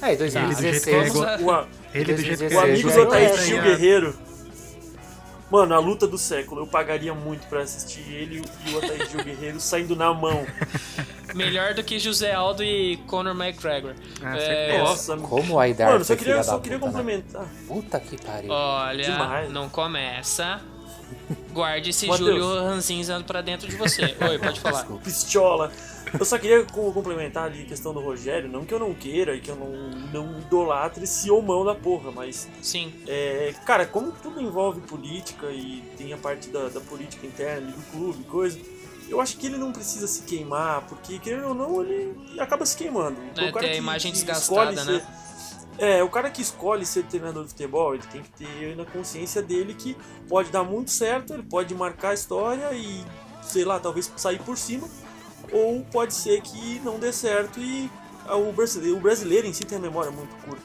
É, 0.03 0.07
em 0.07 0.12
Ele 0.12 0.16
do 0.16 0.28
jeito 0.28 0.49
que 0.49 0.90
2016. 0.90 0.97
é 0.97 1.07
igual- 1.07 1.24
Vamos 1.26 1.42
O, 1.47 1.51
a- 1.51 1.66
Ele 1.95 2.14
do 2.14 2.22
jeito 2.22 2.38
que 2.38 2.45
o 2.47 2.51
Sim, 2.51 2.57
amigo 2.57 2.90
sim. 2.90 3.05
do 3.05 3.45
Gil 3.45 3.59
é. 3.59 3.62
Guerreiro. 3.62 4.18
Mano, 5.51 5.74
a 5.74 5.78
luta 5.78 6.07
do 6.07 6.18
século. 6.18 6.62
Eu 6.62 6.66
pagaria 6.66 7.14
muito 7.14 7.47
pra 7.47 7.61
assistir 7.61 8.01
ele 8.12 8.42
e 8.66 8.70
o 8.72 8.78
Otaí 8.78 8.99
Gil 9.11 9.22
Guerreiro 9.22 9.61
saindo 9.61 9.95
na 9.95 10.12
mão. 10.12 10.45
Melhor 11.34 11.74
do 11.74 11.82
que 11.82 11.99
José 11.99 12.32
Aldo 12.32 12.62
e 12.62 12.97
Conor 13.09 13.34
McGregor. 13.34 13.95
Ah, 14.22 14.36
É. 14.36 14.78
Nossa, 14.78 15.16
Como 15.16 15.55
o 15.55 15.59
Aidar 15.61 15.92
Mano, 15.92 16.05
só 16.05 16.14
queria, 16.16 16.42
só 16.42 16.59
queria 16.59 16.78
puta, 16.78 16.90
né? 16.92 16.99
complementar. 16.99 17.47
Puta 17.66 18.01
que 18.01 18.20
pariu. 18.24 18.51
Olha, 18.51 19.05
Demais. 19.05 19.51
não 19.53 19.68
começa. 19.68 20.61
Guarde 21.53 21.90
esse. 21.90 22.07
Júlio 22.07 22.55
Ranzinza 22.62 23.20
pra 23.26 23.40
dentro 23.40 23.68
de 23.68 23.76
você. 23.76 24.03
Oi, 24.20 24.38
pode 24.38 24.61
falar. 24.61 24.84
Pistola. 25.03 25.70
Eu 26.19 26.25
só 26.25 26.39
queria 26.39 26.65
co- 26.65 26.93
complementar 26.93 27.45
ali 27.47 27.62
a 27.62 27.67
questão 27.67 27.93
do 27.93 28.01
Rogério. 28.01 28.49
Não 28.49 28.65
que 28.65 28.73
eu 28.73 28.79
não 28.79 28.95
queira 28.95 29.35
e 29.35 29.41
que 29.41 29.51
eu 29.51 29.57
não, 29.57 29.73
não 30.12 30.39
idolatre 30.41 31.05
esse 31.05 31.31
homão 31.31 31.65
da 31.65 31.75
porra, 31.75 32.11
mas 32.12 32.49
Sim, 32.62 32.93
É, 33.07 33.53
cara, 33.65 33.85
como 33.87 34.12
tudo 34.12 34.41
envolve 34.41 34.81
política 34.83 35.47
e 35.51 35.83
tem 35.97 36.12
a 36.12 36.17
parte 36.17 36.49
da, 36.49 36.69
da 36.69 36.81
política 36.81 37.27
interna 37.27 37.71
do 37.73 37.83
clube, 37.91 38.23
coisa, 38.25 38.59
eu 39.09 39.21
acho 39.21 39.37
que 39.37 39.47
ele 39.47 39.57
não 39.57 39.73
precisa 39.73 40.07
se 40.07 40.23
queimar, 40.23 40.83
porque 40.89 41.19
querendo 41.19 41.49
ou 41.49 41.55
não, 41.55 41.83
ele 41.83 42.15
acaba 42.39 42.65
se 42.65 42.77
queimando. 42.77 43.17
Então, 43.33 43.45
É, 43.45 43.51
o 43.51 43.53
cara 43.53 43.61
tem 43.67 43.71
a 43.71 43.73
que- 43.73 43.79
imagem 43.79 44.12
que 44.12 44.19
desgastada, 44.19 44.85
né? 44.85 45.01
ser- 45.01 45.25
É, 45.77 46.03
o 46.05 46.09
cara 46.09 46.31
que 46.31 46.41
escolhe 46.41 46.87
ser 46.87 47.03
treinador 47.07 47.43
de 47.43 47.49
futebol, 47.51 47.95
ele 47.95 48.05
tem 48.12 48.23
que 48.23 48.31
ter 48.31 48.77
na 48.77 48.85
consciência 48.85 49.43
dele 49.43 49.75
que 49.75 49.97
pode 50.29 50.51
dar 50.53 50.62
muito 50.62 50.93
certo, 50.93 51.35
ele 51.35 51.43
pode 51.43 51.75
marcar 51.75 52.11
a 52.11 52.15
história 52.15 52.73
e, 52.73 53.05
sei 53.43 53.65
lá, 53.65 53.81
talvez 53.81 54.11
sair 54.17 54.39
por 54.39 54.57
cima, 54.57 54.89
ou 55.55 55.84
pode 55.92 56.12
ser 56.12 56.42
que 56.42 56.80
não 56.80 56.98
dê 56.98 57.12
certo 57.12 57.61
e 57.61 57.88
o 58.28 58.52
brasileiro, 58.52 58.96
o 58.96 59.00
brasileiro 59.00 59.46
em 59.46 59.52
si 59.52 59.64
tem 59.64 59.78
a 59.78 59.80
memória 59.80 60.11
muito 60.11 60.34
curta. 60.44 60.62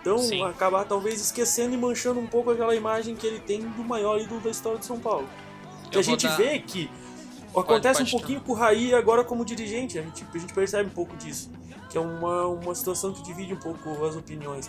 Então, 0.00 0.18
Sim. 0.18 0.42
acabar 0.42 0.84
talvez 0.84 1.20
esquecendo 1.20 1.74
e 1.74 1.76
manchando 1.78 2.18
um 2.18 2.26
pouco 2.26 2.50
aquela 2.50 2.74
imagem 2.74 3.14
que 3.14 3.24
ele 3.24 3.38
tem 3.38 3.60
do 3.60 3.84
maior 3.84 4.20
ídolo 4.20 4.40
da 4.40 4.50
história 4.50 4.78
de 4.80 4.84
São 4.84 4.98
Paulo. 4.98 5.28
E 5.90 5.94
Eu 5.94 6.00
a 6.00 6.02
gente 6.02 6.26
dar- 6.26 6.36
vê 6.36 6.58
que 6.58 6.90
acontece 7.54 8.00
pode 8.00 8.14
um 8.14 8.18
pouquinho 8.18 8.40
com 8.40 8.50
o 8.52 8.54
Raí 8.54 8.92
agora 8.92 9.22
como 9.22 9.44
dirigente, 9.44 9.96
a 9.98 10.02
gente, 10.02 10.26
a 10.34 10.38
gente 10.38 10.52
percebe 10.52 10.88
um 10.90 10.92
pouco 10.92 11.16
disso. 11.16 11.50
Que 11.88 11.96
é 11.96 12.00
uma, 12.00 12.46
uma 12.48 12.74
situação 12.74 13.12
que 13.12 13.22
divide 13.22 13.52
um 13.54 13.58
pouco 13.58 14.04
as 14.04 14.16
opiniões. 14.16 14.68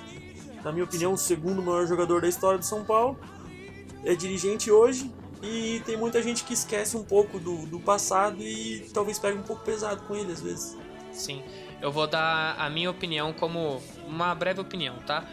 Na 0.64 0.72
minha 0.72 0.84
opinião, 0.84 1.14
o 1.14 1.18
segundo 1.18 1.64
maior 1.64 1.88
jogador 1.88 2.22
da 2.22 2.28
história 2.28 2.60
de 2.60 2.66
São 2.68 2.84
Paulo 2.84 3.18
é 4.06 4.14
dirigente 4.14 4.70
hoje 4.70 5.10
e 5.44 5.82
tem 5.86 5.98
muita 5.98 6.24
gente 6.24 6.44
que 6.46 6.54
esquece 6.54 6.96
um 6.96 7.04
pouco 7.04 7.38
do, 7.38 7.66
do 7.66 7.80
passado 7.80 8.42
e 8.42 8.90
talvez 8.94 9.20
pegue 9.20 9.38
um 9.38 9.44
pouco 9.44 9.64
pesado 9.64 10.02
com 10.04 10.16
ele 10.16 10.32
às 10.32 10.42
vezes. 10.42 10.78
sim. 11.12 11.44
Eu 11.82 11.92
vou 11.92 12.08
dar 12.08 12.56
a 12.58 12.70
minha 12.70 12.90
opinião 12.90 13.34
como 13.34 13.84
uma 14.08 14.34
breve 14.34 14.62
opinião, 14.62 14.96
tá? 15.06 15.28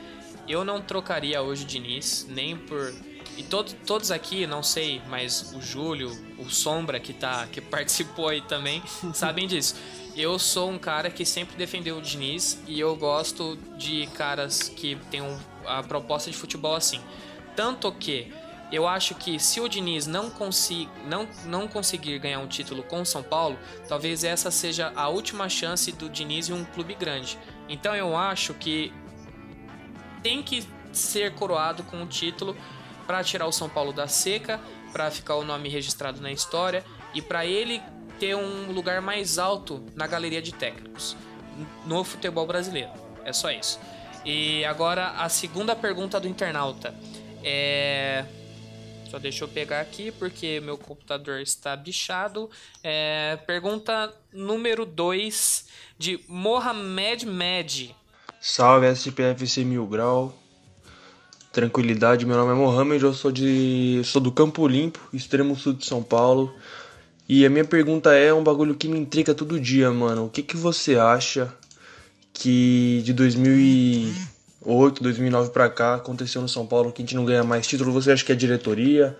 Eu 0.48 0.64
não 0.64 0.82
trocaria 0.82 1.40
hoje 1.40 1.62
o 1.62 1.66
Diniz, 1.66 2.26
nem 2.28 2.56
por. 2.56 2.92
E 3.36 3.44
todo, 3.44 3.72
todos 3.86 4.10
aqui, 4.10 4.48
não 4.48 4.60
sei, 4.60 5.00
mas 5.08 5.52
o 5.54 5.62
Júlio, 5.62 6.10
o 6.38 6.50
Sombra 6.50 6.98
que 6.98 7.12
tá, 7.12 7.46
que 7.46 7.60
participou 7.62 8.26
aí 8.26 8.42
também, 8.42 8.82
sabem 9.14 9.46
disso. 9.46 9.76
Eu 10.16 10.40
sou 10.40 10.68
um 10.70 10.78
cara 10.78 11.08
que 11.08 11.24
sempre 11.24 11.56
defendeu 11.56 11.98
o 11.98 12.02
Diniz 12.02 12.60
e 12.66 12.80
eu 12.80 12.96
gosto 12.96 13.56
de 13.78 14.08
caras 14.08 14.68
que 14.68 14.96
tenham 15.08 15.38
a 15.64 15.84
proposta 15.84 16.32
de 16.32 16.36
futebol 16.36 16.74
assim. 16.74 17.00
Tanto 17.54 17.92
que 17.92 18.32
eu 18.72 18.86
acho 18.86 19.14
que 19.14 19.38
se 19.38 19.60
o 19.60 19.68
Diniz 19.68 20.06
não, 20.06 20.30
consi 20.30 20.88
não, 21.06 21.28
não 21.46 21.66
conseguir 21.66 22.18
ganhar 22.18 22.38
um 22.38 22.46
título 22.46 22.82
com 22.82 23.00
o 23.00 23.06
São 23.06 23.22
Paulo, 23.22 23.58
talvez 23.88 24.22
essa 24.22 24.50
seja 24.50 24.92
a 24.94 25.08
última 25.08 25.48
chance 25.48 25.90
do 25.92 26.08
Diniz 26.08 26.48
em 26.48 26.52
um 26.52 26.64
clube 26.64 26.94
grande. 26.94 27.38
Então 27.68 27.94
eu 27.94 28.16
acho 28.16 28.54
que 28.54 28.92
tem 30.22 30.42
que 30.42 30.66
ser 30.92 31.34
coroado 31.34 31.82
com 31.84 32.02
o 32.02 32.06
título 32.06 32.56
para 33.06 33.24
tirar 33.24 33.46
o 33.46 33.52
São 33.52 33.68
Paulo 33.68 33.92
da 33.92 34.06
seca, 34.06 34.60
para 34.92 35.10
ficar 35.10 35.36
o 35.36 35.44
nome 35.44 35.68
registrado 35.68 36.20
na 36.20 36.30
história 36.30 36.84
e 37.12 37.20
para 37.20 37.44
ele 37.44 37.82
ter 38.18 38.36
um 38.36 38.70
lugar 38.70 39.00
mais 39.00 39.38
alto 39.38 39.84
na 39.96 40.06
galeria 40.06 40.42
de 40.42 40.52
técnicos 40.52 41.16
no 41.86 42.04
futebol 42.04 42.46
brasileiro. 42.46 42.90
É 43.24 43.32
só 43.32 43.50
isso. 43.50 43.80
E 44.24 44.64
agora 44.64 45.08
a 45.10 45.28
segunda 45.28 45.74
pergunta 45.74 46.20
do 46.20 46.28
internauta 46.28 46.94
é 47.42 48.24
só 49.10 49.18
deixa 49.18 49.42
eu 49.42 49.48
pegar 49.48 49.80
aqui 49.80 50.12
porque 50.12 50.60
meu 50.60 50.78
computador 50.78 51.40
está 51.40 51.74
bichado. 51.74 52.48
É, 52.82 53.36
pergunta 53.44 54.14
número 54.32 54.86
2 54.86 55.66
de 55.98 56.20
Mohamed 56.28 57.26
Med. 57.26 57.94
Salve 58.40 58.86
SPFC 58.86 59.64
Mil 59.64 59.84
Grau. 59.86 60.32
Tranquilidade, 61.52 62.24
meu 62.24 62.36
nome 62.36 62.52
é 62.52 62.54
Mohamed, 62.54 63.02
eu 63.02 63.12
sou 63.12 63.32
de. 63.32 64.00
sou 64.04 64.22
do 64.22 64.30
Campo 64.30 64.68
Limpo, 64.68 65.00
extremo 65.12 65.56
sul 65.56 65.72
de 65.72 65.84
São 65.84 66.00
Paulo. 66.00 66.54
E 67.28 67.44
a 67.44 67.50
minha 67.50 67.64
pergunta 67.64 68.14
é 68.14 68.32
um 68.32 68.44
bagulho 68.44 68.76
que 68.76 68.86
me 68.86 68.98
intriga 68.98 69.34
todo 69.34 69.58
dia, 69.58 69.90
mano. 69.90 70.26
O 70.26 70.30
que, 70.30 70.44
que 70.44 70.56
você 70.56 70.96
acha 70.96 71.52
que 72.32 73.02
de 73.04 73.12
2008, 74.64 75.02
2009 75.02 75.50
pra 75.50 75.68
cá 75.70 75.94
aconteceu 75.94 76.42
no 76.42 76.48
São 76.48 76.66
Paulo 76.66 76.92
que 76.92 77.02
a 77.02 77.04
gente 77.04 77.16
não 77.16 77.24
ganha 77.24 77.42
mais 77.42 77.66
título? 77.66 77.92
Você 77.92 78.12
acha 78.12 78.24
que 78.24 78.32
é 78.32 78.34
diretoria? 78.34 79.16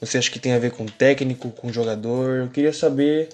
Você 0.00 0.18
acha 0.18 0.30
que 0.30 0.38
tem 0.38 0.52
a 0.52 0.58
ver 0.58 0.72
com 0.72 0.86
técnico, 0.86 1.50
com 1.50 1.72
jogador? 1.72 2.40
Eu 2.40 2.48
queria 2.48 2.72
saber 2.72 3.28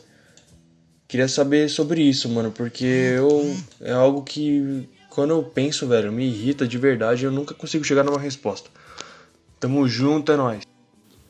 Queria 1.09 1.27
saber 1.27 1.71
sobre 1.71 2.03
isso, 2.03 2.29
mano, 2.29 2.53
porque 2.53 2.85
eu 2.85 3.57
é 3.81 3.93
algo 3.93 4.23
que 4.23 4.87
quando 5.09 5.31
eu 5.31 5.43
penso, 5.43 5.89
velho, 5.89 6.13
me 6.13 6.27
irrita 6.27 6.69
de 6.69 6.77
verdade, 6.77 7.25
eu 7.25 7.33
nunca 7.33 7.55
consigo 7.55 7.83
chegar 7.83 8.05
numa 8.05 8.21
resposta. 8.21 8.69
Tamo 9.59 9.89
junto, 9.89 10.31
é 10.31 10.37
nóis. 10.37 10.65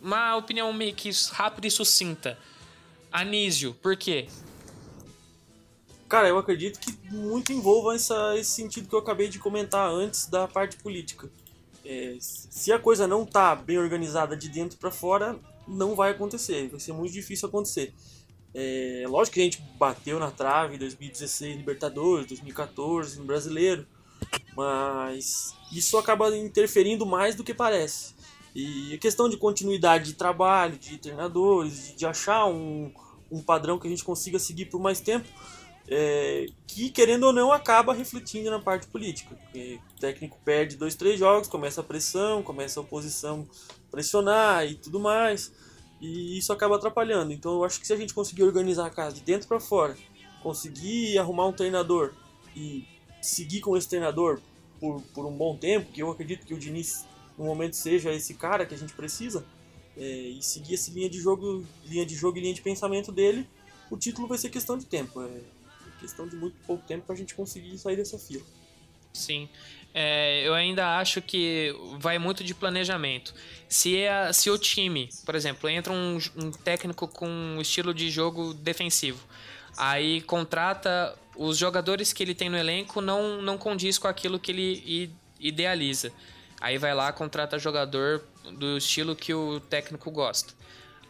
Uma 0.02 0.34
opinião 0.34 0.72
meio 0.72 0.92
que 0.92 1.08
rápida 1.30 1.68
e 1.68 1.70
sucinta. 1.70 2.36
Anísio, 3.12 3.72
por 3.80 3.96
quê? 3.96 4.26
Cara, 6.08 6.26
eu 6.28 6.38
acredito 6.38 6.80
que 6.80 6.96
muito 7.12 7.52
envolva 7.52 7.94
essa, 7.94 8.34
esse 8.36 8.50
sentido 8.50 8.88
que 8.88 8.94
eu 8.94 8.98
acabei 8.98 9.28
de 9.28 9.38
comentar 9.38 9.90
antes 9.90 10.26
da 10.26 10.48
parte 10.48 10.76
política. 10.78 11.30
É, 11.84 12.16
se 12.20 12.72
a 12.72 12.78
coisa 12.78 13.06
não 13.06 13.26
tá 13.26 13.54
bem 13.54 13.78
organizada 13.78 14.36
de 14.36 14.48
dentro 14.48 14.78
para 14.78 14.90
fora, 14.90 15.38
não 15.66 15.94
vai 15.94 16.10
acontecer. 16.10 16.68
Vai 16.68 16.80
ser 16.80 16.92
muito 16.92 17.12
difícil 17.12 17.48
acontecer. 17.48 17.92
É, 18.54 19.04
lógico 19.06 19.34
que 19.34 19.40
a 19.40 19.44
gente 19.44 19.62
bateu 19.78 20.18
na 20.18 20.30
trave 20.30 20.76
em 20.76 20.78
2016 20.78 21.56
Libertadores, 21.56 22.26
2014 22.26 23.18
no 23.18 23.24
Brasileiro, 23.26 23.86
mas 24.56 25.54
isso 25.70 25.98
acaba 25.98 26.34
interferindo 26.34 27.04
mais 27.04 27.34
do 27.34 27.44
que 27.44 27.52
parece. 27.52 28.14
E 28.54 28.94
a 28.94 28.98
questão 28.98 29.28
de 29.28 29.36
continuidade 29.36 30.06
de 30.06 30.14
trabalho, 30.14 30.78
de 30.78 30.96
treinadores, 30.96 31.88
de, 31.88 31.96
de 31.96 32.06
achar 32.06 32.46
um, 32.46 32.90
um 33.30 33.42
padrão 33.42 33.78
que 33.78 33.86
a 33.86 33.90
gente 33.90 34.02
consiga 34.02 34.38
seguir 34.38 34.66
por 34.66 34.80
mais 34.80 35.00
tempo, 35.00 35.28
é, 35.90 36.46
que 36.66 36.90
querendo 36.90 37.24
ou 37.24 37.32
não 37.32 37.50
acaba 37.50 37.94
refletindo 37.94 38.50
na 38.50 38.58
parte 38.58 38.86
política. 38.86 39.34
Porque 39.34 39.80
o 39.96 40.00
técnico 40.00 40.38
perde 40.44 40.76
dois, 40.76 40.94
três 40.94 41.18
jogos, 41.18 41.48
começa 41.48 41.80
a 41.80 41.84
pressão, 41.84 42.42
começa 42.42 42.78
a 42.78 42.82
oposição 42.82 43.48
pressionar 43.90 44.66
e 44.66 44.74
tudo 44.74 45.00
mais, 45.00 45.50
e 46.00 46.36
isso 46.36 46.52
acaba 46.52 46.76
atrapalhando. 46.76 47.32
Então 47.32 47.52
eu 47.54 47.64
acho 47.64 47.80
que 47.80 47.86
se 47.86 47.92
a 47.92 47.96
gente 47.96 48.12
conseguir 48.12 48.42
organizar 48.42 48.86
a 48.86 48.90
casa 48.90 49.16
de 49.16 49.22
dentro 49.22 49.48
para 49.48 49.58
fora, 49.58 49.96
conseguir 50.42 51.18
arrumar 51.18 51.46
um 51.46 51.52
treinador 51.52 52.12
e 52.54 52.86
seguir 53.22 53.60
com 53.60 53.76
esse 53.76 53.88
treinador 53.88 54.40
por, 54.78 55.00
por 55.14 55.26
um 55.26 55.32
bom 55.32 55.56
tempo, 55.56 55.90
que 55.90 56.02
eu 56.02 56.10
acredito 56.10 56.46
que 56.46 56.54
o 56.54 56.58
Diniz 56.58 57.06
no 57.36 57.44
momento 57.44 57.74
seja 57.74 58.12
esse 58.12 58.34
cara 58.34 58.66
que 58.66 58.74
a 58.74 58.78
gente 58.78 58.92
precisa, 58.92 59.44
é, 59.96 60.02
e 60.02 60.42
seguir 60.42 60.74
essa 60.74 60.90
linha 60.92 61.08
de 61.08 61.18
jogo, 61.18 61.64
linha 61.86 62.04
de 62.04 62.14
jogo 62.14 62.38
e 62.38 62.40
linha 62.42 62.54
de 62.54 62.60
pensamento 62.62 63.10
dele, 63.10 63.48
o 63.90 63.96
título 63.96 64.28
vai 64.28 64.38
ser 64.38 64.50
questão 64.50 64.76
de 64.76 64.84
tempo. 64.84 65.22
É 65.22 65.57
questão 65.98 66.26
de 66.28 66.36
muito 66.36 66.56
pouco 66.66 66.84
tempo 66.86 67.04
para 67.06 67.14
a 67.14 67.18
gente 67.18 67.34
conseguir 67.34 67.76
sair 67.78 67.96
dessa 67.96 68.18
fila. 68.18 68.44
Sim. 69.12 69.48
É, 69.94 70.46
eu 70.46 70.54
ainda 70.54 70.98
acho 70.98 71.20
que 71.22 71.74
vai 71.98 72.18
muito 72.18 72.44
de 72.44 72.54
planejamento. 72.54 73.34
Se, 73.68 74.06
a, 74.06 74.32
se 74.32 74.50
o 74.50 74.58
time, 74.58 75.08
por 75.24 75.34
exemplo, 75.34 75.68
entra 75.68 75.92
um, 75.92 76.18
um 76.36 76.50
técnico 76.52 77.08
com 77.08 77.26
um 77.28 77.60
estilo 77.60 77.92
de 77.94 78.10
jogo 78.10 78.52
defensivo, 78.54 79.18
aí 79.76 80.20
contrata 80.20 81.18
os 81.36 81.56
jogadores 81.56 82.12
que 82.12 82.22
ele 82.22 82.34
tem 82.34 82.48
no 82.48 82.56
elenco 82.56 83.00
não, 83.00 83.40
não 83.40 83.56
condiz 83.56 83.98
com 83.98 84.06
aquilo 84.06 84.38
que 84.38 84.52
ele 84.52 85.10
idealiza. 85.40 86.12
Aí 86.60 86.76
vai 86.76 86.94
lá, 86.94 87.12
contrata 87.12 87.58
jogador 87.58 88.24
do 88.52 88.76
estilo 88.76 89.16
que 89.16 89.32
o 89.32 89.58
técnico 89.60 90.10
gosta. 90.10 90.52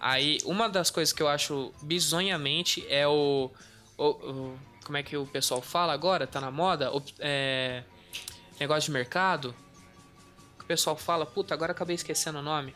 Aí, 0.01 0.39
uma 0.45 0.69
das 0.69 0.91
coisas 0.91 1.13
que 1.13 1.23
eu 1.23 1.27
acho 1.29 1.73
bizonhamente 1.83 2.87
é 2.89 3.07
o. 3.09 3.51
o- 3.97 4.05
o- 4.05 4.59
como 4.89 4.97
é 4.97 5.03
que 5.03 5.19
o 5.19 5.27
pessoal 5.27 5.61
fala 5.61 5.93
agora? 5.93 6.27
Tá 6.27 6.41
na 6.41 6.51
moda? 6.51 6.91
É, 7.19 7.83
negócio 8.59 8.87
de 8.87 8.91
mercado. 8.91 9.55
Que 10.57 10.65
o 10.65 10.67
pessoal 10.67 10.97
fala, 10.97 11.27
puta, 11.27 11.53
agora 11.53 11.73
acabei 11.73 11.95
esquecendo 11.95 12.39
o 12.39 12.43
nome. 12.43 12.75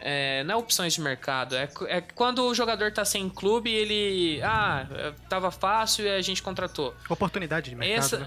É, 0.00 0.42
não 0.42 0.54
é 0.54 0.56
opções 0.56 0.94
de 0.94 1.00
mercado, 1.00 1.54
é, 1.54 1.68
é 1.86 2.00
quando 2.00 2.44
o 2.44 2.52
jogador 2.52 2.90
tá 2.90 3.04
sem 3.04 3.28
clube 3.28 3.72
ele. 3.72 4.42
Ah, 4.42 4.84
tava 5.28 5.52
fácil 5.52 6.04
e 6.04 6.10
a 6.10 6.20
gente 6.20 6.42
contratou. 6.42 6.92
Oportunidade 7.08 7.70
de 7.70 7.76
mercado. 7.76 7.98
Essa, 8.00 8.18
né? 8.18 8.26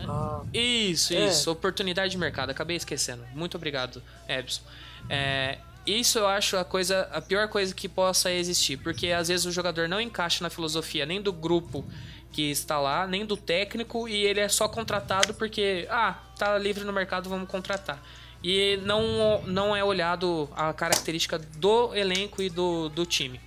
Isso, 0.54 1.14
É. 1.14 1.28
isso, 1.28 1.52
oportunidade 1.52 2.12
de 2.12 2.18
mercado. 2.18 2.50
Acabei 2.50 2.78
esquecendo. 2.78 3.26
Muito 3.34 3.58
obrigado, 3.58 4.02
Ebson. 4.26 4.64
É, 5.10 5.58
isso 5.86 6.20
eu 6.20 6.28
acho 6.28 6.58
a 6.58 6.66
coisa, 6.66 7.08
a 7.12 7.22
pior 7.22 7.48
coisa 7.48 7.74
que 7.74 7.88
possa 7.88 8.32
existir, 8.32 8.78
porque 8.78 9.10
às 9.10 9.28
vezes 9.28 9.46
o 9.46 9.52
jogador 9.52 9.88
não 9.88 10.02
encaixa 10.02 10.44
na 10.44 10.50
filosofia 10.50 11.06
nem 11.06 11.22
do 11.22 11.32
grupo 11.32 11.86
que 12.32 12.52
está 12.52 12.80
lá, 12.80 13.08
nem 13.08 13.26
do 13.26 13.38
técnico, 13.38 14.10
e 14.10 14.26
ele 14.26 14.42
é 14.42 14.50
só 14.50 14.68
contratado 14.68 15.34
porque, 15.36 15.88
ah, 15.90 16.20
tá 16.38 16.58
livre 16.58 16.84
no 16.84 16.92
mercado, 16.92 17.30
vamos 17.30 17.48
contratar. 17.48 18.02
E 18.44 18.78
não, 18.84 19.42
não 19.44 19.76
é 19.76 19.84
olhado 19.84 20.50
a 20.56 20.74
característica 20.74 21.40
do 21.40 21.96
elenco 21.96 22.42
e 22.42 22.50
do, 22.50 22.90
do 22.90 23.06
time. 23.06 23.40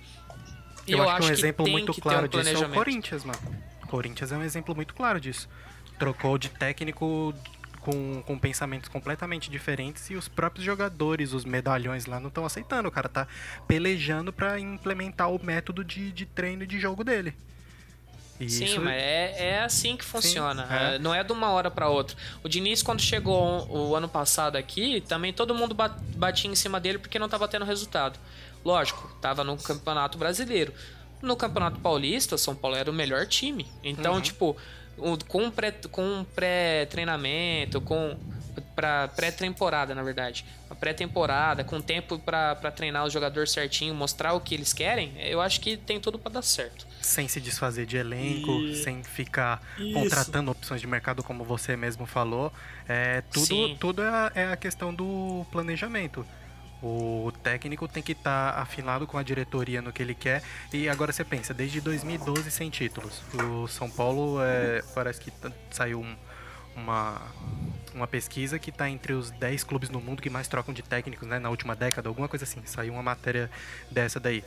E 0.87 0.93
Eu, 0.93 1.07
acho 1.07 1.19
que 1.19 1.23
um 1.23 1.27
que 1.27 1.33
exemplo 1.33 1.69
muito 1.69 1.93
claro 2.01 2.25
um 2.25 2.27
disso 2.27 2.63
é 2.63 2.67
o. 2.67 2.69
Corinthians, 2.71 3.23
mano. 3.23 3.39
O 3.83 3.87
Corinthians 3.87 4.31
é 4.31 4.37
um 4.37 4.43
exemplo 4.43 4.75
muito 4.75 4.93
claro 4.95 5.19
disso. 5.19 5.47
Trocou 5.99 6.37
de 6.37 6.49
técnico 6.49 7.33
com, 7.81 8.21
com 8.23 8.37
pensamentos 8.37 8.89
completamente 8.89 9.49
diferentes 9.49 10.09
e 10.09 10.15
os 10.15 10.27
próprios 10.27 10.65
jogadores, 10.65 11.33
os 11.33 11.45
medalhões 11.45 12.05
lá, 12.05 12.19
não 12.19 12.27
estão 12.27 12.45
aceitando. 12.45 12.87
O 12.89 12.91
cara 12.91 13.07
tá 13.09 13.27
pelejando 13.67 14.31
pra 14.33 14.59
implementar 14.59 15.29
o 15.31 15.43
método 15.43 15.83
de, 15.83 16.11
de 16.11 16.25
treino 16.25 16.63
e 16.63 16.67
de 16.67 16.79
jogo 16.79 17.03
dele. 17.03 17.33
E 18.39 18.49
Sim, 18.49 18.65
isso- 18.65 18.81
mas 18.81 18.93
é, 18.93 19.35
é 19.49 19.63
assim 19.63 19.97
que 19.97 20.05
funciona. 20.05 20.65
é. 20.69 20.95
É, 20.95 20.99
Não 20.99 21.13
é 21.13 21.23
de 21.23 21.31
uma 21.33 21.49
hora 21.51 21.69
pra 21.69 21.89
outra. 21.89 22.15
O 22.41 22.47
Diniz, 22.47 22.81
quando 22.81 23.01
chegou 23.01 23.67
o 23.69 23.95
ano 23.95 24.07
passado 24.07 24.55
aqui, 24.55 25.01
também 25.01 25.33
todo 25.33 25.53
mundo 25.53 25.75
ba- 25.75 25.97
batia 26.15 26.49
em 26.49 26.55
cima 26.55 26.79
dele 26.79 26.99
porque 26.99 27.19
não 27.19 27.27
tava 27.27 27.47
tendo 27.49 27.65
resultado. 27.65 28.17
Lógico, 28.63 29.13
tava 29.21 29.43
no 29.43 29.57
Campeonato 29.57 30.17
Brasileiro. 30.17 30.73
No 31.21 31.35
Campeonato 31.35 31.79
Paulista, 31.81 32.37
São 32.37 32.55
Paulo 32.55 32.77
era 32.77 32.89
o 32.89 32.93
melhor 32.93 33.25
time. 33.27 33.67
Então, 33.83 34.13
Uhum. 34.15 34.21
tipo, 34.21 34.55
com 35.27 35.49
pré- 35.51 35.71
com 35.91 36.25
pré-treinamento, 36.35 37.81
com 37.81 38.15
pra 38.75 39.07
pré-temporada, 39.09 39.93
na 39.95 40.03
verdade. 40.03 40.45
A 40.69 40.75
pré-temporada, 40.75 41.63
com 41.63 41.79
tempo 41.81 42.17
pra 42.19 42.55
pra 42.55 42.71
treinar 42.71 43.05
o 43.05 43.09
jogador 43.09 43.47
certinho, 43.47 43.93
mostrar 43.93 44.33
o 44.33 44.39
que 44.41 44.53
eles 44.55 44.73
querem, 44.73 45.13
eu 45.21 45.39
acho 45.41 45.59
que 45.61 45.75
tem 45.77 45.99
tudo 45.99 46.17
pra 46.19 46.31
dar 46.31 46.41
certo. 46.41 46.87
sem 47.01 47.27
se 47.27 47.39
desfazer 47.39 47.85
de 47.85 47.95
elenco, 47.97 48.51
E- 48.61 48.83
sem 48.83 49.01
ficar 49.03 49.61
Isso. 49.79 49.93
contratando 49.93 50.51
opções 50.51 50.81
de 50.81 50.85
mercado, 50.87 51.23
como 51.23 51.43
você 51.45 51.75
mesmo 51.75 52.05
falou. 52.05 52.51
É, 52.87 53.21
tudo 53.31 53.45
Sim. 53.45 53.77
tudo 53.79 54.01
é, 54.03 54.07
a- 54.09 54.31
é 54.35 54.45
a 54.51 54.57
questão 54.57 54.93
do 54.93 55.45
planejamento. 55.51 56.25
O 56.81 57.31
técnico 57.43 57.87
tem 57.87 58.01
que 58.01 58.13
estar 58.13 58.51
afinado 58.57 59.05
com 59.05 59.17
a 59.17 59.23
diretoria 59.23 59.81
no 59.81 59.91
que 59.91 60.01
ele 60.01 60.15
quer. 60.15 60.41
E 60.71 60.87
agora 60.87 61.11
você 61.11 61.23
pensa, 61.25 61.53
desde 61.53 61.81
2012 61.81 62.49
sem 62.49 62.69
títulos. 62.69 63.21
O 63.33 63.67
São 63.67 63.89
Paulo 63.89 64.41
é, 64.41 64.81
parece 64.95 65.19
que 65.19 65.29
tá- 65.31 65.51
saiu 65.71 65.99
um- 66.01 66.15
uma, 66.75 67.21
uma 67.93 68.07
pesquisa 68.07 68.57
que 68.57 68.69
está 68.69 68.89
entre 68.89 69.11
os 69.11 69.29
10 69.31 69.63
clubes 69.65 69.89
no 69.89 69.99
mundo 69.99 70.21
que 70.21 70.29
mais 70.29 70.47
trocam 70.47 70.73
de 70.73 70.81
técnicos 70.81 71.27
né, 71.27 71.37
na 71.37 71.49
última 71.49 71.75
década, 71.75 72.07
alguma 72.07 72.29
coisa 72.29 72.45
assim. 72.45 72.61
Saiu 72.65 72.93
uma 72.93 73.03
matéria 73.03 73.51
dessa 73.91 74.17
daí. 74.19 74.41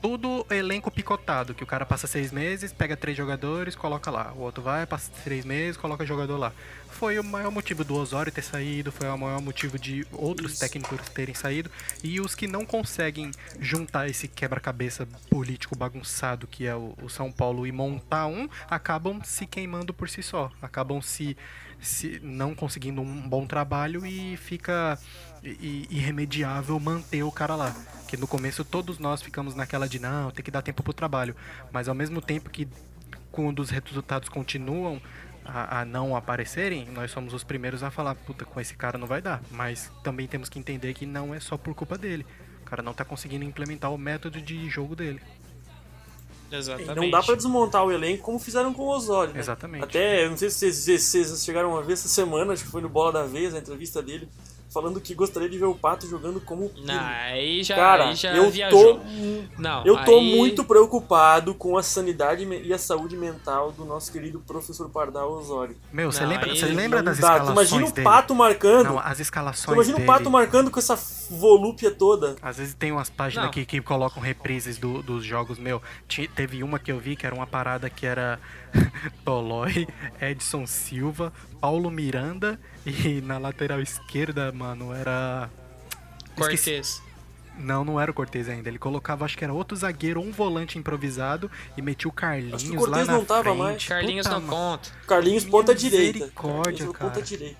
Tudo 0.00 0.46
elenco 0.50 0.90
picotado, 0.90 1.54
que 1.54 1.62
o 1.62 1.66
cara 1.66 1.84
passa 1.84 2.06
seis 2.06 2.32
meses, 2.32 2.72
pega 2.72 2.96
três 2.96 3.16
jogadores, 3.16 3.76
coloca 3.76 4.10
lá. 4.10 4.32
O 4.34 4.40
outro 4.40 4.62
vai, 4.62 4.86
passa 4.86 5.10
três 5.22 5.44
meses, 5.44 5.76
coloca 5.76 6.06
jogador 6.06 6.38
lá. 6.38 6.52
Foi 6.88 7.18
o 7.18 7.24
maior 7.24 7.50
motivo 7.50 7.84
do 7.84 7.94
Osório 7.94 8.32
ter 8.32 8.42
saído, 8.42 8.90
foi 8.90 9.08
o 9.08 9.18
maior 9.18 9.40
motivo 9.40 9.78
de 9.78 10.06
outros 10.12 10.52
Isso. 10.52 10.60
técnicos 10.60 11.08
terem 11.10 11.34
saído. 11.34 11.70
E 12.02 12.20
os 12.20 12.34
que 12.34 12.46
não 12.46 12.64
conseguem 12.64 13.30
juntar 13.58 14.08
esse 14.08 14.26
quebra-cabeça 14.26 15.06
político 15.28 15.76
bagunçado 15.76 16.46
que 16.46 16.66
é 16.66 16.74
o, 16.74 16.94
o 17.02 17.08
São 17.08 17.30
Paulo 17.30 17.66
e 17.66 17.72
montar 17.72 18.26
um, 18.26 18.48
acabam 18.68 19.20
se 19.22 19.46
queimando 19.46 19.92
por 19.92 20.08
si 20.08 20.22
só. 20.22 20.50
Acabam 20.62 21.00
se, 21.00 21.36
se 21.80 22.20
não 22.22 22.54
conseguindo 22.54 23.00
um 23.02 23.28
bom 23.28 23.46
trabalho 23.46 24.04
e 24.06 24.36
fica 24.36 24.98
i- 25.44 25.86
irremediável 25.90 26.78
manter 26.80 27.22
o 27.22 27.32
cara 27.32 27.54
lá. 27.56 27.74
Que 28.08 28.16
no 28.16 28.26
começo 28.26 28.64
todos 28.64 28.98
nós 28.98 29.22
ficamos 29.22 29.54
naquela 29.54 29.88
de 29.88 29.98
não, 29.98 30.30
tem 30.30 30.44
que 30.44 30.50
dar 30.50 30.62
tempo 30.62 30.82
pro 30.82 30.92
trabalho. 30.92 31.34
Mas 31.72 31.88
ao 31.88 31.94
mesmo 31.94 32.20
tempo 32.20 32.50
que 32.50 32.66
quando 33.30 33.60
os 33.60 33.70
resultados 33.70 34.28
continuam 34.28 35.00
a, 35.44 35.80
a 35.80 35.84
não 35.84 36.16
aparecerem, 36.16 36.86
nós 36.92 37.10
somos 37.10 37.32
os 37.32 37.44
primeiros 37.44 37.82
a 37.82 37.90
falar, 37.90 38.14
puta, 38.16 38.44
com 38.44 38.60
esse 38.60 38.74
cara 38.74 38.98
não 38.98 39.06
vai 39.06 39.22
dar. 39.22 39.40
Mas 39.50 39.90
também 40.02 40.26
temos 40.26 40.48
que 40.48 40.58
entender 40.58 40.92
que 40.94 41.06
não 41.06 41.32
é 41.34 41.38
só 41.40 41.56
por 41.56 41.74
culpa 41.74 41.96
dele. 41.96 42.26
O 42.62 42.64
cara 42.64 42.82
não 42.82 42.92
tá 42.92 43.04
conseguindo 43.04 43.44
implementar 43.44 43.92
o 43.92 43.98
método 43.98 44.40
de 44.40 44.68
jogo 44.68 44.94
dele. 44.96 45.20
Exatamente. 46.52 46.94
Não 46.96 47.10
dá 47.10 47.22
pra 47.22 47.36
desmontar 47.36 47.84
o 47.84 47.92
elenco 47.92 48.24
como 48.24 48.38
fizeram 48.38 48.74
com 48.74 48.82
o 48.82 48.88
Osório. 48.88 49.32
né? 49.34 49.38
Exatamente. 49.38 49.84
Até, 49.84 50.24
eu 50.24 50.30
não 50.30 50.36
sei 50.36 50.50
se 50.50 50.58
vocês, 50.72 51.02
se 51.04 51.24
vocês 51.24 51.44
chegaram 51.44 51.70
uma 51.70 51.82
vez 51.82 52.00
essa 52.00 52.08
semana, 52.08 52.52
acho 52.52 52.64
que 52.64 52.70
foi 52.70 52.82
no 52.82 52.88
Bola 52.88 53.12
da 53.12 53.22
Vez, 53.24 53.54
a 53.54 53.58
entrevista 53.58 54.02
dele, 54.02 54.28
falando 54.72 55.00
que 55.00 55.14
gostaria 55.14 55.48
de 55.48 55.58
ver 55.58 55.64
o 55.66 55.74
Pato 55.74 56.06
jogando 56.08 56.40
como. 56.40 56.70
Não, 56.84 56.98
aí 57.00 57.62
já, 57.64 57.74
Cara, 57.76 58.08
aí 58.10 58.14
já 58.14 58.34
eu 58.34 58.50
viajou. 58.50 58.96
tô, 58.98 59.00
Não, 59.58 59.84
eu 59.84 59.96
tô 60.04 60.18
aí- 60.18 60.36
muito 60.36 60.64
preocupado 60.64 61.54
com 61.54 61.76
a 61.76 61.82
sanidade 61.82 62.44
e 62.44 62.72
a 62.72 62.78
saúde 62.78 63.16
mental 63.16 63.72
do 63.72 63.84
nosso 63.84 64.10
querido 64.12 64.40
professor 64.40 64.88
Pardal 64.88 65.30
Osório. 65.32 65.76
Meu, 65.92 66.10
você 66.12 66.24
lembra, 66.24 66.50
aí 66.50 66.56
você 66.58 66.66
lembra 66.66 67.02
das 67.02 67.18
dá. 67.18 67.28
Tu 67.30 67.32
escalações 67.42 67.70
imagina 67.70 67.90
o 67.90 67.92
dele? 67.92 68.04
Pato 68.04 68.34
marcando. 68.34 68.84
Não, 68.84 68.98
as 68.98 69.20
escalações 69.20 69.74
imagina 69.74 69.96
dele. 69.98 70.08
o 70.08 70.12
Pato 70.12 70.30
marcando 70.30 70.70
com 70.70 70.78
essa 70.78 70.96
volúpia 71.30 71.90
toda. 71.90 72.36
Às 72.40 72.58
vezes 72.58 72.74
tem 72.74 72.92
umas 72.92 73.10
páginas 73.10 73.44
Não. 73.44 73.50
aqui 73.50 73.64
que 73.66 73.80
colocam 73.80 74.22
reprises 74.22 74.78
do- 74.78 75.02
dos 75.02 75.24
jogos, 75.24 75.58
meu. 75.58 75.82
Teve 76.36 76.62
uma 76.62 76.78
que 76.78 76.92
eu 76.92 76.98
vi 76.98 77.16
que 77.16 77.26
era 77.26 77.34
uma 77.34 77.46
parada 77.46 77.90
que 77.90 78.06
era 78.06 78.38
Tolói, 79.24 79.86
Edson 80.20 80.66
Silva, 80.66 81.32
Paulo 81.60 81.90
Miranda 81.90 82.58
e 82.86 83.20
na 83.22 83.38
lateral 83.38 83.80
esquerda, 83.80 84.50
mano, 84.52 84.92
era. 84.94 85.50
Esqueci- 86.38 86.70
Cortez. 86.70 87.02
Não, 87.58 87.84
não 87.84 88.00
era 88.00 88.10
o 88.10 88.14
Cortez 88.14 88.48
ainda. 88.48 88.68
Ele 88.70 88.78
colocava, 88.78 89.24
acho 89.24 89.36
que 89.36 89.44
era 89.44 89.52
outro 89.52 89.76
zagueiro, 89.76 90.20
um 90.20 90.30
volante 90.32 90.78
improvisado 90.78 91.50
e 91.76 91.82
metia 91.82 92.08
o 92.08 92.12
Carlinhos 92.12 92.54
Acho 92.62 92.70
que 92.70 92.76
o 92.76 92.80
Cortez 92.80 93.06
lá 93.06 93.12
na 93.12 93.18
não 93.18 93.24
tava 93.26 93.42
frente. 93.42 93.58
mais. 93.58 93.84
Carlinhos 93.86 94.26
Puta, 94.26 94.40
não 94.40 94.46
conta. 94.48 94.90
Carlinhos 95.06 95.44
ponta 95.44 95.74
direita. 95.74 96.18
Misericórdia, 96.20 96.62
Carlinhos 96.64 96.94
é 96.94 96.98
cara. 96.98 97.10
ponta 97.10 97.22
direita. 97.22 97.56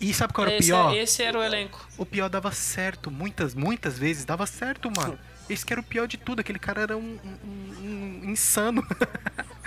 E 0.00 0.14
sabe 0.14 0.32
qual 0.32 0.46
era 0.46 0.56
o 0.56 0.58
Esse, 0.58 0.68
pior? 0.68 0.94
esse 0.96 1.22
era 1.22 1.38
o 1.38 1.42
elenco. 1.42 1.86
O 1.98 2.06
pior 2.06 2.28
dava 2.30 2.50
certo, 2.52 3.10
muitas, 3.10 3.54
muitas 3.54 3.98
vezes 3.98 4.24
dava 4.24 4.46
certo, 4.46 4.90
mano. 4.96 5.18
Esse 5.50 5.66
que 5.66 5.74
era 5.74 5.80
o 5.80 5.84
pior 5.84 6.06
de 6.08 6.16
tudo, 6.16 6.40
aquele 6.40 6.58
cara 6.58 6.80
era 6.80 6.96
um, 6.96 7.18
um- 7.22 8.22
um 8.24 8.30
insano. 8.30 8.82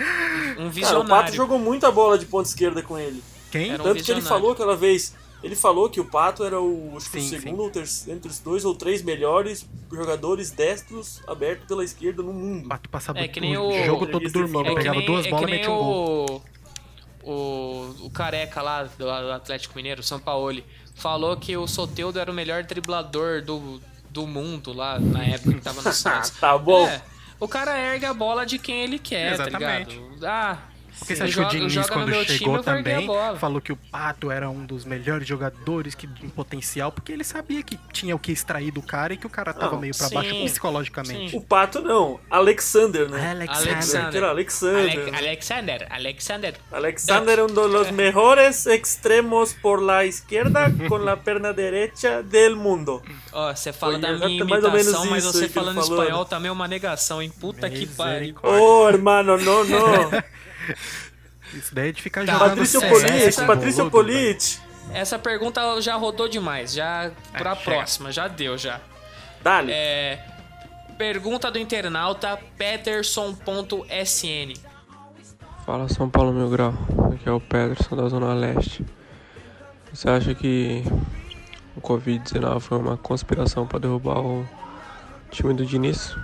Cara, 0.00 0.60
o 0.60 0.64
Pato 0.64 0.70
visionário. 0.70 1.34
jogou 1.34 1.58
muita 1.58 1.90
bola 1.90 2.16
de 2.18 2.26
ponta 2.26 2.48
esquerda 2.48 2.82
com 2.82 2.98
ele. 2.98 3.22
Quem? 3.50 3.70
Era 3.70 3.82
um 3.82 3.86
Tanto 3.86 4.02
que 4.04 4.10
ele 4.12 4.20
falou 4.22 4.52
aquela 4.52 4.76
vez. 4.76 5.14
Ele 5.42 5.54
falou 5.54 5.88
que 5.88 6.00
o 6.00 6.04
Pato 6.04 6.42
era 6.42 6.60
o, 6.60 6.94
acho 6.96 7.08
que 7.10 7.18
o 7.18 7.20
Sim, 7.22 7.28
segundo 7.28 7.56
sim. 7.58 7.62
ou 7.62 7.70
terceiro, 7.70 8.18
entre 8.18 8.28
os 8.30 8.40
dois 8.40 8.64
ou 8.64 8.74
três 8.74 9.02
melhores 9.02 9.64
jogadores 9.90 10.50
destros 10.50 11.22
abertos 11.28 11.64
pela 11.68 11.84
esquerda 11.84 12.24
no 12.24 12.32
mundo. 12.32 12.68
Pato 12.68 12.88
passava 12.88 13.20
É 13.20 13.28
que 13.28 13.40
nem 13.40 13.56
o 13.56 13.68
o- 13.68 13.84
jogo 13.84 14.06
todo 14.08 14.28
dormindo, 14.28 14.52
falou. 14.64 14.74
pegava 14.74 15.00
duas 15.02 15.26
é 15.26 15.30
bolas 15.30 15.44
e 15.44 15.46
nem 15.46 15.54
metia 15.60 15.72
um 15.72 15.76
gol. 15.78 16.42
o, 17.22 17.30
o, 17.30 18.06
o 18.06 18.10
careca 18.10 18.60
lá 18.62 18.82
do, 18.82 18.90
do 18.98 19.32
Atlético 19.32 19.76
Mineiro, 19.76 20.00
o 20.00 20.04
São 20.04 20.18
Paulo, 20.18 20.60
falou 20.96 21.36
que 21.36 21.56
o 21.56 21.68
Soteudo 21.68 22.18
era 22.18 22.30
o 22.30 22.34
melhor 22.34 22.64
driblador 22.64 23.40
do, 23.42 23.80
do 24.10 24.26
mundo 24.26 24.72
lá 24.72 24.98
na 24.98 25.22
época 25.24 25.52
que 25.54 25.60
tava 25.60 25.82
no 25.82 25.92
Santos. 25.92 26.30
Tá 26.40 26.58
bom. 26.58 26.86
É, 26.88 27.00
o 27.38 27.46
cara 27.46 27.78
ergue 27.78 28.06
a 28.06 28.12
bola 28.14 28.44
de 28.44 28.58
quem 28.58 28.82
ele 28.82 28.98
quer, 28.98 29.34
Exatamente. 29.34 29.94
tá 29.96 30.02
ligado? 30.02 30.26
Ah, 30.26 30.58
Porque 30.98 31.14
você 31.16 31.22
ele 31.22 31.30
acha 31.30 31.40
que 31.48 31.56
o 31.56 31.68
Diniz, 31.68 31.90
quando 31.90 32.12
time, 32.12 32.24
chegou 32.38 32.56
a 32.56 32.62
também, 32.62 33.08
falou 33.38 33.60
que 33.60 33.72
o 33.72 33.76
Pato 33.76 34.30
era 34.30 34.48
um 34.50 34.64
dos 34.66 34.84
melhores 34.84 35.26
jogadores 35.26 35.94
que, 35.94 36.08
em 36.22 36.28
potencial, 36.28 36.90
porque 36.92 37.12
ele 37.12 37.24
sabia 37.24 37.62
que 37.62 37.78
tinha 37.92 38.14
o 38.14 38.18
que 38.18 38.32
extrair 38.32 38.70
do 38.70 38.82
cara 38.82 39.14
e 39.14 39.16
que 39.16 39.26
o 39.26 39.30
cara 39.30 39.52
tava 39.52 39.72
Não, 39.72 39.80
meio 39.80 39.96
pra 39.96 40.08
sim, 40.08 40.14
baixo 40.14 40.34
psicologicamente. 40.44 41.30
sim. 41.30 41.36
O 41.36 41.40
Pato 41.40 41.80
não, 41.80 42.18
Alexander, 42.30 43.08
né? 43.08 43.30
Alexander. 43.30 44.24
Alexander. 44.24 45.14
Ale- 45.14 45.16
Alexander, 45.28 45.86
Alexander. 45.90 46.54
Alexander 46.72 47.38
é 47.38 47.42
um 47.42 47.46
dos 47.46 47.90
mejores 47.90 48.66
extremos 48.66 49.52
por 49.52 49.80
la 49.80 50.04
izquierda 50.04 50.70
con 50.88 51.04
la 51.04 51.16
perna 51.16 51.52
derecha 51.52 52.22
del 52.22 52.56
mundo. 52.56 53.02
Ó, 53.32 53.54
você 53.54 53.72
fala 53.72 53.92
Foi 53.92 54.00
da 54.00 54.12
minha 54.26 54.44
mais 54.44 54.64
ou 54.64 54.70
menos 54.70 54.86
imitação, 54.86 55.06
mas 55.10 55.24
você 55.24 55.48
falando 55.48 55.80
falou, 55.82 56.02
espanhol 56.02 56.22
né? 56.24 56.30
também 56.30 56.48
é 56.48 56.52
uma 56.52 56.68
negação, 56.68 57.22
hein? 57.22 57.30
Puta 57.40 57.68
que 57.70 57.86
pariu. 57.86 58.18
Misericórdia. 58.18 58.60
Oh, 58.62 58.88
hermano, 58.88 59.36
no, 59.38 59.64
no. 59.64 59.78
Isso 61.54 61.74
daí 61.74 61.88
é 61.88 61.92
de 61.92 62.02
ficar 62.02 62.24
Tá. 62.26 62.32
jogando 62.32 62.48
Patrício 62.50 62.82
é, 62.84 62.88
Polite, 62.88 63.22
essa- 63.24 63.46
Patrício. 63.46 63.90
Polite. 63.90 64.60
Essa 64.92 65.18
pergunta 65.18 65.80
já 65.80 65.94
rodou 65.96 66.28
demais, 66.28 66.72
já 66.72 67.10
pra 67.32 67.54
chega. 67.54 67.70
próxima, 67.76 68.10
já 68.12 68.26
deu 68.28 68.56
já. 68.58 68.80
Dale. 69.42 69.70
É, 69.72 70.18
pergunta 70.96 71.50
do 71.50 71.58
internauta 71.58 72.38
Peterson.sn. 72.56 74.54
Fala 75.66 75.88
São 75.88 76.08
Paulo 76.08 76.32
Mil 76.32 76.48
Grau, 76.48 76.72
aqui 77.12 77.28
é 77.28 77.32
o 77.32 77.40
Peterson 77.40 77.94
da 77.96 78.08
Zona 78.08 78.32
Leste. 78.32 78.84
Você 79.92 80.08
acha 80.08 80.34
que 80.34 80.82
o 81.76 81.80
Covid-19 81.80 82.60
foi 82.60 82.78
uma 82.78 82.96
conspiração 82.96 83.66
para 83.66 83.78
derrubar 83.80 84.20
o 84.20 84.48
Time 85.30 85.52
do 85.54 85.66
Diniz. 85.66 86.14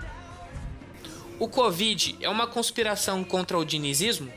O 1.45 1.49
Covid 1.49 2.17
é 2.23 2.29
uma 2.31 2.47
conspiração 2.47 3.23
contra 3.23 3.59
o 3.59 3.67
dinizismo? 3.67 4.33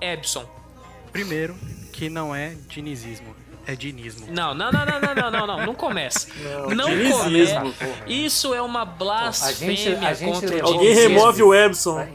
Ebson. 0.00 0.48
Primeiro, 1.10 1.56
que 1.92 2.08
não 2.08 2.32
é 2.32 2.54
dinizismo, 2.68 3.34
é 3.66 3.74
dinismo. 3.74 4.28
Não, 4.30 4.54
não, 4.54 4.70
não, 4.70 4.86
não, 4.86 5.00
não, 5.00 5.14
não, 5.16 5.30
não, 5.32 5.46
não, 5.48 5.66
não 5.66 5.74
começa. 5.74 6.28
Não, 6.40 6.68
Não 6.68 7.10
começa. 7.10 7.62
Isso 8.06 8.54
é 8.54 8.62
uma 8.62 8.84
blasfêmia 8.84 9.98
a 10.08 10.14
gente 10.14 10.30
contra 10.40 10.64
o 10.64 10.68
Alguém 10.68 10.94
remove 10.94 11.42
o 11.42 11.52
Ebson. 11.52 12.06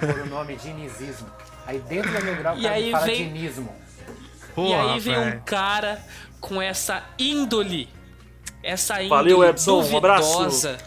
Por 0.00 0.20
o 0.20 0.26
nome 0.26 0.56
dinizismo. 0.56 1.28
Aí 1.66 1.80
dentro 1.80 2.10
da 2.10 2.20
meu 2.22 2.34
grau 2.34 2.56
E 2.56 2.66
aí 2.66 2.90
fala 2.90 3.04
vem- 3.04 3.28
dinismo. 3.30 3.76
E 4.56 4.72
aí 4.72 4.86
Porra, 4.86 5.00
vem 5.00 5.18
um 5.18 5.40
cara 5.40 6.02
com 6.40 6.62
essa 6.62 7.04
índole. 7.18 7.90
Essa 8.62 9.02
índole 9.02 9.34
Valeu, 9.34 9.44
Epson, 9.44 9.82
um 9.82 9.96
abraço. 9.98 10.78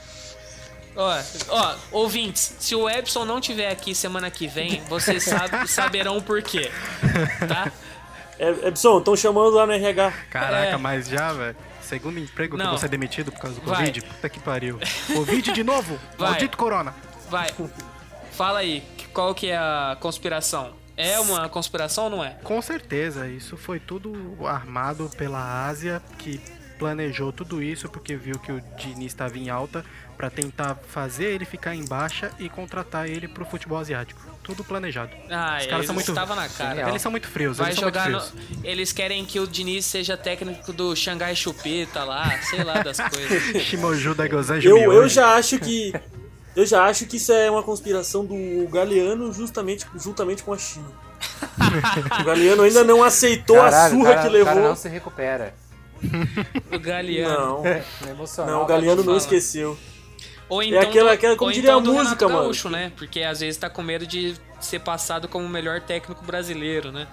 Ó, 0.96 1.22
ó, 1.50 1.76
ouvintes, 1.92 2.56
se 2.60 2.76
o 2.76 2.90
Epson 2.90 3.24
não 3.26 3.40
tiver 3.40 3.72
aqui 3.72 3.96
semana 3.96 4.30
que 4.30 4.48
vem, 4.48 4.82
vocês 4.90 5.24
sab- 5.24 5.66
saberão 5.68 6.18
o 6.18 6.22
porquê. 6.22 6.70
Tá? 7.48 7.72
É, 8.38 8.68
Ebson, 8.68 9.00
estão 9.00 9.16
chamando 9.16 9.52
lá 9.56 9.66
no 9.66 9.72
RH. 9.74 10.12
Caraca, 10.30 10.68
É. 10.74 10.78
mas 10.78 11.08
já, 11.08 11.32
velho. 11.32 11.56
Segundo 11.82 12.20
emprego 12.20 12.54
que 12.56 12.58
Não. 12.58 12.66
eu 12.66 12.72
vou 12.72 12.80
ser 12.80 12.88
demitido 12.90 13.32
por 13.32 13.40
causa 13.42 13.60
do 13.60 13.66
Vai. 13.66 13.78
Covid? 13.88 14.02
Puta 14.02 14.30
que 14.30 14.40
pariu. 14.40 14.80
Covid 15.14 15.52
de 15.52 15.64
novo? 15.64 16.00
Vai. 16.18 16.30
Maldito 16.32 16.58
corona. 16.58 16.94
Vai. 17.30 17.50
Fala 18.32 18.60
aí, 18.60 18.84
qual 19.14 19.36
que 19.36 19.48
é 19.50 19.58
a 19.58 19.98
conspiração? 20.00 20.74
É 20.98 21.20
uma 21.20 21.48
conspiração 21.50 22.06
ou 22.06 22.10
não 22.10 22.24
é? 22.24 22.32
Com 22.44 22.62
certeza, 22.62 23.28
isso 23.28 23.58
foi 23.58 23.80
tudo 23.80 24.38
armado 24.46 25.10
pela 25.18 25.68
Ásia, 25.68 26.02
que 26.18 26.40
planejou 26.82 27.32
tudo 27.32 27.62
isso 27.62 27.88
porque 27.88 28.16
viu 28.16 28.40
que 28.40 28.52
o 28.52 28.60
Diniz 28.76 29.12
estava 29.12 29.38
em 29.38 29.52
alta 29.52 29.86
pra 30.18 30.32
tentar 30.32 30.76
fazer 30.88 31.26
ele 31.26 31.46
ficar 31.46 31.76
em 31.76 31.86
baixa 31.86 32.32
e 32.40 32.50
contratar 32.50 33.08
ele 33.08 33.28
pro 33.28 33.46
futebol 33.46 33.78
asiático. 33.78 34.20
Tudo 34.42 34.64
planejado. 34.64 35.12
Ah, 35.30 35.60
Os 35.60 35.68
caras 35.68 35.72
eles 35.72 35.86
são 35.86 35.94
muito 35.94 36.14
na 36.36 36.50
cara. 36.50 36.90
Eles 36.90 37.02
são 37.04 37.12
muito 37.12 37.28
frios, 37.28 37.60
Vai 37.60 37.68
eles 37.68 37.76
são 37.80 37.88
jogar 37.88 38.10
muito 38.10 38.24
no... 38.24 38.32
frios. 38.32 38.60
Eles 38.64 38.92
querem 38.92 39.24
que 39.24 39.40
o 39.40 39.46
Diniz 39.46 39.86
seja 39.86 40.18
técnico 40.18 40.74
do 40.74 40.96
Xangai 40.96 41.36
Chupeta 41.36 42.04
lá, 42.04 42.36
sei 42.42 42.64
lá 42.64 42.82
das 42.82 42.98
coisas. 43.10 43.62
Shimoju 43.62 44.16
da 44.16 44.28
Gozan 44.28 44.58
Eu, 44.58 44.92
eu 44.92 45.08
já 45.08 45.36
acho 45.36 45.60
que. 45.60 45.94
Eu 46.56 46.66
já 46.66 46.84
acho 46.86 47.06
que 47.06 47.18
isso 47.18 47.32
é 47.32 47.50
uma 47.52 47.62
conspiração 47.62 48.26
do 48.26 48.68
Galeano 48.70 49.32
justamente, 49.32 49.86
juntamente 49.96 50.42
com 50.42 50.52
a 50.52 50.58
China. 50.58 50.90
o 52.20 52.24
Galeano 52.24 52.64
ainda 52.64 52.84
não 52.84 53.04
aceitou 53.04 53.62
a 53.62 53.70
Caralho, 53.70 53.96
surra 53.96 54.10
o 54.10 54.14
cara, 54.16 54.22
que 54.22 54.28
o 54.28 54.46
cara 54.46 54.56
levou. 54.56 54.70
não 54.70 54.76
se 54.76 54.90
recupera. 54.90 55.54
O 56.74 56.80
Galeano. 56.80 57.38
Não, 57.64 57.66
É 57.68 57.84
emocional. 58.10 58.56
não, 58.56 58.64
o 58.64 58.66
Galeano 58.66 59.04
não 59.04 59.18
esqueceu. 59.18 59.78
Ou 60.50 60.62
então, 60.62 60.82
aquela- 60.82 61.14
aquela- 61.14 61.36
como 61.38 61.50
ou 61.50 61.54
diria 61.54 61.70
então 61.70 61.80
a 61.80 61.84
do 61.84 61.94
música, 61.94 62.10
Renato 62.10 62.26
mano. 62.30 62.44
Gaúcho, 62.44 62.70
né? 62.70 62.92
Porque 62.98 63.22
às 63.22 63.40
vezes 63.40 63.58
tá 63.58 63.70
com 63.70 63.82
medo 63.82 64.06
de 64.06 64.36
ser 64.60 64.80
passado 64.80 65.28
como 65.28 65.46
o 65.46 65.50
melhor 65.50 65.80
técnico 65.82 66.24
brasileiro, 66.26 66.92
né? 66.92 67.08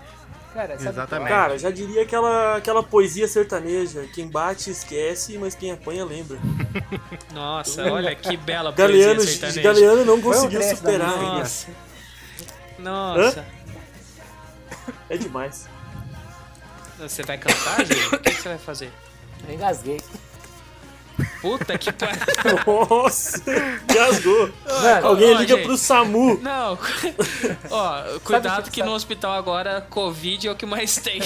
Cara, 0.54 0.76
sabe 0.78 0.88
Exatamente. 0.88 1.28
Cara, 1.28 1.58
já 1.58 1.70
diria 1.70 2.02
aquela, 2.02 2.56
aquela 2.56 2.82
poesia 2.82 3.28
sertaneja: 3.28 4.06
quem 4.12 4.26
bate 4.26 4.70
esquece, 4.70 5.38
mas 5.38 5.54
quem 5.54 5.70
apanha 5.70 6.04
lembra. 6.04 6.36
Nossa, 7.32 7.84
olha 7.92 8.12
que 8.16 8.36
bela 8.36 8.72
Galeano, 8.72 9.16
poesia 9.16 9.36
sertaneja. 9.36 9.62
Galeano 9.62 10.04
não 10.04 10.20
conseguiu 10.20 10.60
superar. 10.62 11.16
Nossa. 11.16 11.68
Nossa. 12.78 13.44
É 15.08 15.16
demais. 15.16 15.68
Você 16.98 17.22
vai 17.22 17.38
cantar, 17.38 17.84
gente? 17.86 18.14
O 18.14 18.18
que 18.18 18.30
que 18.30 18.42
você 18.42 18.48
vai 18.48 18.58
fazer? 18.58 18.92
Eu 19.46 19.54
engasguei. 19.54 20.00
Puta 21.40 21.76
que 21.78 21.92
pariu. 21.92 22.18
Nossa, 22.88 23.42
gasgou. 23.92 24.50
Mano, 24.66 25.06
Alguém 25.08 25.34
ó, 25.34 25.38
liga 25.40 25.56
gente. 25.56 25.66
pro 25.66 25.76
SAMU. 25.76 26.38
Não, 26.40 26.78
ó, 27.70 28.02
cuidado 28.24 28.64
que- 28.64 28.70
que 28.70 28.82
no 28.84 28.92
hospital 28.92 29.32
agora 29.32 29.80
Covid 29.90 30.46
é 30.48 30.52
o 30.52 30.54
que 30.56 30.64
mais 30.66 30.96
tem. 30.96 31.20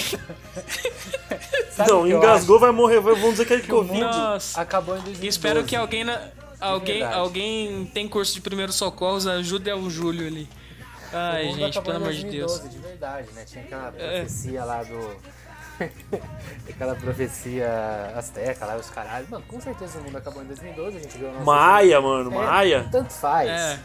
sabe 1.71 1.89
Não, 1.91 2.01
o 2.03 2.07
engasgou, 2.07 2.59
vai 2.59 2.71
morrer. 2.71 2.99
Vamos 3.01 3.31
dizer 3.31 3.45
que 3.45 3.53
é 3.53 3.57
o 3.57 3.67
Covid. 3.67 4.01
Nossa. 4.01 4.61
Acabou 4.61 4.95
em 4.95 5.01
2012. 5.01 5.27
Espero 5.27 5.63
que 5.63 5.75
alguém 5.75 6.03
na, 6.03 6.19
alguém, 6.59 7.03
alguém 7.03 7.85
tem 7.93 8.07
curso 8.07 8.33
de 8.33 8.41
primeiros 8.41 8.75
socorros, 8.75 9.27
ajude 9.27 9.69
ao 9.69 9.87
Júlio 9.91 10.25
ali. 10.27 10.49
Ai, 11.11 11.49
O 11.51 11.55
gente, 11.55 11.79
pelo 11.81 11.97
amor 11.97 12.11
de 12.13 12.25
Deus. 12.25 12.51
2012, 12.59 12.69
de 12.69 12.77
verdade, 12.79 13.27
né? 13.35 13.45
Tinha 13.45 13.63
aquela 13.63 13.93
É. 13.99 14.21
profecia 14.21 14.63
lá 14.63 14.81
do. 14.83 15.15
aquela 16.69 16.95
profecia 16.95 18.13
asteca 18.15 18.65
lá, 18.65 18.75
os 18.75 18.89
caralhos. 18.89 19.29
Mano, 19.29 19.43
com 19.47 19.59
certeza 19.61 19.99
o 19.99 20.03
mundo 20.03 20.17
acabou 20.17 20.43
em 20.43 20.45
2012, 20.47 20.97
a 20.97 20.99
gente 20.99 21.17
ganhou 21.17 21.33
nosso- 21.33 21.45
Maia, 21.45 22.01
mano, 22.01 22.31
É, 22.31 22.45
Maia. 22.45 22.87
Tanto 22.91 23.13
faz. 23.13 23.49
É, 23.49 23.79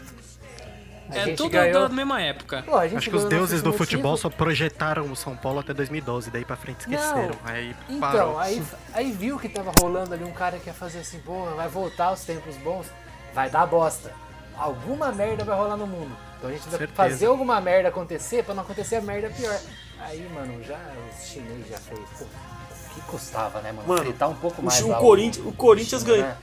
A 1.11 1.29
é 1.29 1.33
tudo 1.35 1.49
ganhou... 1.49 1.87
da 1.87 1.89
mesma 1.95 2.21
época. 2.21 2.61
Pô, 2.63 2.77
a 2.77 2.87
gente 2.87 2.97
Acho 2.99 3.09
que 3.09 3.15
os 3.15 3.25
deuses 3.25 3.61
do 3.63 3.73
futebol 3.73 4.15
só 4.15 4.29
projetaram 4.29 5.11
o 5.11 5.15
São 5.15 5.35
Paulo 5.35 5.59
até 5.59 5.73
2012, 5.73 6.29
daí 6.29 6.45
pra 6.45 6.55
frente 6.55 6.81
esqueceram. 6.81 7.29
Não. 7.29 7.51
Aí 7.51 7.75
Então, 7.89 7.99
parou. 7.99 8.39
aí, 8.39 8.63
aí 8.93 9.11
viu 9.11 9.39
que 9.39 9.49
tava 9.49 9.71
rolando 9.81 10.13
ali 10.13 10.23
um 10.23 10.31
cara 10.31 10.59
que 10.59 10.67
ia 10.67 10.73
fazer 10.73 10.99
assim, 10.99 11.19
porra, 11.19 11.55
vai 11.55 11.67
voltar 11.67 12.11
os 12.11 12.23
tempos 12.23 12.55
bons, 12.57 12.85
vai 13.33 13.49
dar 13.49 13.65
bosta. 13.65 14.11
Alguma 14.55 15.11
merda 15.11 15.43
vai 15.43 15.57
rolar 15.57 15.77
no 15.77 15.87
mundo. 15.87 16.15
Então 16.39 16.49
a 16.49 16.53
gente 16.53 16.63
Certeza. 16.63 16.91
fazer 16.95 17.25
alguma 17.25 17.59
merda 17.59 17.89
acontecer 17.89 18.43
pra 18.43 18.53
não 18.55 18.63
acontecer 18.63 18.95
a 18.95 19.01
merda 19.01 19.29
pior. 19.29 19.59
Aí, 19.99 20.27
mano, 20.33 20.63
já 20.63 20.79
os 21.19 21.27
chineses 21.27 21.67
já 21.69 21.77
fez, 21.77 21.99
pô, 22.17 22.23
o 22.23 22.93
que 22.95 23.01
custava, 23.01 23.61
né, 23.61 23.73
mano? 23.73 23.87
Mano, 23.87 24.03
Fritar 24.05 24.29
um 24.29 24.35
pouco 24.35 24.61
o, 24.61 24.65
mais 24.65 24.81
o 24.81 24.95
Corinthians, 24.95 25.45
o 25.45 25.51
Corinthians 25.51 26.01
ganhou. 26.03 26.23
né? 26.25 26.37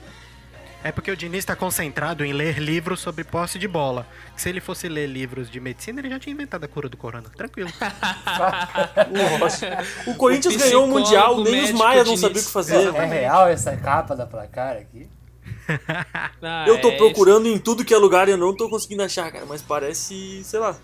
É 0.83 0.91
porque 0.91 1.09
o 1.09 1.17
Diniz 1.17 1.43
tá 1.43 1.55
concentrado 1.55 2.23
em 2.23 2.31
ler 2.31 2.59
livros 2.59 2.99
sobre 2.99 3.23
posse 3.23 3.57
de 3.57 3.67
bola. 3.67 4.05
Se 4.35 4.47
ele 4.47 4.61
fosse 4.61 4.87
ler 4.87 5.07
livros 5.07 5.49
de 5.49 5.59
medicina, 5.59 5.99
ele 5.99 6.09
já 6.09 6.19
tinha 6.19 6.31
inventado 6.31 6.63
a 6.63 6.67
cura 6.67 6.87
do 6.87 6.95
corona. 6.95 7.27
Tranquilo. 7.35 7.69
O 10.05 10.13
Corinthians 10.15 10.55
O 10.55 10.59
ganhou 10.59 10.85
o 10.85 10.87
Mundial, 10.87 11.43
nem 11.43 11.63
os 11.63 11.71
maias 11.71 12.07
não 12.07 12.15
sabiam 12.15 12.41
o 12.41 12.45
que 12.45 12.51
fazer. 12.51 12.93
É 12.95 13.05
real 13.05 13.47
essa 13.47 13.75
capa 13.75 14.15
da 14.15 14.25
placar 14.27 14.77
aqui? 14.77 15.09
Ah, 16.41 16.65
Eu 16.67 16.79
tô 16.81 16.89
é, 16.89 16.97
procurando 16.97 17.47
em 17.47 17.57
tudo 17.59 17.83
que 17.85 17.93
é 17.93 17.97
lugar 17.97 18.27
e 18.27 18.31
eu 18.31 18.37
não 18.37 18.55
tô 18.55 18.69
conseguindo 18.69 19.03
achar, 19.03 19.31
cara. 19.31 19.45
Mas 19.45 19.61
parece, 19.61 20.41
sei 20.43 20.59
lá. 20.59 20.75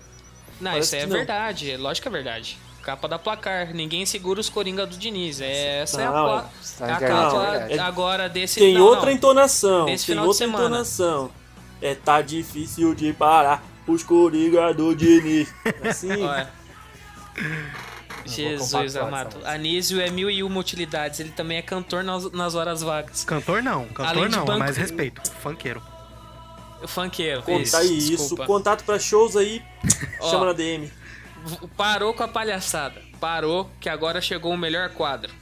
Não, 0.60 0.70
Parece 0.72 0.96
isso 0.96 1.04
é 1.04 1.06
não. 1.06 1.16
verdade, 1.16 1.70
é 1.70 1.76
lógico 1.76 2.02
que 2.02 2.08
é 2.08 2.10
verdade. 2.12 2.58
Capa 2.82 3.08
da 3.08 3.18
placar, 3.18 3.72
ninguém 3.72 4.04
segura 4.04 4.38
os 4.40 4.50
coringa 4.50 4.86
do 4.86 4.96
Diniz. 4.96 5.40
É, 5.40 5.80
essa 5.80 6.02
é 6.02 6.06
a, 6.06 6.10
Não, 6.10 6.24
pla- 6.24 6.50
tá 6.78 6.96
a 6.96 7.00
capa 7.00 7.66
é 7.70 7.78
agora 7.78 8.28
desse 8.28 8.60
Tem 8.60 8.74
não, 8.74 8.82
outra 8.82 9.06
não. 9.06 9.12
entonação. 9.12 9.86
Desse 9.86 10.04
tem 10.06 10.12
final 10.14 10.24
de 10.24 10.28
outra 10.28 10.46
semana. 10.46 10.64
entonação. 10.66 11.30
É 11.80 11.94
tá 11.94 12.20
difícil 12.20 12.94
de 12.94 13.12
parar 13.14 13.64
os 13.86 14.02
coringa 14.02 14.72
do 14.74 14.94
Diniz. 14.94 15.48
Assim. 15.82 16.08
Jesus 18.26 18.96
amado. 18.96 19.36
Anísio 19.44 20.00
é 20.00 20.10
mil 20.10 20.30
e 20.30 20.42
uma 20.42 20.58
utilidades. 20.60 21.20
Ele 21.20 21.30
também 21.30 21.58
é 21.58 21.62
cantor 21.62 22.02
nas, 22.04 22.30
nas 22.32 22.54
horas 22.54 22.82
vagas. 22.82 23.24
Cantor 23.24 23.62
não, 23.62 23.84
cantor 23.86 24.06
Além 24.06 24.28
não, 24.28 24.40
banco- 24.44 24.52
é 24.52 24.58
mais 24.58 24.76
respeito. 24.76 25.22
Funkeiro. 25.40 25.82
Funkeiro. 26.86 27.42
Conta 27.42 27.78
aí 27.78 27.98
isso. 27.98 28.36
Contato 28.36 28.84
pra 28.84 28.98
shows 28.98 29.36
aí. 29.36 29.62
Ó. 30.20 30.30
Chama 30.30 30.46
na 30.46 30.52
DM. 30.52 30.90
Parou 31.76 32.12
com 32.14 32.22
a 32.22 32.28
palhaçada. 32.28 33.00
Parou 33.20 33.70
que 33.80 33.88
agora 33.88 34.20
chegou 34.20 34.52
o 34.52 34.58
melhor 34.58 34.90
quadro. 34.90 35.32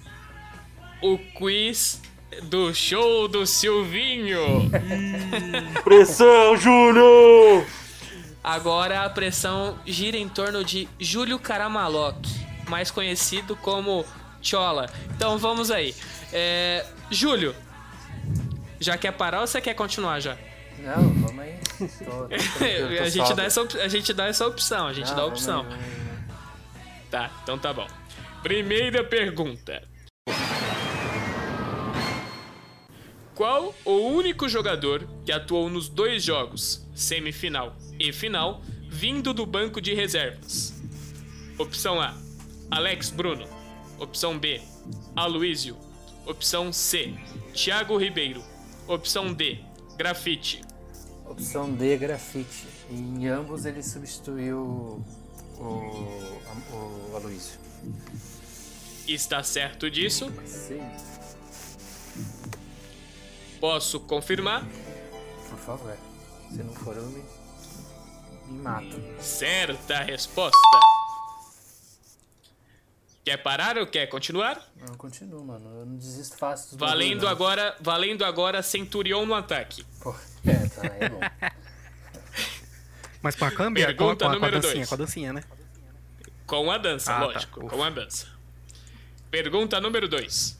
O 1.03 1.19
quiz 1.19 2.01
do 2.45 2.73
show 2.75 3.27
do 3.29 3.45
Silvinho. 3.47 4.71
Pressão, 5.85 6.57
Júnior! 6.57 7.67
Agora 8.43 9.05
a 9.05 9.11
pressão 9.11 9.79
gira 9.87 10.17
em 10.17 10.29
torno 10.29 10.65
de 10.65 10.89
Júlio 10.99 11.39
Caramaloc, 11.39 12.17
mais 12.73 12.91
conhecido 12.91 13.55
como 13.55 14.03
Chola. 14.41 14.91
Então 15.15 15.37
vamos 15.37 15.71
aí. 15.71 15.95
É, 16.33 16.87
Júlio, 17.11 17.55
já 18.81 18.97
quer 18.97 19.13
parar 19.13 19.43
ou 19.43 19.47
você 19.47 19.61
quer 19.61 19.75
continuar 19.75 20.19
já? 20.21 20.39
Não, 20.79 21.03
vamos 21.13 21.39
aí. 21.39 21.53
Tô- 21.79 22.05
tô 22.05 22.29
tô 22.29 23.03
a, 23.05 23.09
gente 23.11 23.35
dá 23.35 23.45
essa, 23.45 23.61
a 23.61 23.89
gente 23.89 24.13
dá 24.15 24.27
essa 24.27 24.47
opção, 24.47 24.87
a 24.87 24.93
gente 24.95 25.09
Não, 25.11 25.17
dá 25.17 25.23
a 25.23 25.25
vamos 25.27 25.39
opção. 25.41 25.61
aí, 25.61 25.69
vamos 25.69 25.85
aí. 25.85 27.09
Tá, 27.11 27.31
então 27.43 27.59
tá 27.59 27.73
bom. 27.75 27.87
Primeira 28.43 29.05
pergunta. 29.05 29.83
Qual 33.35 33.75
o 33.85 33.93
único 33.93 34.49
jogador 34.49 35.07
que 35.27 35.33
atuou 35.33 35.69
nos 35.69 35.89
dois 35.89 36.23
jogos, 36.23 36.87
semifinal 36.95 37.77
e 37.99 38.13
final, 38.13 38.63
vindo 38.89 39.35
do 39.35 39.45
banco 39.45 39.81
de 39.81 39.95
reservas? 39.95 40.73
Opção 41.59 42.01
A: 42.01 42.15
Alex 42.73 43.11
Bruno. 43.11 43.47
Opção 43.99 44.39
B: 44.39 44.63
Aloísio. 45.15 45.77
Opção 46.27 46.73
C: 46.73 47.15
Thiago 47.53 47.99
Ribeiro. 47.99 48.43
Opção 48.89 49.33
D: 49.33 49.61
Grafite. 49.97 50.63
Opção 51.27 51.73
D, 51.73 51.97
grafite. 51.97 52.67
Em 52.91 53.27
ambos 53.29 53.65
ele 53.65 53.83
substituiu 53.83 54.59
o, 55.57 56.41
o 56.73 57.17
Aloysio. 57.17 57.59
Está 59.07 59.43
certo 59.43 59.91
disso? 59.91 60.31
Sim. 60.45 60.81
Posso 63.61 64.01
confirmar? 64.01 64.67
por 65.49 65.59
favor. 65.59 65.97
Se 66.51 66.63
não 66.63 66.73
for, 66.75 66.97
eu 66.97 67.07
me, 67.07 67.23
me 68.49 68.63
mato. 68.63 69.01
Certa 69.21 70.03
resposta. 70.03 70.59
Quer 73.25 73.37
parar 73.37 73.79
ou 73.79 73.87
quer 73.87 74.07
continuar? 74.09 74.61
Não, 74.77 74.95
continuo, 74.97 75.45
mano. 75.45 75.65
Eu 75.81 75.87
não 75.87 75.97
desisto 75.97 76.37
fácil 76.37 76.71
dos 76.71 76.79
Valendo 76.79 77.09
bagulho, 77.09 77.23
não. 77.25 77.29
agora, 77.29 77.77
valendo 77.81 78.25
agora 78.25 78.63
Centurion 78.63 79.25
no 79.25 79.35
ataque. 79.35 79.85
Pô, 80.01 80.13
é, 80.45 80.69
tá, 80.69 80.87
é 80.87 81.09
bom. 81.09 81.21
Mas 83.23 83.37
com 83.37 83.45
a 83.45 83.51
câmbia, 83.53 83.85
com, 83.85 83.91
a- 83.93 83.95
Pergunta 84.17 84.25
com, 84.25 84.31
a- 84.31 84.31
com 84.31 84.33
a 84.33 84.35
número 84.35 84.61
dancinha, 84.61 84.75
dois. 84.75 84.89
com 84.89 84.95
a 84.95 84.99
dancinha, 84.99 85.33
né? 85.33 85.45
Com 86.47 86.71
a 86.71 86.79
dança, 86.79 87.13
Ah, 87.15 87.21
tá. 87.21 87.27
lógico, 87.27 87.65
Ufa. 87.67 87.77
com 87.77 87.85
a 87.85 87.91
dança. 87.91 88.27
Pergunta 89.31 89.81
número 89.81 90.09
2. 90.09 90.59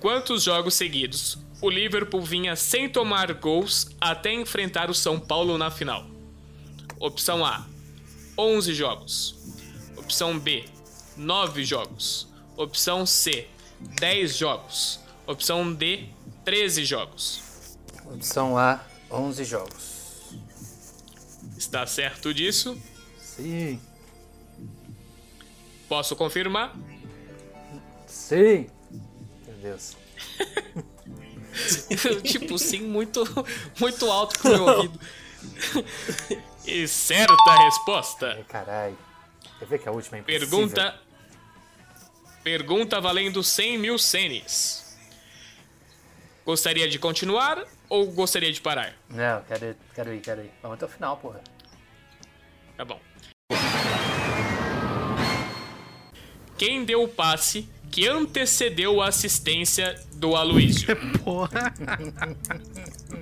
Quantos 0.00 0.42
jogos 0.44 0.74
seguidos 0.74 1.38
o 1.60 1.68
Liverpool 1.68 2.22
vinha 2.22 2.56
sem 2.56 2.88
tomar 2.88 3.32
gols 3.34 3.90
até 4.00 4.32
enfrentar 4.32 4.88
o 4.90 4.94
São 4.94 5.18
Paulo 5.18 5.58
na 5.58 5.70
final? 5.70 6.06
Opção 6.98 7.44
A: 7.44 7.66
11 8.36 8.74
jogos. 8.74 9.34
Opção 9.96 10.38
B: 10.38 10.64
9 11.16 11.64
jogos. 11.64 12.28
Opção 12.56 13.06
C: 13.06 13.46
10 14.00 14.36
jogos. 14.36 15.00
Opção 15.26 15.72
D: 15.72 16.08
13 16.44 16.84
jogos. 16.84 17.42
Opção 18.04 18.58
A, 18.58 18.84
11 19.10 19.44
jogos. 19.44 20.32
Está 21.56 21.86
certo 21.86 22.34
disso? 22.34 22.76
Sim. 23.18 23.80
Posso 25.88 26.16
confirmar? 26.16 26.76
Sim. 28.06 28.66
Meu 29.46 29.56
Deus. 29.62 29.96
tipo, 32.24 32.58
sim, 32.58 32.82
muito, 32.82 33.22
muito 33.78 34.10
alto 34.10 34.38
pro 34.38 34.50
meu 34.50 34.64
ouvido. 34.64 35.00
E 36.64 36.86
certa 36.86 37.56
resposta. 37.64 38.34
Ai, 38.34 38.44
caralho. 38.44 38.98
Quer 39.58 39.66
ver 39.66 39.78
que 39.78 39.88
a 39.88 39.92
última 39.92 40.18
é 40.18 40.20
impossível? 40.20 40.48
Pergunta. 40.48 41.00
Pergunta 42.42 43.00
valendo 43.00 43.42
100 43.42 43.78
mil 43.78 43.98
senes. 43.98 44.98
Gostaria 46.44 46.88
de 46.88 46.98
continuar 46.98 47.64
ou 47.88 48.10
gostaria 48.10 48.52
de 48.52 48.60
parar? 48.60 48.94
Não, 49.08 49.42
quero 49.42 49.66
ir, 49.66 49.76
quero 49.94 50.12
ir, 50.12 50.20
quero 50.20 50.40
ir. 50.40 50.50
Vamos 50.60 50.76
até 50.76 50.86
o 50.86 50.88
final, 50.88 51.16
porra. 51.16 51.40
Tá 52.76 52.84
bom. 52.84 53.00
Quem 56.58 56.84
deu 56.84 57.02
o 57.02 57.08
passe 57.08 57.68
que 57.92 58.08
antecedeu 58.08 59.02
a 59.02 59.08
assistência 59.08 60.02
do 60.14 60.34
Aloysio? 60.34 60.96
Porra. 61.22 61.74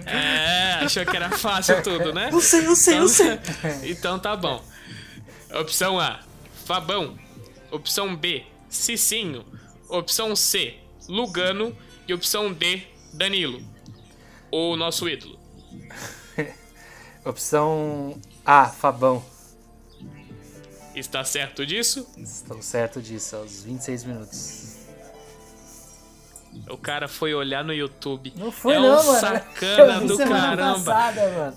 É, 0.07 0.75
achou 0.85 1.05
que 1.05 1.17
era 1.17 1.29
fácil 1.31 1.83
tudo, 1.83 2.15
né? 2.15 2.31
Eu 2.33 2.41
sei, 2.41 2.67
eu 2.67 2.77
sei, 2.77 2.99
eu 3.01 3.09
sei. 3.09 3.39
Então 3.91 4.19
tá 4.19 4.37
bom. 4.37 4.65
Opção 5.61 5.99
A, 5.99 6.21
Fabão. 6.65 7.19
Opção 7.73 8.15
B, 8.15 8.45
Cicinho. 8.69 9.45
Opção 9.89 10.37
C, 10.37 10.77
Lugano. 11.09 11.77
E 12.07 12.15
opção 12.15 12.53
D, 12.53 12.83
Danilo. 13.13 13.61
O 14.53 14.77
nosso 14.77 15.09
ídolo. 15.09 15.39
Opção 17.25 18.21
A, 18.45 18.69
Fabão. 18.69 19.25
Está 21.01 21.25
certo 21.25 21.65
disso? 21.65 22.07
Estou 22.19 22.61
certo 22.61 23.01
disso, 23.01 23.35
aos 23.35 23.63
26 23.65 24.05
minutos. 24.05 24.77
O 26.69 26.77
cara 26.77 27.09
foi 27.09 27.33
olhar 27.33 27.65
no 27.65 27.73
YouTube. 27.73 28.35
Não 28.37 28.53
foi 28.53 28.75
é 28.75 28.79
não, 28.79 29.01
um 29.01 29.07
mano. 29.07 29.19
sacana 29.19 30.01
do 30.01 30.19
caramba. 30.19 30.93
Passada, 30.93 31.31
mano. 31.31 31.57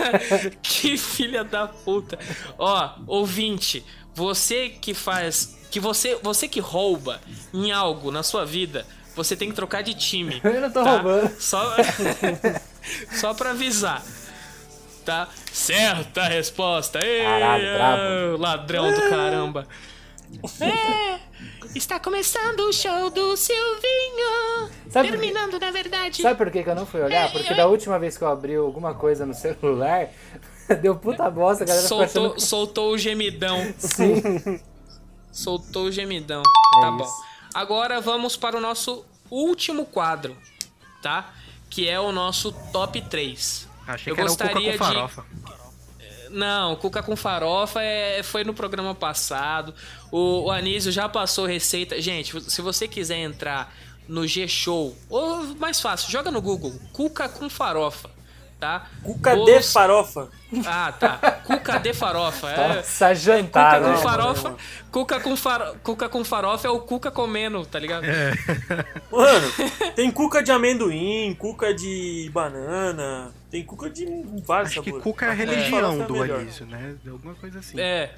que 0.62 0.96
filha 0.96 1.44
da 1.44 1.68
puta. 1.68 2.18
Ó, 2.58 2.94
ouvinte, 3.06 3.84
você 4.14 4.70
que 4.70 4.94
faz. 4.94 5.58
Que 5.70 5.78
você, 5.78 6.18
você 6.22 6.48
que 6.48 6.58
rouba 6.58 7.20
em 7.52 7.70
algo 7.72 8.10
na 8.10 8.22
sua 8.22 8.46
vida, 8.46 8.86
você 9.14 9.36
tem 9.36 9.50
que 9.50 9.54
trocar 9.54 9.82
de 9.82 9.92
time. 9.92 10.40
Eu 10.42 10.58
não 10.58 10.70
tô 10.70 10.82
tá? 10.82 10.92
roubando. 10.92 11.38
Só, 11.38 11.76
só 13.12 13.34
pra 13.34 13.50
avisar. 13.50 14.02
Tá? 15.10 15.26
Certa 15.52 16.22
resposta. 16.22 17.00
Ê, 17.04 17.24
Caralho. 17.24 18.38
Ladrão 18.38 18.92
do 18.94 19.10
caramba. 19.10 19.66
É, 20.60 21.18
está 21.74 21.98
começando 21.98 22.60
o 22.60 22.72
show 22.72 23.10
do 23.10 23.36
Silvinho. 23.36 24.70
Sabe 24.88 25.08
terminando, 25.08 25.58
na 25.58 25.72
verdade. 25.72 26.22
Sabe 26.22 26.36
por 26.36 26.52
que, 26.52 26.62
que 26.62 26.70
eu 26.70 26.74
não 26.76 26.86
fui 26.86 27.00
olhar? 27.02 27.32
Porque 27.32 27.52
da 27.52 27.66
última 27.66 27.98
vez 27.98 28.16
que 28.16 28.22
eu 28.22 28.28
abri 28.28 28.54
alguma 28.54 28.94
coisa 28.94 29.26
no 29.26 29.34
celular, 29.34 30.08
deu 30.80 30.94
puta 30.94 31.28
bosta, 31.28 31.64
a 31.64 31.66
galera 31.66 31.88
Soltou, 31.88 32.26
achando... 32.26 32.40
soltou 32.40 32.92
o 32.92 32.96
gemidão. 32.96 33.58
Sim. 33.76 34.60
Soltou 35.32 35.86
o 35.86 35.92
gemidão. 35.92 36.42
É 36.76 36.80
tá 36.80 36.88
isso. 36.90 36.98
bom. 36.98 37.10
Agora 37.52 38.00
vamos 38.00 38.36
para 38.36 38.56
o 38.56 38.60
nosso 38.60 39.04
último 39.28 39.84
quadro, 39.84 40.36
tá? 41.02 41.34
Que 41.68 41.88
é 41.88 41.98
o 41.98 42.12
nosso 42.12 42.52
top 42.70 43.02
3. 43.02 43.69
Achei 43.94 44.10
Eu 44.10 44.14
que 44.14 44.20
era 44.20 44.30
o 44.30 44.32
Cuca 44.32 44.44
gostaria 44.46 44.78
com 44.78 44.84
de- 44.88 44.94
farofa. 44.94 45.24
Não, 46.30 46.76
Cuca 46.76 47.02
com 47.02 47.16
farofa 47.16 47.82
é, 47.82 48.22
foi 48.22 48.44
no 48.44 48.54
programa 48.54 48.94
passado. 48.94 49.74
O, 50.12 50.44
o 50.44 50.50
Anísio 50.50 50.92
já 50.92 51.08
passou 51.08 51.44
receita. 51.46 52.00
Gente, 52.00 52.40
se 52.50 52.62
você 52.62 52.86
quiser 52.86 53.18
entrar 53.18 53.74
no 54.06 54.26
G-Show, 54.26 54.96
ou 55.08 55.42
mais 55.56 55.80
fácil, 55.80 56.10
joga 56.10 56.30
no 56.30 56.40
Google. 56.40 56.72
Cuca 56.92 57.28
com 57.28 57.50
farofa, 57.50 58.08
tá? 58.60 58.86
Cuca 59.02 59.30
de 59.30 59.36
Bolos- 59.36 59.72
farofa. 59.72 60.28
Ah, 60.66 60.92
tá. 60.98 61.16
Cuca 61.44 61.78
de 61.78 61.94
farofa. 61.94 62.50
É, 62.50 62.76
Nossa, 62.76 63.14
jantar, 63.14 63.76
Cuca 63.78 63.84
com 63.86 63.96
né? 63.96 64.02
farofa. 64.02 64.56
Cuca 64.90 65.20
com, 65.20 65.36
faro... 65.36 65.76
Cuca 65.82 66.08
com 66.08 66.24
farofa 66.24 66.68
é 66.68 66.70
o 66.70 66.80
Cuca 66.80 67.10
comendo, 67.10 67.64
tá 67.64 67.78
ligado? 67.78 68.04
É. 68.04 68.32
Mano, 69.10 69.52
tem 69.94 70.10
cuca 70.10 70.42
de 70.42 70.52
amendoim, 70.52 71.34
cuca 71.38 71.72
de 71.72 72.28
banana, 72.34 73.32
tem 73.50 73.64
cuca 73.64 73.88
de 73.88 74.04
vários 74.44 74.72
Acho 74.72 74.82
que. 74.82 74.92
Cuca 74.92 75.26
é 75.26 75.28
a 75.28 75.34
Mas 75.34 75.38
de 75.38 75.44
religião 75.54 76.02
é 76.02 76.04
do 76.04 76.14
melhor. 76.14 76.40
Anísio, 76.40 76.66
né? 76.66 76.94
Alguma 77.08 77.34
coisa 77.36 77.60
assim. 77.60 77.80
É. 77.80 78.10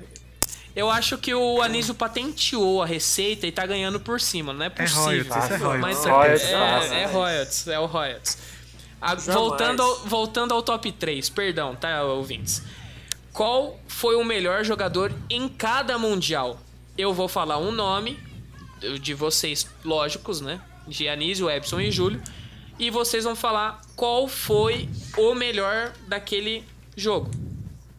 Eu 0.74 0.90
acho 0.90 1.18
que 1.18 1.34
o 1.34 1.61
Anísio 1.61 1.95
patenteou 1.95 2.82
a 2.82 2.86
receita 2.86 3.47
e 3.47 3.53
tá 3.53 3.66
ganhando 3.66 4.01
por 4.01 4.18
cima, 4.18 4.55
não 4.55 4.64
é 4.64 4.70
possível. 4.70 5.03
royalties, 5.05 5.45
isso 5.45 5.53
é 5.53 5.57
royalties, 5.59 5.80
Mas 5.82 5.99
com 5.99 6.09
é, 6.09 6.11
é, 6.11 6.14
Royalties, 6.16 6.93
é 6.93 7.05
royalties, 7.05 7.68
é 7.68 7.78
o 7.78 7.84
royalties. 7.86 8.38
A- 9.03 9.14
voltando, 9.34 9.82
ao, 9.82 9.96
voltando 10.05 10.55
ao 10.55 10.62
top 10.62 10.90
3, 10.92 11.28
perdão, 11.28 11.74
tá, 11.74 12.03
ouvintes? 12.05 12.62
Qual 13.32 13.78
foi 13.88 14.14
o 14.14 14.24
melhor 14.24 14.64
jogador 14.64 15.12
em 15.28 15.48
cada 15.48 15.98
mundial? 15.98 16.59
Eu 16.96 17.12
vou 17.12 17.26
falar 17.28 17.59
um 17.59 17.72
nome 17.72 18.18
de 19.00 19.14
vocês, 19.14 19.66
lógicos, 19.84 20.40
né? 20.40 20.61
De 20.86 21.09
Anísio, 21.09 21.48
Epson 21.50 21.80
e 21.80 21.90
Júlio. 21.90 22.22
E 22.78 22.90
vocês 22.90 23.24
vão 23.24 23.34
falar 23.36 23.80
qual 23.96 24.26
foi 24.28 24.88
o 25.16 25.34
melhor 25.34 25.92
daquele 26.09 26.64
jogo. 26.96 27.30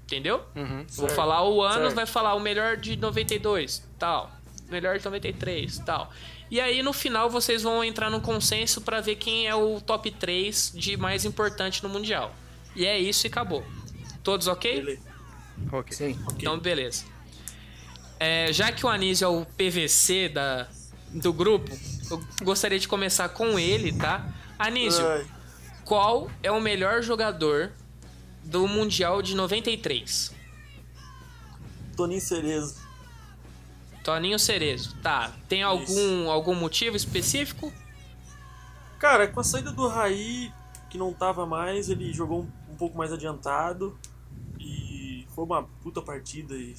Entendeu? 0.06 0.42
Vou 0.90 1.08
falar 1.10 1.44
o 1.48 1.62
ano, 1.62 1.90
vai 1.96 2.06
falar 2.06 2.36
o 2.36 2.40
melhor 2.40 2.78
de 2.78 2.96
92, 2.96 3.84
tal. 3.98 4.30
Melhor 4.70 4.98
de 5.00 5.06
93, 5.06 5.80
tal. 5.80 6.12
E 6.54 6.62
aí 6.62 6.84
no 6.84 6.94
final 6.94 7.32
vocês 7.32 7.64
vão 7.64 7.84
entrar 7.84 8.12
num 8.12 8.20
consenso 8.20 8.80
pra 8.80 9.02
ver 9.02 9.16
quem 9.16 9.48
é 9.48 9.56
o 9.56 9.82
top 9.82 10.12
3 10.12 10.72
de 10.76 10.96
mais 10.96 11.26
importante 11.26 11.82
no 11.82 11.90
Mundial. 11.90 12.32
E 12.76 12.86
é 12.86 13.00
isso 13.00 13.26
e 13.26 13.28
acabou. 13.28 13.66
Todos 14.22 14.46
ok? 14.46 14.76
Beleza. 14.76 15.02
Ok. 15.72 15.98
Sim. 15.98 16.20
Então, 16.38 16.60
beleza. 16.60 17.06
É, 18.20 18.54
já 18.54 18.72
que 18.72 18.86
o 18.86 18.90
Anísio 18.90 19.26
é 19.26 19.28
o 19.30 19.44
PVC 19.44 20.30
da, 20.30 20.68
do 21.12 21.34
grupo, 21.34 21.76
eu 22.12 22.24
gostaria 22.44 22.78
de 22.78 22.88
começar 22.88 23.30
com 23.30 23.58
ele, 23.58 23.92
tá? 23.92 24.24
Anísio, 24.60 25.08
Ai, 25.08 25.26
qual 25.84 26.30
é 26.44 26.52
o 26.52 26.62
melhor 26.62 27.02
jogador 27.02 27.72
do 28.44 28.68
Mundial 28.68 29.24
de 29.24 29.36
93? 29.36 30.32
Toninho 31.98 32.22
Cerezo. 32.22 32.83
Toninho 34.04 34.38
Cerezo. 34.38 34.96
Tá. 35.02 35.32
Tem 35.48 35.64
algum, 35.64 36.30
algum 36.30 36.54
motivo 36.54 36.96
específico? 36.96 37.72
Cara, 39.00 39.28
com 39.28 39.40
a 39.40 39.44
saída 39.44 39.72
do 39.72 39.88
Raí, 39.88 40.52
que 40.90 40.98
não 40.98 41.14
tava 41.14 41.46
mais, 41.46 41.90
ele 41.90 42.14
jogou 42.14 42.42
um, 42.42 42.74
um 42.74 42.76
pouco 42.76 42.98
mais 42.98 43.12
adiantado. 43.12 43.98
E 44.60 45.26
foi 45.34 45.46
uma 45.46 45.64
puta 45.82 46.02
partida. 46.02 46.54
E 46.54 46.76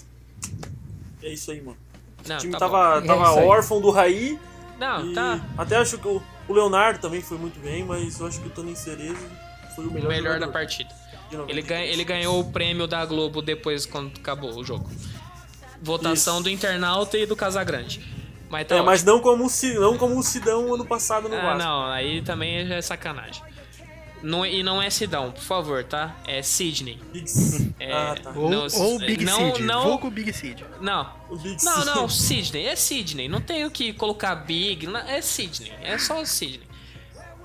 é 1.22 1.32
isso 1.32 1.50
aí, 1.50 1.60
mano. 1.60 1.78
Não, 2.26 2.36
o 2.36 2.38
time 2.38 2.52
tá 2.52 2.58
tava, 2.60 3.00
bom. 3.00 3.06
tava 3.06 3.40
É 3.40 3.44
órfão 3.44 3.80
do 3.80 3.90
Raí. 3.90 4.38
Não, 4.78 5.10
e 5.10 5.14
tá. 5.14 5.40
Até 5.56 5.76
acho 5.76 5.98
que 5.98 6.08
o, 6.08 6.22
o 6.48 6.52
Leonardo 6.52 6.98
também 6.98 7.20
foi 7.20 7.38
muito 7.38 7.60
bem, 7.60 7.84
mas 7.84 8.18
eu 8.20 8.26
acho 8.26 8.40
que 8.40 8.48
o 8.48 8.50
Toninho 8.50 8.76
Cerezo 8.76 9.28
foi 9.74 9.86
o 9.86 9.88
O 9.88 9.92
melhor, 9.92 10.08
melhor 10.08 10.40
da 10.40 10.48
partida. 10.48 10.90
Ele, 11.30 11.62
93. 11.62 11.66
ganha, 11.66 11.84
ele 11.84 12.04
ganhou 12.04 12.40
o 12.40 12.52
prêmio 12.52 12.86
da 12.86 13.04
Globo 13.04 13.42
depois, 13.42 13.86
quando 13.86 14.16
acabou 14.16 14.54
o 14.56 14.64
jogo. 14.64 14.88
Votação 15.84 16.34
Isso. 16.36 16.44
do 16.44 16.50
internauta 16.50 17.16
e 17.18 17.26
do 17.26 17.36
Casagrande. 17.36 18.00
Mas 18.48 18.66
tá 18.66 18.76
É, 18.76 18.82
mas 18.82 19.00
ótimo. 19.02 19.12
não 19.16 19.20
como, 19.22 19.46
não 19.80 19.98
como 19.98 20.18
o 20.18 20.22
Sidão 20.22 20.72
ano 20.74 20.84
passado 20.86 21.28
no 21.28 21.36
Ah, 21.36 21.40
Vasco. 21.40 21.58
não, 21.58 21.86
aí 21.86 22.22
também 22.22 22.66
já 22.66 22.76
é 22.76 22.82
sacanagem. 22.82 23.42
Não, 24.22 24.46
e 24.46 24.62
não 24.62 24.80
é 24.80 24.88
Sidão, 24.88 25.32
por 25.32 25.42
favor, 25.42 25.84
tá? 25.84 26.16
É 26.26 26.40
Sidney. 26.40 26.98
Big 27.12 27.26
É, 27.78 27.92
Ah, 27.92 28.14
tá. 28.22 28.30
Ou, 28.34 28.48
não, 28.48 28.66
ou 28.74 28.98
Big 28.98 29.22
não, 29.22 29.52
Seed. 29.54 29.66
Não, 29.66 29.82
Vulgo 29.82 30.10
Big 30.10 30.32
Seed. 30.32 30.60
não, 30.80 31.12
O 31.28 31.36
Big 31.36 31.62
não, 31.62 31.74
Sid. 31.74 31.86
não, 31.86 32.08
Sidney, 32.08 32.66
é 32.66 32.74
Sidney. 32.74 33.28
Não 33.28 33.42
tenho 33.42 33.70
que 33.70 33.92
colocar 33.92 34.34
Big, 34.36 34.88
é 35.08 35.20
Sidney, 35.20 35.70
é 35.82 35.98
só 35.98 36.24
Sidney. 36.24 36.66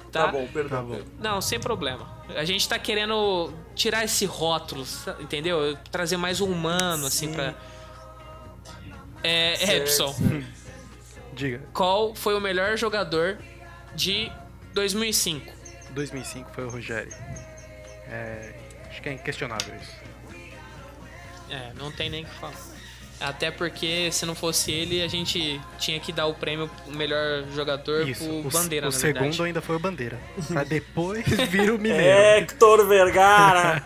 Tá? 0.10 0.26
Tá 0.26 0.32
bom, 0.32 0.48
perdão. 0.54 0.78
Tá 0.78 0.84
bom. 0.96 1.02
Não, 1.20 1.42
sem 1.42 1.60
problema. 1.60 2.18
A 2.36 2.46
gente 2.46 2.68
tá 2.70 2.80
querendo 2.80 3.52
tirar 3.76 4.06
esse 4.06 4.26
rótulo, 4.26 4.86
entendeu? 5.20 5.78
Trazer 5.92 6.16
mais 6.18 6.40
um 6.40 6.50
humano, 6.50 7.08
assim, 7.08 7.28
Sim. 7.28 7.34
pra. 7.34 7.54
É, 9.24 9.56
Certo, 9.58 9.72
Epson, 9.84 10.14
certo. 10.14 10.46
Diga. 11.34 11.62
qual 11.74 12.14
foi 12.16 12.36
o 12.36 12.40
melhor 12.42 12.78
jogador 12.78 13.38
de 13.96 14.32
2005? 14.74 15.52
2005 15.92 16.52
foi 16.54 16.66
o 16.66 16.70
Rogério. 16.70 17.14
É, 18.08 18.54
acho 18.90 19.02
que 19.02 19.10
é 19.10 19.14
inquestionável 19.14 19.74
isso. 19.82 19.94
É, 21.50 21.72
não 21.78 21.92
tem 21.92 22.10
nem 22.10 22.24
o 22.24 22.26
que 22.28 22.34
falar. 22.36 22.54
Até 23.20 23.52
porque 23.52 24.10
se 24.14 24.26
não 24.26 24.34
fosse 24.34 24.72
ele, 24.72 25.02
a 25.04 25.08
gente 25.10 25.60
tinha 25.78 26.00
que 26.00 26.12
dar 26.14 26.26
o 26.28 26.34
prêmio 26.34 26.70
o 26.88 26.92
melhor 26.92 27.44
jogador 27.54 28.08
Isso. 28.08 28.24
pro 28.24 28.48
O, 28.48 28.50
Bandeira, 28.50 28.88
o 28.88 28.92
na 28.92 28.98
segundo 28.98 29.20
verdade. 29.24 29.42
ainda 29.44 29.62
foi 29.62 29.76
o 29.76 29.80
Bandeira. 29.80 30.18
pra 30.48 30.64
depois 30.64 31.26
vir 31.28 31.70
o 31.70 31.76
Mineiro. 31.80 32.02
Hector 32.18 32.88
Vergara! 32.88 33.86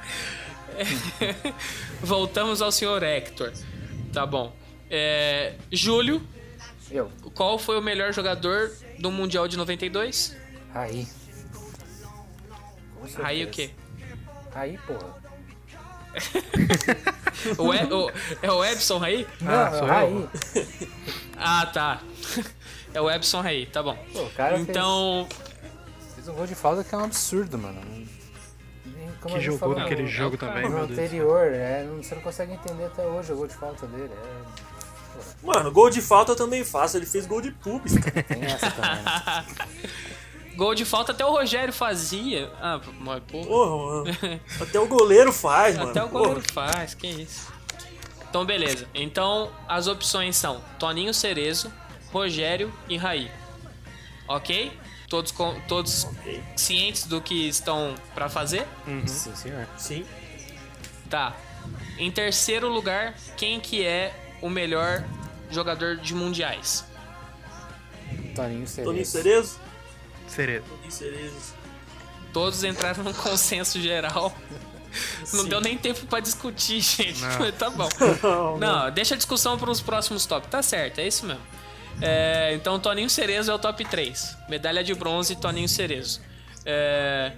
Voltamos 2.02 2.62
ao 2.62 2.72
senhor 2.72 3.02
Hector. 3.02 3.52
Tá 4.12 4.26
bom. 4.26 4.54
É, 4.96 5.56
Júlio, 5.72 6.22
Eu. 6.92 7.10
qual 7.34 7.58
foi 7.58 7.80
o 7.80 7.82
melhor 7.82 8.14
jogador 8.14 8.72
do 9.00 9.10
Mundial 9.10 9.48
de 9.48 9.58
92? 9.58 10.38
Raí. 10.72 11.08
Com 13.16 13.26
Aí 13.26 13.44
o 13.44 13.50
quê? 13.50 13.72
Raí, 14.54 14.78
porra. 14.86 15.16
O, 17.58 17.74
e, 17.74 17.84
o- 17.92 18.12
é 18.44 18.52
o 18.52 18.64
Ebson 18.64 19.00
Raí? 19.00 19.28
Ah, 19.42 19.70
Não, 19.72 19.80
sou 19.80 19.88
Raí. 19.88 20.30
Ah, 21.38 21.66
tá. 21.66 22.00
É 22.94 23.02
o 23.02 23.10
Ebson 23.10 23.42
Raí, 23.42 23.66
tá 23.66 23.82
bom. 23.82 23.98
Pô, 24.14 24.22
o 24.22 24.30
cara 24.30 24.60
Então, 24.60 25.28
fez, 25.28 26.14
fez 26.14 26.28
um 26.28 26.34
gol 26.36 26.46
de 26.46 26.54
falta 26.54 26.84
que 26.84 26.94
é 26.94 26.98
um 27.00 27.04
absurdo, 27.06 27.58
mano. 27.58 27.82
Nem- 27.84 28.08
como 29.20 29.34
Que 29.34 29.42
jogou 29.42 29.60
falou 29.60 29.76
naquele 29.80 30.04
no- 30.04 30.08
jogo 30.08 30.36
é 30.36 30.38
também, 30.38 30.64
No 30.66 30.70
meu 30.70 30.86
Deus. 30.86 31.00
anterior, 31.00 31.52
é, 31.52 31.84
não- 31.84 32.04
você 32.04 32.14
não 32.14 32.22
consegue 32.22 32.54
entender 32.54 32.86
até 32.86 33.02
hoje 33.04 33.34
o 33.34 33.36
gol 33.36 33.48
de 33.48 33.56
falta 33.56 33.88
dele. 33.88 34.12
É, 34.14 34.73
Mano, 35.42 35.72
gol 35.72 35.90
de 35.90 36.02
falta 36.02 36.32
eu 36.32 36.36
também 36.36 36.64
faço. 36.64 36.98
Ele 36.98 37.06
fez 37.06 37.26
gol 37.26 37.42
de 37.42 37.52
pubis, 37.52 37.98
cara. 37.98 38.24
tem 38.24 38.44
essa 38.46 38.72
também. 38.72 39.04
né? 39.04 39.46
gol 40.56 40.74
de 40.76 40.86
falta 40.86 41.12
até 41.12 41.26
o 41.26 41.32
Rogério 41.32 41.74
fazia. 41.74 42.52
Ah, 42.62 42.80
mas, 43.00 43.22
pô. 43.28 43.42
Porra, 43.46 44.04
mano. 44.04 44.40
Até 44.62 44.80
o 44.80 44.88
goleiro 44.88 45.34
faz, 45.34 45.78
mano. 45.78 45.90
Até 45.92 46.04
o 46.04 46.10
goleiro 46.10 46.42
Porra. 46.54 46.70
faz, 46.74 46.94
que 46.94 47.08
isso. 47.08 47.52
Então, 48.30 48.46
beleza. 48.46 48.88
Então, 48.94 49.52
as 49.68 49.88
opções 49.88 50.36
são 50.36 50.60
Toninho 50.80 51.14
Cerezo, 51.14 51.72
Rogério 52.12 52.74
e 52.90 52.98
Raí. 52.98 53.30
Ok? 54.28 54.72
Todos, 55.10 55.32
com, 55.32 55.60
todos 55.68 56.06
Ok. 56.06 56.44
cientes 56.56 57.06
do 57.06 57.22
que 57.22 57.48
estão 57.48 57.94
pra 58.16 58.30
fazer? 58.30 58.66
Sim, 59.06 59.36
senhor. 59.36 59.68
Sim. 59.78 60.06
Tá. 61.10 61.36
Em 62.00 62.10
terceiro 62.10 62.68
lugar, 62.68 63.14
quem 63.38 63.60
que 63.60 63.86
é 63.86 64.12
o 64.44 64.50
melhor 64.50 65.04
jogador 65.50 65.96
de 65.96 66.14
mundiais? 66.14 66.86
Toninho 68.36 68.68
Cerezo. 68.68 68.90
Toninho 68.90 69.06
Cerezo? 69.06 69.60
Cerezo. 70.28 70.66
Toninho 70.68 70.92
Cerezo. 70.92 71.54
Todos 72.34 72.64
entraram 72.64 73.04
num 73.04 73.14
consenso 73.14 73.80
geral. 73.82 74.36
Não 75.34 75.44
Sim. 75.44 75.50
deu 75.50 75.62
nem 75.62 75.78
tempo 75.78 76.06
pra 76.06 76.20
discutir, 76.20 76.82
gente. 76.82 77.22
Não. 77.22 77.52
tá 77.54 77.70
bom. 77.70 77.90
Não, 78.22 78.58
Não, 78.58 78.92
deixa 78.92 79.16
a 79.16 79.18
discussão 79.18 79.58
para 79.58 79.72
os 79.72 79.82
próximos 79.82 80.26
top. 80.26 80.48
Tá 80.48 80.62
certo, 80.62 81.00
é 81.00 81.08
isso 81.08 81.26
mesmo. 81.26 81.42
É, 82.02 82.54
então, 82.54 82.80
Toninho 82.80 83.10
Cerezo 83.10 83.50
é 83.50 83.54
o 83.54 83.60
top 83.60 83.86
3. 83.86 84.38
Medalha 84.50 84.84
de 84.84 84.94
bronze, 84.94 85.36
Toninho 85.36 85.70
Cerezo. 85.70 86.22
É, 86.66 87.34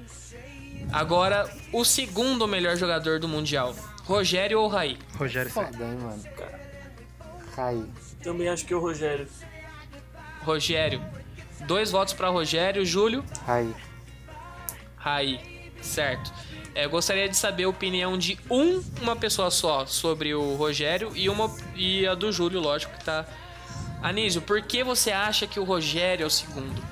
agora, 0.91 1.49
o 1.71 1.85
segundo 1.85 2.47
melhor 2.47 2.75
jogador 2.77 3.19
do 3.19 3.27
Mundial. 3.27 3.75
Rogério 4.05 4.59
ou 4.59 4.67
Raí? 4.67 4.97
Rogério. 5.17 5.51
Foda, 5.51 5.83
hein, 5.83 5.97
mano. 5.97 6.23
Raí. 7.55 7.85
Também 8.21 8.49
acho 8.49 8.65
que 8.65 8.73
é 8.73 8.75
o 8.75 8.79
Rogério. 8.79 9.27
Rogério. 10.41 11.01
Dois 11.61 11.91
votos 11.91 12.13
para 12.13 12.29
Rogério. 12.29 12.85
Júlio? 12.85 13.23
Raí. 13.45 13.73
Raí. 14.97 15.71
Certo. 15.81 16.33
É, 16.73 16.85
eu 16.85 16.89
gostaria 16.89 17.29
de 17.29 17.37
saber 17.37 17.63
a 17.63 17.69
opinião 17.69 18.17
de 18.17 18.37
um, 18.49 18.83
uma 19.01 19.15
pessoa 19.15 19.49
só 19.49 19.85
sobre 19.85 20.33
o 20.35 20.55
Rogério 20.55 21.11
e, 21.15 21.29
uma, 21.29 21.55
e 21.75 22.05
a 22.05 22.13
do 22.13 22.31
Júlio, 22.31 22.59
lógico, 22.59 22.97
que 22.97 23.05
tá. 23.05 23.25
Anísio, 24.01 24.41
por 24.41 24.61
que 24.61 24.83
você 24.83 25.11
acha 25.11 25.47
que 25.47 25.59
o 25.59 25.63
Rogério 25.63 26.25
é 26.25 26.27
o 26.27 26.29
segundo? 26.29 26.83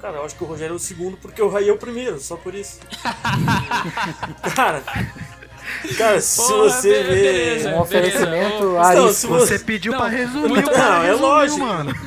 Cara, 0.00 0.18
eu 0.18 0.24
acho 0.24 0.34
que 0.34 0.44
o 0.44 0.46
Rogério 0.46 0.74
é 0.74 0.76
o 0.76 0.78
segundo 0.78 1.16
porque 1.16 1.40
o 1.40 1.48
Raí 1.48 1.68
é 1.68 1.72
o 1.72 1.78
primeiro, 1.78 2.20
só 2.20 2.36
por 2.36 2.54
isso. 2.54 2.80
cara, 4.54 4.82
cara, 5.96 6.20
se 6.20 6.36
Porra, 6.36 6.70
você 6.70 6.88
be- 6.88 7.02
vê. 7.04 7.14
beleza. 7.22 7.68
Um 7.70 7.80
oferecimento 7.80 8.78
arisco. 8.78 9.02
Não, 9.06 9.12
se 9.12 9.26
Você 9.26 9.58
pediu 9.58 9.92
Não, 9.92 9.98
pra 10.00 10.08
resumir, 10.08 10.48
muito- 10.48 10.70
o 10.70 10.72
cara 10.74 10.98
Não, 10.98 11.04
é 11.04 11.12
lógico. 11.12 11.58
mano. 11.60 11.92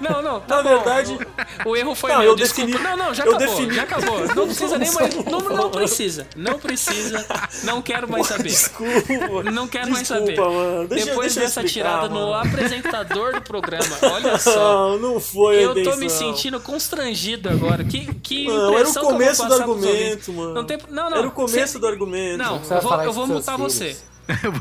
Não, 0.00 0.22
não, 0.22 0.40
tá 0.40 0.56
Na 0.56 0.62
bom. 0.62 0.68
verdade- 0.70 1.18
O, 1.64 1.76
erro 1.76 1.94
foi 1.94 2.10
Não, 2.12 2.18
meu, 2.20 2.28
eu 2.30 2.36
desculpa. 2.36 2.70
defini- 2.70 2.84
Não, 2.88 2.96
não, 2.96 3.14
já 3.14 3.24
eu 3.24 3.34
acabou, 3.36 3.54
defini- 3.56 3.74
já 3.74 3.82
acabou. 3.82 4.20
Não 4.34 4.46
precisa 4.46 4.78
nem 4.78 4.92
mais. 4.92 5.14
Não, 5.14 5.40
não 5.40 5.70
precisa. 5.70 6.26
Não 6.36 6.58
precisa. 6.58 7.26
Não 7.64 7.82
quero 7.82 8.10
mais 8.10 8.26
saber. 8.26 8.48
Desculpa. 8.48 9.42
Não 9.50 9.68
quero 9.68 9.90
mais 9.90 10.08
Desculpa, 10.08 10.34
saber. 10.36 10.40
mano. 10.54 10.88
Deixa, 10.88 11.04
Depois 11.06 11.26
deixa 11.34 11.40
eu 11.40 11.44
dessa 11.44 11.60
explicar, 11.62 11.90
tirada 11.90 12.08
no 12.08 12.20
mano. 12.30 12.34
apresentador 12.34 13.32
do 13.34 13.42
programa, 13.42 13.96
olha 14.02 14.38
só. 14.38 14.90
Não, 14.90 14.98
não 14.98 15.20
foi 15.20 15.64
Eu 15.64 15.82
tô 15.82 15.96
me 15.96 16.08
sentindo 16.08 16.58
constrangido 16.60 17.48
agora. 17.48 17.84
Que, 17.84 18.12
que 18.14 18.46
Não, 18.46 18.54
era 18.54 18.62
o 18.62 18.70
impressão 18.72 18.92
que 18.92 18.98
eu 18.98 19.02
vou 19.02 19.12
começo 19.12 19.46
do 19.46 19.54
argumento, 19.54 20.32
mano. 20.32 20.54
Não, 20.54 20.64
tem, 20.64 20.78
não, 20.88 21.10
não. 21.10 21.18
Era 21.18 21.28
o 21.28 21.30
começo 21.30 21.72
Cê- 21.74 21.78
do 21.78 21.86
argumento. 21.86 22.38
Não, 22.38 22.56
eu 22.70 22.80
vou, 22.80 23.02
eu 23.02 23.12
vou 23.12 23.26
mutar 23.26 23.56
seus 23.56 23.72
você. 23.74 23.84
filhos. 23.94 24.10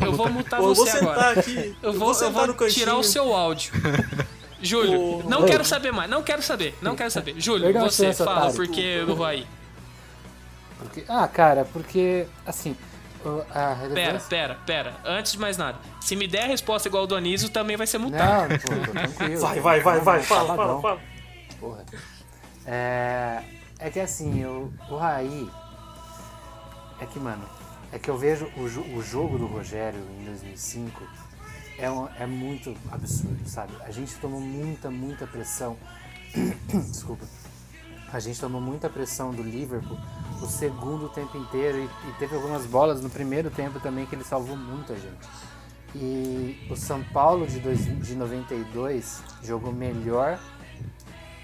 Eu 0.02 0.12
vou 0.14 0.30
mutar 0.30 0.58
Pô, 0.60 0.70
eu 0.70 0.74
vou 0.74 0.86
você 0.86 0.92
sentar 0.98 1.12
agora. 1.14 1.40
aqui. 1.40 1.76
Eu 1.84 1.94
vou, 1.94 2.08
eu 2.08 2.14
sentar 2.16 2.32
vou 2.34 2.48
no 2.48 2.54
cantinho. 2.56 2.80
tirar 2.80 2.96
o 2.98 3.04
seu 3.04 3.34
áudio. 3.36 3.72
Júlio, 4.62 5.24
não 5.28 5.42
Oi. 5.42 5.50
quero 5.50 5.64
saber 5.64 5.92
mais, 5.92 6.10
não 6.10 6.22
quero 6.22 6.42
saber, 6.42 6.78
não 6.82 6.96
quero 6.96 7.10
saber. 7.12 7.36
Júlio, 7.40 7.66
Perdão, 7.66 7.90
você 7.90 8.14
fala 8.14 8.32
otário. 8.48 8.56
por 8.56 8.68
que 8.68 9.06
do 9.06 9.16
Raí. 9.16 9.48
Porque, 10.78 11.04
ah, 11.08 11.28
cara, 11.28 11.66
porque, 11.74 12.26
assim, 12.46 12.76
a 13.26 13.54
Pera, 13.54 13.74
relevância... 13.74 14.28
pera, 14.30 14.58
pera. 14.66 14.96
Antes 15.06 15.34
de 15.34 15.40
mais 15.40 15.58
nada, 15.58 15.78
se 16.00 16.16
me 16.16 16.28
der 16.28 16.44
a 16.44 16.48
resposta 16.48 16.88
igual 16.88 17.02
ao 17.02 17.08
do 17.08 17.16
Anísio, 17.16 17.50
também 17.50 17.76
vai 17.76 17.86
ser 17.88 17.98
multado. 17.98 18.50
Não, 18.54 18.60
pô, 18.60 18.92
tranquilo. 18.92 19.40
Vai, 19.42 19.60
vai, 19.60 19.80
vai, 19.82 20.00
vai. 20.00 20.24
Fala, 20.24 20.24
fala, 20.24 20.48
Sabadão. 20.58 20.82
fala. 20.82 21.02
Porra. 21.60 21.86
É, 22.66 23.42
é 23.80 23.90
que 23.90 24.00
assim, 24.00 24.46
o, 24.46 24.72
o 24.90 24.96
Raí. 24.96 25.50
É 27.02 27.06
que, 27.06 27.20
mano, 27.20 27.44
é 27.92 28.00
que 28.00 28.10
eu 28.10 28.18
vejo 28.18 28.46
o, 28.56 28.98
o 28.98 29.04
jogo 29.04 29.38
do 29.38 29.48
Rogério 29.48 30.00
em 30.20 30.26
2005 30.26 31.02
é, 31.80 31.90
um- 31.90 32.08
é 32.18 32.26
muito 32.26 32.76
absurdo, 32.92 33.48
sabe? 33.48 33.74
A 33.82 33.92
gente 33.92 34.14
tomou 34.16 34.40
muita, 34.40 34.90
muita 34.92 35.26
pressão. 35.26 35.78
Desculpa. 36.92 37.26
A 38.12 38.20
gente 38.20 38.40
tomou 38.40 38.60
muita 38.60 38.90
pressão 38.90 39.32
do 39.32 39.44
Liverpool 39.44 39.98
o 40.42 40.48
segundo 40.48 41.10
tempo 41.10 41.38
inteiro 41.38 41.78
e, 41.78 42.10
e 42.10 42.14
teve 42.18 42.36
algumas 42.36 42.66
bolas 42.66 43.02
no 43.02 43.10
primeiro 43.10 43.50
tempo 43.52 43.80
também 43.80 44.06
que 44.06 44.16
ele 44.16 44.24
salvou 44.24 44.58
muita 44.58 44.96
gente. 44.96 45.28
E 45.96 46.68
o 46.70 46.76
São 46.76 47.04
Paulo 47.04 47.48
de, 47.48 47.60
dois, 47.60 47.86
de 48.06 48.16
92 48.16 49.24
jogou 49.44 49.72
melhor 49.72 50.40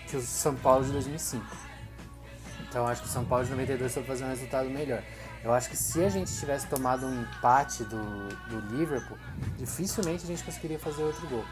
que 0.08 0.18
o 0.18 0.22
São 0.22 0.56
Paulo 0.56 0.86
de 0.86 0.92
2005. 0.92 1.46
Então 2.68 2.88
acho 2.88 3.02
que 3.04 3.08
o 3.08 3.12
São 3.12 3.26
Paulo 3.26 3.46
de 3.46 3.52
92 3.52 3.94
foi 3.94 4.04
fazer 4.04 4.26
um 4.26 4.30
resultado 4.30 4.70
melhor. 4.70 5.02
Eu 5.46 5.54
acho 5.54 5.70
que 5.70 5.78
se 5.78 6.04
a 6.04 6.10
gente 6.10 6.36
tivesse 6.36 6.66
tomado 6.66 7.06
um 7.06 7.22
empate 7.22 7.84
do, 7.84 8.30
do 8.50 8.76
Liverpool, 8.76 9.16
dificilmente 9.60 10.24
a 10.24 10.28
gente 10.28 10.44
conseguiria 10.44 10.80
fazer 10.80 11.04
outro 11.04 11.28
gol. 11.28 11.46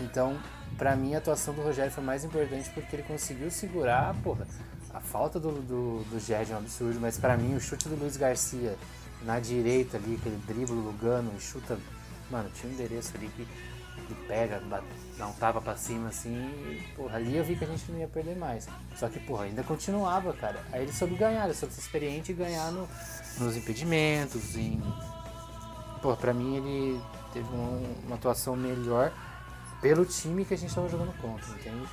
Então, 0.00 0.38
pra 0.76 0.94
mim, 0.94 1.16
a 1.16 1.18
atuação 1.18 1.52
do 1.52 1.60
Rogério 1.60 1.90
foi 1.90 2.04
mais 2.04 2.22
importante 2.22 2.70
porque 2.70 2.94
ele 2.94 3.02
conseguiu 3.02 3.50
segurar, 3.50 4.14
porra, 4.22 4.46
a 4.94 5.00
falta 5.00 5.40
do, 5.40 5.50
do, 5.50 6.04
do 6.04 6.20
Gerd 6.20 6.52
é 6.52 6.54
um 6.54 6.58
absurdo, 6.58 7.00
mas 7.00 7.18
pra 7.18 7.36
mim 7.36 7.56
o 7.56 7.60
chute 7.60 7.88
do 7.88 7.96
Luiz 7.96 8.16
Garcia 8.16 8.76
na 9.22 9.40
direita 9.40 9.96
ali, 9.96 10.14
aquele 10.20 10.36
drible 10.46 10.76
Lugano 10.76 11.32
e 11.36 11.40
chuta. 11.40 11.76
Mano, 12.30 12.48
tinha 12.54 12.70
um 12.70 12.74
endereço 12.74 13.16
ali 13.16 13.28
que 13.34 13.42
ele 13.42 14.16
pega, 14.28 14.60
bate- 14.60 14.86
dá 15.18 15.26
um 15.26 15.32
tapa 15.32 15.60
pra 15.60 15.76
cima 15.76 16.08
assim, 16.08 16.34
e, 16.70 16.82
porra, 16.94 17.16
ali 17.16 17.36
eu 17.36 17.42
vi 17.44 17.56
que 17.56 17.64
a 17.64 17.66
gente 17.66 17.90
não 17.90 17.98
ia 17.98 18.06
perder 18.08 18.36
mais. 18.36 18.68
Só 18.96 19.08
que, 19.08 19.18
porra, 19.18 19.44
ainda 19.44 19.62
continuava, 19.64 20.32
cara. 20.32 20.62
Aí 20.72 20.82
ele 20.82 20.92
soube 20.92 21.16
ganhar, 21.16 21.44
ele 21.44 21.54
soube 21.54 21.74
ser 21.74 21.80
experiente 21.80 22.30
e 22.32 22.34
ganhar 22.34 22.70
no, 22.70 22.88
nos 23.38 23.56
impedimentos, 23.56 24.56
em. 24.56 24.80
Pô, 26.00 26.16
pra 26.16 26.32
mim 26.32 26.56
ele 26.56 27.00
teve 27.32 27.48
um- 27.48 27.94
uma 28.06 28.14
atuação 28.16 28.54
melhor. 28.56 29.12
pelo 29.82 30.04
time 30.04 30.44
que 30.44 30.54
a 30.54 30.56
gente 30.58 30.74
tava 30.74 30.88
jogando 30.88 31.12
contra, 31.20 31.48
entende? 31.54 31.86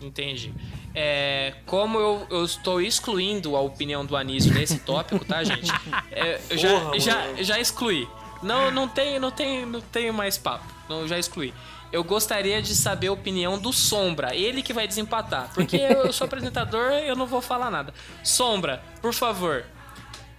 Entendi. 0.00 0.54
É, 0.94 1.52
como 1.66 1.98
eu, 1.98 2.26
eu 2.30 2.44
estou 2.44 2.80
excluindo 2.80 3.54
a 3.54 3.60
opinião 3.60 4.04
do 4.06 4.16
Anísio 4.16 4.52
nesse 4.54 4.78
tópico, 4.80 5.22
tá, 5.24 5.44
gente? 5.44 5.70
É, 6.10 6.40
eu 6.48 6.56
já, 6.56 6.80
Porra, 6.80 6.98
já, 7.00 7.34
já 7.42 7.58
excluí. 7.60 8.08
Não, 8.42 8.70
não 8.70 8.88
tem, 8.88 9.18
não 9.18 9.30
tem, 9.30 9.66
não 9.66 9.80
tem 9.82 10.10
mais 10.10 10.38
papo. 10.38 10.64
Não, 10.88 11.06
já 11.06 11.18
excluí. 11.18 11.52
Eu 11.92 12.04
gostaria 12.04 12.62
de 12.62 12.74
saber 12.74 13.08
a 13.08 13.12
opinião 13.12 13.58
do 13.58 13.72
Sombra, 13.72 14.34
ele 14.34 14.62
que 14.62 14.72
vai 14.72 14.86
desempatar, 14.86 15.50
porque 15.52 15.76
eu 15.76 16.12
sou 16.12 16.24
apresentador, 16.24 16.92
eu 16.92 17.16
não 17.16 17.26
vou 17.26 17.40
falar 17.40 17.70
nada. 17.70 17.92
Sombra, 18.22 18.82
por 19.02 19.12
favor, 19.12 19.64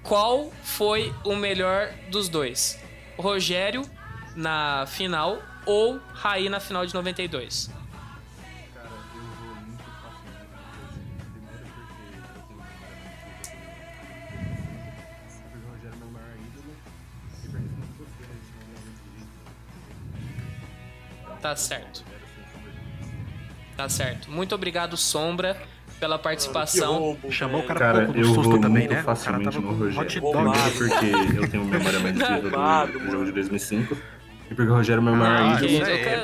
qual 0.01 0.51
foi 0.63 1.13
o 1.25 1.35
melhor 1.35 1.93
dos 2.09 2.29
dois? 2.29 2.79
Rogério 3.17 3.83
na 4.35 4.85
final 4.87 5.39
ou 5.65 5.99
Raí 6.13 6.47
na 6.47 6.59
final 6.59 6.85
de 6.85 6.93
92? 6.93 7.69
Tá 21.41 21.55
certo. 21.55 22.03
Tá 23.75 23.89
certo. 23.89 24.29
Muito 24.29 24.53
obrigado, 24.53 24.95
Sombra, 24.95 25.57
pela 25.99 26.19
participação. 26.19 27.17
Chamou 27.29 27.61
o 27.61 27.63
cara 27.63 27.79
Cara, 27.79 27.97
um 27.99 28.05
pouco 28.05 28.13
do 28.13 28.19
eu 28.19 28.25
susto 28.33 28.43
vou 28.51 28.59
também, 28.61 28.87
muito 28.87 28.93
né? 28.93 29.01
O 29.01 29.03
cara 29.05 29.15
facilmente 29.15 29.43
tava 29.55 29.61
no 29.61 29.73
Rogério. 29.73 30.21
Primeiro 30.21 30.71
porque 30.77 31.39
eu 31.39 31.49
tenho 31.49 31.65
memória 31.65 31.99
mais 31.99 32.13
viva 32.17 32.37
Roubado, 32.37 32.99
do, 32.99 33.11
jogo 33.11 33.25
de 33.25 33.31
2005. 33.31 33.97
E 34.51 34.53
porque 34.53 34.69
o 34.69 34.75
Rogério 34.75 34.99
é 34.99 35.03
meu 35.03 35.15
maior 35.15 35.55
Ah, 35.55 35.63
ídolo. 35.63 35.71
E 35.71 35.79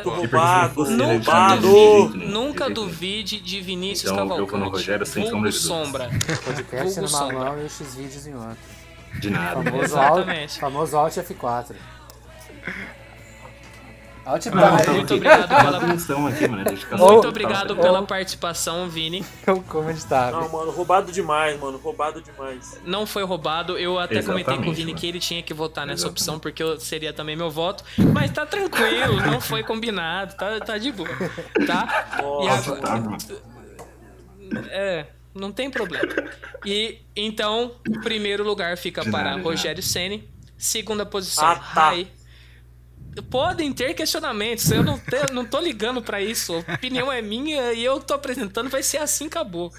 não 0.06 0.16
Roubado, 0.16 0.86
gente 0.86 0.98
Nunca 0.98 1.56
duvide, 1.56 2.20
de 2.20 2.26
nunca 2.28 2.66
jeito 2.66 2.70
nenhum. 2.70 2.74
duvide 2.74 3.40
de 3.40 3.62
Vinícius 3.62 4.12
Então, 4.12 4.24
eu 4.24 4.28
vou 4.28 4.40
no 4.40 4.48
Cavalcante. 4.48 4.72
Rogério 4.76 5.06
sem 5.06 5.24
sombra 5.30 5.50
de 5.50 5.58
dúvidas. 5.58 5.86
Sombra. 5.88 6.10
Podcast 6.46 6.96
numa 6.98 7.08
Sombra. 7.08 7.40
mão 7.40 7.62
e 7.62 7.66
os 7.66 7.78
X-Vídeos 7.78 8.28
em 8.28 8.34
outra. 8.36 8.58
De 9.20 9.30
nada. 9.30 9.64
Famoso 9.64 9.96
Alt, 9.98 10.18
Exatamente. 10.20 10.60
famoso 10.60 10.98
Alt 10.98 11.14
F4. 11.18 11.76
Não, 14.28 14.38
Tab. 14.62 14.84
tá 14.86 14.92
Muito 14.92 15.14
obrigado 15.14 15.48
pela- 15.48 15.78
atenção 15.78 16.28
aqui, 16.28 16.48
mano. 16.48 16.64
dedicação. 16.66 17.08
Muito 17.08 17.28
obrigado 17.28 17.76
pela 17.76 18.02
participação, 18.04 18.90
Vini. 18.90 19.26
O 19.48 19.62
Comedy 19.64 20.06
Tab. 20.06 20.32
Não, 20.34 20.50
mano, 20.50 20.72
roubado 20.72 21.12
demais, 21.12 21.60
mano. 21.60 21.78
Roubado 21.78 22.22
demais. 22.22 22.80
Não 22.86 23.06
foi 23.06 23.24
roubado. 23.24 23.78
Eu 23.78 23.98
até 23.98 24.22
comentei 24.22 24.44
com 24.44 24.50
o 24.50 24.54
Exatamente, 24.54 24.76
Vini 24.76 24.92
mano. 24.92 25.00
que 25.00 25.08
ele 25.08 25.20
tinha 25.20 25.42
que 25.42 25.54
votar 25.54 25.86
nessa 25.86 26.02
Exatamente. 26.02 26.12
opção, 26.22 26.40
porque 26.40 26.62
eu 26.62 26.80
seria 26.80 27.14
também 27.14 27.36
meu 27.36 27.50
voto. 27.50 27.84
Mas 28.14 28.32
tá 28.32 28.46
tranquilo, 28.46 29.16
não 29.26 29.40
foi 29.40 29.64
combinado, 29.64 30.36
tá, 30.36 30.60
tá 30.60 30.78
de 30.78 30.92
boa. 30.92 31.10
Tá? 31.66 32.08
E 32.20 32.22
Nossa, 32.22 32.72
agora- 32.74 32.82
Tá, 32.82 32.96
mano. 33.00 33.18
É, 34.70 35.06
não 35.34 35.52
tem 35.52 35.70
problema. 35.70 36.08
E 36.66 37.00
então, 37.16 37.74
o 37.88 38.02
primeiro 38.02 38.44
lugar 38.44 38.78
fica 38.78 39.04
para 39.10 39.36
Rogério 39.38 39.84
Ceni, 39.84 40.28
segunda 40.58 41.06
posição, 41.06 41.46
Ah, 41.48 41.56
tá. 41.56 41.62
Rai. 41.62 42.08
Podem 43.24 43.72
ter 43.74 43.94
questionamentos, 43.94 44.70
eu 44.72 44.84
não, 44.84 44.98
te- 45.00 45.32
não 45.34 45.46
tô 45.46 45.60
ligando 45.60 46.02
pra 46.02 46.22
isso. 46.22 46.64
A 46.68 46.74
opinião 46.76 47.12
é 47.12 47.22
minha 47.22 47.74
e 47.74 47.84
eu 47.84 48.00
tô 48.00 48.14
apresentando, 48.14 48.70
vai 48.70 48.84
ser 48.84 48.98
assim, 48.98 49.28
acabou. 49.28 49.74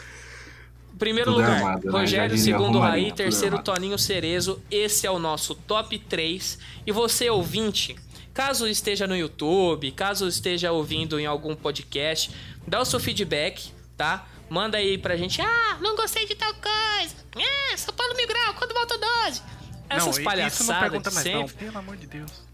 Primeiro 0.98 1.30
Tudo 1.30 1.40
lugar, 1.42 1.56
armado, 1.58 1.86
né? 1.86 1.92
Rogério, 2.00 2.36
diria 2.36 2.44
segundo 2.44 2.78
Raí, 2.80 3.12
terceiro 3.12 3.56
armado. 3.56 3.72
Toninho 3.72 3.98
Cerezo. 3.98 4.60
Esse 4.70 5.06
é 5.06 5.10
o 5.10 5.18
nosso 5.18 5.54
top 5.54 5.96
3. 5.98 6.58
E 6.84 6.90
você, 6.90 7.30
ouvinte, 7.30 7.94
caso 8.34 8.66
esteja 8.66 9.06
no 9.06 9.16
YouTube, 9.16 9.92
caso 9.92 10.26
esteja 10.26 10.72
ouvindo 10.72 11.18
em 11.20 11.26
algum 11.26 11.54
podcast, 11.54 12.32
dá 12.66 12.80
o 12.80 12.84
seu 12.84 12.98
feedback, 12.98 13.70
tá? 13.96 14.26
Manda 14.50 14.78
aí 14.78 14.98
pra 14.98 15.16
gente. 15.16 15.40
Ah, 15.40 15.78
não 15.80 15.94
gostei 15.94 16.26
de 16.26 16.34
tal 16.34 16.52
coisa. 16.54 17.14
Ah, 17.36 17.76
São 17.76 17.94
Paulo 17.94 18.16
Mil 18.16 18.26
Grau, 18.26 18.54
quando 18.54 18.72
volta 18.74 18.94
o 18.96 18.98
12? 18.98 19.42
Essas 19.90 20.04
não, 20.04 20.10
isso 20.10 20.18
não 20.18 20.24
palhaçadas 20.24 20.80
pergunta 20.82 21.10
mais, 21.12 21.26
não. 21.26 21.48
sempre. 21.48 21.64
Pelo 21.66 21.78
amor 21.78 21.96
de 21.96 22.06
Deus. 22.08 22.47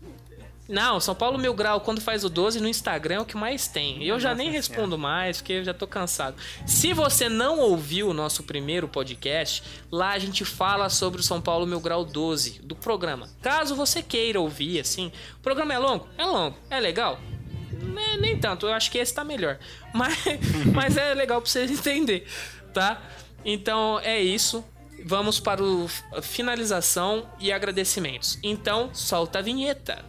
Não, 0.68 0.98
São 0.98 1.14
Paulo 1.14 1.38
Mil 1.38 1.52
Grau, 1.52 1.80
quando 1.80 2.00
faz 2.00 2.24
o 2.24 2.28
12 2.30 2.58
no 2.58 2.68
Instagram 2.68 3.16
é 3.16 3.20
o 3.20 3.24
que 3.26 3.36
mais 3.36 3.68
tem. 3.68 4.02
Eu 4.02 4.18
já 4.18 4.30
Nossa 4.30 4.38
nem 4.38 4.46
Senhora. 4.46 4.56
respondo 4.58 4.96
mais, 4.98 5.36
porque 5.36 5.52
eu 5.54 5.64
já 5.64 5.74
tô 5.74 5.86
cansado. 5.86 6.36
Se 6.66 6.94
você 6.94 7.28
não 7.28 7.58
ouviu 7.60 8.08
o 8.08 8.14
nosso 8.14 8.42
primeiro 8.42 8.88
podcast, 8.88 9.62
lá 9.92 10.12
a 10.12 10.18
gente 10.18 10.42
fala 10.44 10.88
sobre 10.88 11.20
o 11.20 11.24
São 11.24 11.40
Paulo 11.40 11.66
Mil 11.66 11.80
Grau 11.80 12.02
12 12.04 12.60
do 12.62 12.74
programa. 12.74 13.28
Caso 13.42 13.76
você 13.76 14.02
queira 14.02 14.40
ouvir, 14.40 14.80
assim, 14.80 15.12
o 15.36 15.40
programa 15.42 15.74
é 15.74 15.78
longo? 15.78 16.08
É 16.16 16.24
longo. 16.24 16.56
É 16.70 16.80
legal? 16.80 17.20
Nem, 17.82 18.18
nem 18.18 18.38
tanto, 18.38 18.66
eu 18.66 18.72
acho 18.72 18.90
que 18.90 18.96
esse 18.96 19.12
tá 19.12 19.22
melhor. 19.22 19.58
Mas, 19.92 20.16
mas 20.74 20.96
é 20.96 21.14
legal 21.14 21.40
pra 21.40 21.48
vocês 21.48 21.70
entenderem, 21.70 22.24
tá? 22.72 23.00
Então 23.44 24.00
é 24.00 24.20
isso. 24.20 24.64
Vamos 25.04 25.38
para 25.38 25.60
a 26.16 26.22
finalização 26.22 27.28
e 27.38 27.52
agradecimentos. 27.52 28.38
Então, 28.42 28.90
solta 28.92 29.38
a 29.38 29.42
vinheta. 29.42 30.04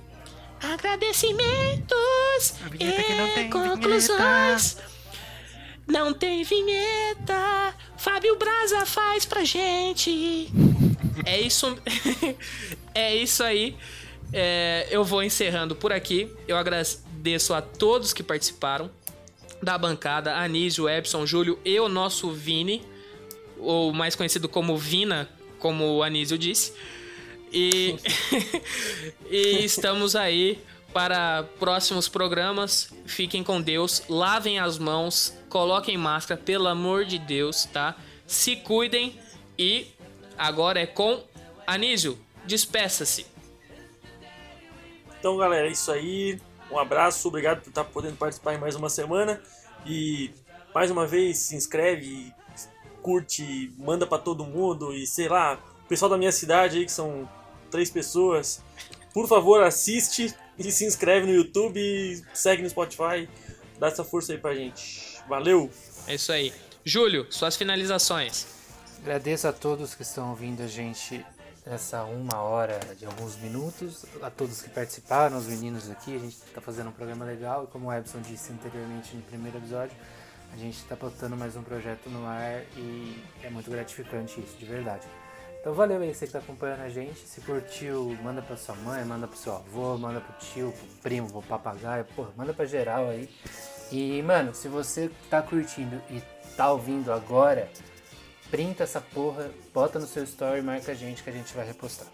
Agradecimentos 0.74 2.55
e 2.80 3.49
conclusões. 3.49 4.78
Não 5.88 6.13
tem 6.13 6.43
vinheta. 6.43 7.76
Fábio 7.97 8.36
Braza 8.38 8.86
faz 8.86 9.26
pra 9.26 9.43
gente. 9.43 10.49
É 11.26 11.39
isso. 11.39 11.78
é 12.93 13.16
isso 13.16 13.43
aí. 13.43 13.76
É, 14.34 14.88
eu 14.89 15.03
vou 15.03 15.24
encerrando 15.24 15.76
por 15.76 15.93
aqui. 15.93 16.32
Eu 16.47 16.57
agradeço 16.57 17.53
a 17.53 17.61
todos 17.61 18.13
que 18.13 18.24
participaram 18.24 18.89
da 19.61 19.78
bancada: 19.78 20.36
Anísio, 20.36 20.89
Epson, 20.89 21.26
Júlio 21.26 21.59
e 21.63 21.80
o 21.80 21.88
nosso 21.88 22.32
Vini, 22.32 22.84
ou 23.59 23.93
mais 23.93 24.16
conhecido 24.16 24.49
como 24.49 24.78
Vina, 24.78 25.30
como 25.59 25.86
o 25.97 26.03
Anísio 26.03 26.38
disse. 26.38 26.74
E, 27.51 27.95
e 29.29 29.65
estamos 29.65 30.15
aí 30.15 30.61
para 30.93 31.43
próximos 31.59 32.07
programas. 32.07 32.89
Fiquem 33.05 33.43
com 33.43 33.61
Deus, 33.61 34.03
lavem 34.07 34.59
as 34.59 34.77
mãos, 34.77 35.37
coloquem 35.49 35.97
máscara, 35.97 36.39
pelo 36.39 36.67
amor 36.67 37.05
de 37.05 37.19
Deus, 37.19 37.65
tá? 37.65 37.95
Se 38.25 38.55
cuidem 38.55 39.19
e 39.57 39.87
agora 40.37 40.79
é 40.79 40.85
com 40.85 41.23
Anísio. 41.67 42.17
Despeça-se. 42.45 43.25
Então, 45.19 45.35
galera, 45.37 45.67
é 45.67 45.71
isso 45.71 45.91
aí. 45.91 46.39
Um 46.71 46.77
abraço, 46.77 47.27
obrigado 47.27 47.61
por 47.61 47.69
estar 47.69 47.83
podendo 47.83 48.15
participar 48.15 48.53
em 48.53 48.57
mais 48.57 48.75
uma 48.75 48.89
semana. 48.89 49.41
E 49.85 50.31
mais 50.73 50.91
uma 50.91 51.05
vez, 51.07 51.39
se 51.39 51.55
inscreve, 51.55 52.33
curte, 53.01 53.73
manda 53.77 54.05
pra 54.05 54.17
todo 54.17 54.45
mundo. 54.45 54.93
E 54.93 55.05
sei 55.07 55.27
lá, 55.27 55.59
pessoal 55.88 56.09
da 56.09 56.17
minha 56.17 56.31
cidade 56.31 56.77
aí, 56.77 56.86
que 56.86 56.91
são 56.91 57.29
três 57.69 57.89
pessoas, 57.89 58.61
por 59.13 59.27
favor, 59.27 59.63
assiste 59.63 60.33
e 60.57 60.71
se 60.71 60.86
inscreve 60.86 61.25
no 61.25 61.33
YouTube, 61.33 62.23
segue 62.33 62.61
no 62.61 62.69
Spotify. 62.69 63.29
Dá 63.79 63.88
essa 63.88 64.03
força 64.03 64.33
aí 64.33 64.38
pra 64.38 64.53
gente. 64.53 65.19
Valeu! 65.27 65.69
É 66.07 66.15
isso 66.15 66.31
aí. 66.31 66.53
Júlio, 66.83 67.25
suas 67.29 67.55
finalizações. 67.55 68.45
Agradeço 69.01 69.47
a 69.47 69.53
todos 69.53 69.95
que 69.95 70.01
estão 70.01 70.29
ouvindo 70.29 70.63
a 70.63 70.67
gente 70.67 71.25
nessa 71.65 72.03
uma 72.03 72.41
hora 72.41 72.79
de 72.97 73.05
alguns 73.05 73.36
minutos, 73.38 74.05
a 74.21 74.29
todos 74.29 74.61
que 74.61 74.69
participaram, 74.69 75.38
os 75.38 75.47
meninos 75.47 75.89
aqui, 75.89 76.15
a 76.15 76.19
gente 76.19 76.36
está 76.36 76.61
fazendo 76.61 76.89
um 76.89 76.93
programa 76.93 77.25
legal 77.25 77.63
e 77.63 77.67
como 77.67 77.88
o 77.88 77.93
Ebson 77.93 78.21
disse 78.21 78.51
anteriormente 78.51 79.15
no 79.15 79.23
primeiro 79.23 79.57
episódio, 79.57 79.95
a 80.53 80.57
gente 80.57 80.77
está 80.77 80.95
botando 80.95 81.36
mais 81.36 81.55
um 81.55 81.63
projeto 81.63 82.07
no 82.09 82.25
ar 82.27 82.61
e 82.77 83.23
é 83.43 83.49
muito 83.49 83.69
gratificante 83.71 84.39
isso, 84.39 84.55
de 84.57 84.65
verdade. 84.65 85.07
Então 85.66 85.74
valeu 85.74 85.99
aí 85.99 86.13
você 86.13 86.28
que 86.28 86.32
tá 86.32 86.38
acompanhando 86.38 86.82
a 86.82 86.89
gente, 86.89 87.18
se 87.22 87.41
curtiu, 87.41 88.16
manda 88.22 88.39
pra 88.39 88.55
sua 88.55 88.76
mãe, 88.76 89.03
manda 89.03 89.26
pro 89.28 89.36
seu 89.36 89.51
avô, 89.51 89.97
manda 89.97 90.22
pro 90.22 90.36
tio, 90.38 90.72
pro 90.72 90.88
primo, 91.01 91.28
pro 91.28 91.41
papagaio, 91.41 92.05
porra, 92.16 92.30
manda 92.38 92.53
pra 92.53 92.66
geral 92.66 93.09
aí. 93.09 93.28
E, 93.91 94.22
mano, 94.22 94.53
se 94.53 94.68
você 94.68 95.09
tá 95.28 95.41
curtindo 95.41 95.99
e 96.07 96.22
tá 96.55 96.72
ouvindo 96.72 97.11
agora, 97.11 97.68
printa 98.51 98.84
essa 98.84 99.01
porra, 99.01 99.49
bota 99.74 99.97
no 99.97 100.05
seu 100.05 100.24
story 100.24 100.59
e 100.59 100.61
marca 100.61 100.91
a 100.91 100.95
gente 100.95 101.24
que 101.24 101.32
a 101.32 101.34
gente 101.34 101.51
vai 101.55 101.66
repostar. 101.66 102.09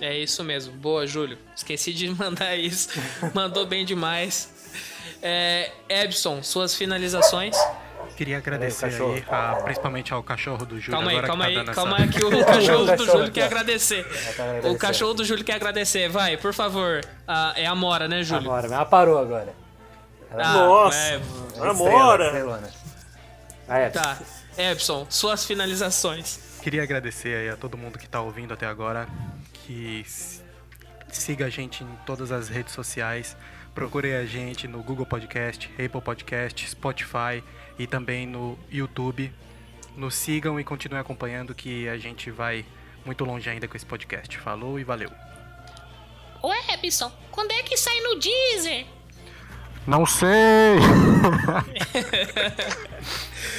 É 0.00 0.18
isso 0.18 0.42
mesmo. 0.42 0.72
Boa, 0.72 1.06
Júlio. 1.06 1.38
Esqueci 1.54 1.92
de 1.92 2.10
mandar 2.18 2.56
isso. 2.56 2.88
Mandou 3.32 3.64
bem 3.64 3.84
demais. 3.84 4.52
É, 5.22 5.70
Ebson, 5.88 6.42
suas 6.42 6.74
finalizações. 6.74 7.56
Queria 8.16 8.38
agradecer 8.38 8.90
cachorro. 8.90 9.14
aí, 9.14 9.24
a- 9.30 9.56
principalmente 9.62 10.12
ao 10.12 10.22
cachorro 10.22 10.64
do 10.66 10.78
Júlio 10.78 10.92
Calma 11.00 11.10
aí, 11.10 11.22
calma 11.22 11.44
que 11.46 11.58
aí, 11.58 11.64
tá 11.64 11.72
calma 11.74 11.96
aí 11.98 12.08
que 12.08 12.22
o 12.24 12.30
cachorro 12.44 12.84
do 12.84 12.86
cachorro 12.86 13.06
Júlio 13.18 13.32
quer 13.32 13.44
agradecer. 13.44 14.06
O 14.64 14.76
cachorro 14.76 15.14
do 15.14 15.24
Júlio 15.24 15.44
quer 15.44 15.54
agradecer. 15.54 16.08
Vai, 16.08 16.36
por 16.36 16.52
favor. 16.54 17.00
Ah, 17.26 17.52
é 17.56 17.66
a 17.66 17.74
Mora, 17.74 18.06
né, 18.08 18.22
Júlio? 18.22 18.44
Agora, 18.44 18.62
mas 18.62 18.72
ela 18.72 18.84
parou 18.84 19.18
agora. 19.18 19.54
Ela 20.30 20.42
Ah, 20.48 20.52
Nossa. 20.54 20.96
é, 20.98 21.16
estrela, 21.48 21.70
Amora! 21.70 22.24
estrelona. 22.26 22.70
Vai, 23.66 23.86
Ebson. 23.86 24.00
tá. 24.02 24.18
Ebson, 24.58 25.06
suas 25.08 25.44
finalizações. 25.44 26.58
Queria 26.62 26.82
agradecer 26.82 27.34
aí 27.36 27.48
a 27.48 27.56
todo 27.56 27.76
mundo 27.76 27.98
que 27.98 28.08
tá 28.08 28.20
ouvindo 28.20 28.52
até 28.54 28.66
agora, 28.66 29.08
que 29.52 30.04
siga 31.10 31.46
a 31.46 31.50
gente 31.50 31.82
em 31.82 31.88
todas 32.06 32.30
as 32.32 32.48
redes 32.48 32.72
sociais, 32.72 33.36
Procurem 33.74 34.14
a 34.14 34.26
gente 34.26 34.68
no 34.68 34.82
Google 34.82 35.06
Podcast, 35.06 35.66
Apple 35.82 36.02
Podcast, 36.02 36.68
Spotify 36.68 37.42
e 37.78 37.86
também 37.86 38.26
no 38.26 38.58
YouTube. 38.70 39.32
Nos 39.96 40.14
sigam 40.14 40.58
e 40.58 40.64
continuem 40.64 41.00
acompanhando 41.00 41.54
que 41.54 41.86
a 41.88 41.98
gente 41.98 42.30
vai 42.30 42.64
muito 43.04 43.24
longe 43.24 43.50
ainda 43.50 43.68
com 43.68 43.76
esse 43.76 43.84
podcast. 43.84 44.38
Falou 44.38 44.78
e 44.78 44.84
valeu. 44.84 45.10
Ô 46.42 46.52
Epson, 46.72 47.12
quando 47.30 47.52
é 47.52 47.62
que 47.62 47.76
sai 47.76 48.00
no 48.00 48.18
Deezer? 48.18 48.86
Não 49.86 50.06
sei! 50.06 50.28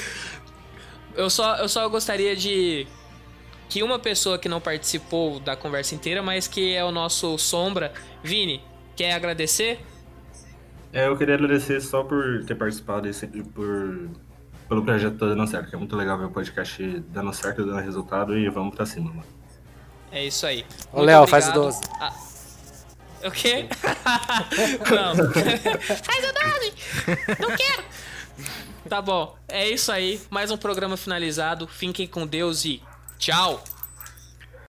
Eu 1.16 1.30
só, 1.30 1.58
eu 1.58 1.70
só 1.70 1.88
gostaria 1.90 2.36
de 2.36 2.88
que 3.70 3.84
uma 3.84 4.00
pessoa 4.00 4.38
que 4.38 4.50
não 4.50 4.60
participou 4.60 5.40
da 5.40 5.56
conversa 5.56 5.96
inteira, 5.96 6.24
mas 6.24 6.48
que 6.48 6.74
é 6.74 6.84
o 6.84 6.92
nosso 6.92 7.38
Sombra, 7.38 7.94
Vini, 8.24 8.62
quer 8.96 9.14
agradecer? 9.14 9.80
É, 10.94 11.08
eu 11.08 11.18
queria 11.18 11.34
agradecer 11.36 11.82
só 11.82 12.04
por 12.04 12.44
ter 12.46 12.56
participado 12.56 13.08
e 13.08 13.14
sempre 13.14 13.44
por 13.44 14.10
pelo 14.70 14.84
projeto 14.84 15.18
todo 15.18 15.36
dando 15.36 15.48
certo, 15.48 15.70
que 15.70 15.76
é 15.76 15.78
muito 15.78 15.96
legal 15.96 16.18
ver 16.18 16.26
o 16.26 16.30
podcast 16.32 16.82
dando 17.10 17.34
certo, 17.34 17.66
dando 17.66 17.80
resultado 17.80 18.38
e 18.38 18.48
vamos 18.50 18.76
pra 18.76 18.86
cima, 18.86 19.10
mano. 19.10 19.26
É 20.12 20.24
isso 20.26 20.46
aí. 20.46 20.66
Ô, 20.92 21.02
Léo, 21.02 21.28
faz 21.28 21.48
o 21.48 21.50
obrigado. 21.50 21.66
12. 21.66 21.82
Ah, 22.00 22.14
O 23.28 23.32
quê? 23.32 23.68
não. 24.94 25.16
Faz 26.04 26.30
o 26.30 26.34
12! 26.34 27.40
Não 27.40 27.56
quero! 27.56 27.84
Tá 28.88 29.02
bom. 29.02 29.36
É 29.48 29.68
isso 29.68 29.92
aí. 29.92 30.22
Mais 30.30 30.52
um 30.52 30.58
programa 30.58 30.96
finalizado. 30.96 31.68
Fiquem 31.68 32.08
com 32.08 32.28
Deus 32.28 32.64
e 32.66 32.82
tchau. 33.18 33.64